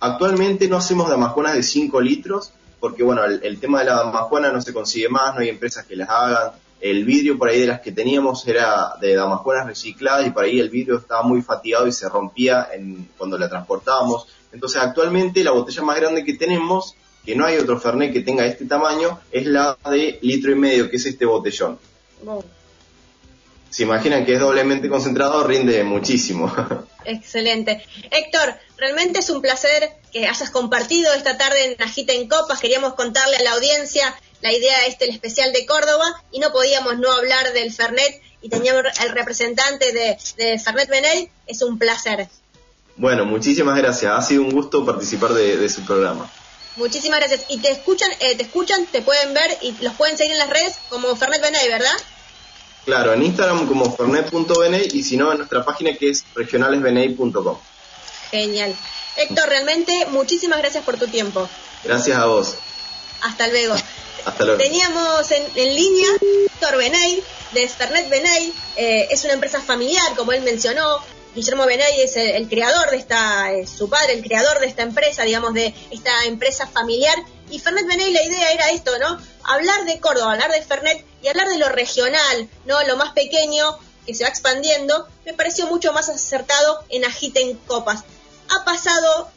Actualmente 0.00 0.68
no 0.68 0.76
hacemos 0.76 1.08
damajuanas 1.08 1.54
de 1.54 1.62
5 1.62 2.00
litros 2.00 2.52
porque 2.80 3.02
bueno, 3.02 3.24
el, 3.24 3.60
tema 3.60 3.80
de 3.80 3.86
la 3.86 3.96
damajuana 3.96 4.52
no 4.52 4.60
se 4.62 4.72
consigue 4.72 5.08
más, 5.08 5.34
no 5.34 5.40
hay 5.40 5.48
empresas 5.48 5.84
que 5.84 5.96
las 5.96 6.08
hagan. 6.08 6.52
El 6.80 7.04
vidrio 7.04 7.36
por 7.36 7.48
ahí 7.48 7.60
de 7.60 7.66
las 7.66 7.80
que 7.80 7.90
teníamos 7.90 8.46
era 8.46 8.92
de 9.00 9.16
damajuanas 9.16 9.66
recicladas 9.66 10.26
y 10.26 10.30
por 10.30 10.44
ahí 10.44 10.60
el 10.60 10.70
vidrio 10.70 10.98
estaba 10.98 11.22
muy 11.22 11.42
fatigado 11.42 11.88
y 11.88 11.92
se 11.92 12.08
rompía 12.08 12.68
en, 12.72 13.08
cuando 13.18 13.36
la 13.36 13.48
transportábamos. 13.48 14.28
Entonces 14.52 14.80
actualmente 14.80 15.42
la 15.42 15.50
botella 15.50 15.82
más 15.82 15.96
grande 15.96 16.24
que 16.24 16.34
tenemos 16.34 16.94
que 17.28 17.36
no 17.36 17.44
hay 17.44 17.58
otro 17.58 17.78
Fernet 17.78 18.10
que 18.10 18.22
tenga 18.22 18.46
este 18.46 18.64
tamaño, 18.64 19.20
es 19.30 19.44
la 19.44 19.76
de 19.90 20.18
litro 20.22 20.50
y 20.50 20.54
medio, 20.54 20.88
que 20.88 20.96
es 20.96 21.04
este 21.04 21.26
botellón. 21.26 21.78
Se 23.70 23.82
imaginan 23.82 24.24
que 24.24 24.34
es 24.34 24.40
doblemente 24.40 24.88
concentrado, 24.88 25.44
rinde 25.44 25.84
muchísimo. 25.84 26.52
Excelente. 27.04 27.84
Héctor, 28.10 28.54
realmente 28.76 29.20
es 29.20 29.30
un 29.30 29.42
placer 29.42 29.90
que 30.12 30.26
hayas 30.26 30.50
compartido 30.50 31.12
esta 31.14 31.36
tarde 31.36 31.72
en 31.72 31.82
Agita 31.82 32.12
en 32.12 32.28
Copas. 32.28 32.60
Queríamos 32.60 32.94
contarle 32.94 33.36
a 33.36 33.42
la 33.42 33.52
audiencia 33.52 34.14
la 34.40 34.52
idea 34.52 34.80
de 34.80 34.86
este, 34.88 35.04
el 35.06 35.10
especial 35.10 35.52
de 35.52 35.66
Córdoba, 35.66 36.22
y 36.30 36.38
no 36.38 36.52
podíamos 36.52 36.98
no 36.98 37.10
hablar 37.10 37.52
del 37.52 37.72
Fernet, 37.72 38.22
y 38.40 38.48
teníamos 38.48 38.84
el 39.02 39.10
representante 39.10 39.92
de, 39.92 40.16
de 40.36 40.58
Fernet 40.58 40.88
Benet. 40.88 41.30
Es 41.46 41.62
un 41.62 41.78
placer. 41.78 42.28
Bueno, 42.96 43.24
muchísimas 43.24 43.76
gracias. 43.76 44.12
Ha 44.12 44.22
sido 44.22 44.42
un 44.42 44.50
gusto 44.50 44.84
participar 44.86 45.32
de 45.32 45.68
su 45.68 45.84
programa. 45.84 46.30
Muchísimas 46.78 47.18
gracias. 47.18 47.44
Y 47.48 47.58
te 47.58 47.72
escuchan, 47.72 48.08
eh, 48.20 48.36
te 48.36 48.44
escuchan, 48.44 48.86
te 48.86 49.02
pueden 49.02 49.34
ver 49.34 49.58
y 49.62 49.72
los 49.82 49.94
pueden 49.94 50.16
seguir 50.16 50.32
en 50.32 50.38
las 50.38 50.48
redes 50.48 50.76
como 50.88 51.14
Fernet 51.16 51.42
Benay, 51.42 51.68
¿verdad? 51.68 51.96
Claro, 52.88 53.12
en 53.12 53.22
Instagram 53.22 53.66
como 53.66 53.94
fernet.benay 53.94 54.88
y 54.94 55.02
si 55.02 55.18
no 55.18 55.30
en 55.30 55.36
nuestra 55.36 55.62
página 55.62 55.92
que 55.92 56.08
es 56.08 56.24
regionalesbenay.com. 56.34 57.58
Genial. 58.30 58.74
Héctor, 59.14 59.46
realmente 59.46 60.06
muchísimas 60.08 60.58
gracias 60.60 60.84
por 60.84 60.96
tu 60.96 61.06
tiempo. 61.06 61.46
Gracias 61.84 62.16
a 62.16 62.24
vos. 62.24 62.54
Hasta 63.20 63.46
luego. 63.48 63.74
Hasta 64.24 64.42
luego. 64.42 64.58
Teníamos 64.58 65.30
en, 65.32 65.54
línea 65.54 66.08
Héctor 66.46 66.78
Benay 66.78 67.22
de 67.52 67.68
Fernet 67.68 68.08
Benay. 68.08 68.54
Eh, 68.76 69.08
es 69.10 69.22
una 69.24 69.34
empresa 69.34 69.60
familiar, 69.60 70.16
como 70.16 70.32
él 70.32 70.40
mencionó. 70.40 71.04
Guillermo 71.34 71.66
Benay 71.66 72.00
es 72.00 72.16
el, 72.16 72.48
creador 72.48 72.88
de 72.90 72.96
esta, 72.96 73.50
su 73.66 73.90
padre, 73.90 74.14
el 74.14 74.22
creador 74.22 74.60
de 74.60 74.66
esta 74.66 74.82
empresa, 74.82 75.24
digamos, 75.24 75.52
de 75.52 75.74
esta 75.90 76.24
empresa 76.24 76.66
familiar. 76.66 77.18
Y 77.50 77.58
Fernet 77.58 77.86
Benay 77.86 78.14
la 78.14 78.22
idea 78.22 78.50
era 78.50 78.70
esto, 78.70 78.98
¿no? 78.98 79.18
Hablar 79.44 79.84
de 79.84 80.00
Córdoba, 80.00 80.32
hablar 80.32 80.52
de 80.52 80.62
Fernet 80.62 81.04
y 81.22 81.28
hablar 81.28 81.48
de 81.48 81.58
lo 81.58 81.68
regional, 81.68 82.48
¿no? 82.64 82.82
Lo 82.84 82.96
más 82.96 83.12
pequeño 83.12 83.78
que 84.06 84.14
se 84.14 84.24
va 84.24 84.30
expandiendo, 84.30 85.06
me 85.26 85.34
pareció 85.34 85.66
mucho 85.66 85.92
más 85.92 86.08
acertado 86.08 86.82
en 86.88 87.04
Agiten 87.04 87.54
Copas. 87.66 88.04
Ha 88.48 88.64
pasado 88.64 89.30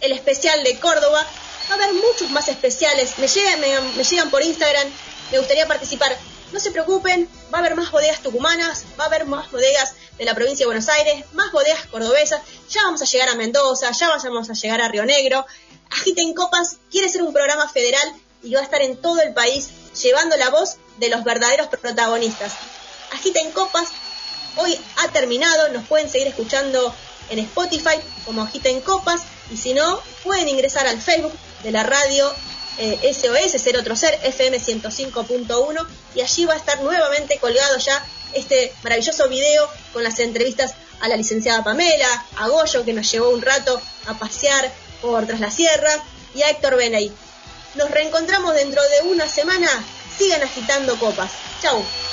el 0.00 0.12
especial 0.12 0.62
de 0.64 0.78
Córdoba, 0.78 1.26
va 1.70 1.74
a 1.74 1.74
haber 1.74 1.94
muchos 1.94 2.30
más 2.30 2.48
especiales, 2.48 3.18
me 3.18 3.28
llegan, 3.28 3.60
me 3.96 4.04
llegan 4.04 4.30
por 4.30 4.42
Instagram, 4.42 4.88
me 5.30 5.38
gustaría 5.38 5.66
participar. 5.66 6.16
No 6.52 6.58
se 6.58 6.72
preocupen, 6.72 7.28
va 7.54 7.58
a 7.58 7.60
haber 7.60 7.76
más 7.76 7.92
bodegas 7.92 8.20
tucumanas, 8.22 8.84
va 8.98 9.04
a 9.04 9.06
haber 9.06 9.24
más 9.24 9.50
bodegas 9.52 9.94
de 10.18 10.24
la 10.24 10.34
provincia 10.34 10.64
de 10.64 10.66
Buenos 10.66 10.88
Aires, 10.88 11.24
más 11.32 11.52
bodegas 11.52 11.86
cordobesas, 11.86 12.42
ya 12.68 12.82
vamos 12.82 13.00
a 13.02 13.04
llegar 13.04 13.28
a 13.28 13.36
Mendoza, 13.36 13.90
ya 13.92 14.08
vamos 14.08 14.50
a 14.50 14.54
llegar 14.54 14.80
a 14.80 14.88
Río 14.88 15.04
Negro. 15.04 15.46
Agita 15.90 16.22
en 16.22 16.34
Copas 16.34 16.78
quiere 16.90 17.08
ser 17.08 17.22
un 17.22 17.32
programa 17.32 17.68
federal 17.68 18.12
y 18.42 18.52
va 18.52 18.60
a 18.60 18.64
estar 18.64 18.82
en 18.82 19.00
todo 19.00 19.20
el 19.22 19.32
país 19.32 19.70
llevando 20.02 20.36
la 20.36 20.50
voz 20.50 20.76
de 21.00 21.08
los 21.08 21.24
verdaderos 21.24 21.66
protagonistas. 21.66 22.52
Agita 23.12 23.40
en 23.40 23.50
Copas 23.50 23.88
hoy 24.56 24.78
ha 24.98 25.08
terminado, 25.08 25.68
nos 25.70 25.86
pueden 25.86 26.08
seguir 26.08 26.28
escuchando 26.28 26.94
en 27.30 27.40
Spotify 27.40 27.96
como 28.24 28.42
Agita 28.42 28.68
en 28.68 28.80
Copas 28.80 29.22
y 29.50 29.56
si 29.56 29.74
no, 29.74 30.00
pueden 30.22 30.48
ingresar 30.48 30.86
al 30.86 31.00
Facebook 31.00 31.32
de 31.64 31.72
la 31.72 31.82
radio 31.82 32.32
SOS, 32.80 33.60
Ser 33.60 33.76
Otro 33.76 33.94
Ser, 33.96 34.18
FM 34.22 34.58
105.1, 34.58 35.86
y 36.14 36.20
allí 36.22 36.46
va 36.46 36.54
a 36.54 36.56
estar 36.56 36.80
nuevamente 36.80 37.38
colgado 37.38 37.76
ya 37.78 38.04
este 38.32 38.72
maravilloso 38.82 39.28
video 39.28 39.68
con 39.92 40.02
las 40.02 40.18
entrevistas 40.20 40.74
a 41.00 41.08
la 41.08 41.16
licenciada 41.16 41.64
Pamela, 41.64 42.26
a 42.36 42.48
Goyo, 42.48 42.84
que 42.84 42.92
nos 42.92 43.10
llevó 43.10 43.30
un 43.30 43.42
rato 43.42 43.80
a 44.06 44.14
pasear 44.14 44.72
por 45.02 45.26
Tras 45.26 45.40
la 45.40 45.50
Sierra, 45.50 45.92
y 46.34 46.42
a 46.42 46.50
Héctor 46.50 46.76
Benay. 46.76 47.12
Nos 47.74 47.90
reencontramos 47.90 48.54
dentro 48.54 48.80
de 48.82 49.08
una 49.08 49.28
semana. 49.28 49.68
Sigan 50.20 50.42
agitando 50.42 50.98
copas. 50.98 51.32
Chau. 51.62 52.09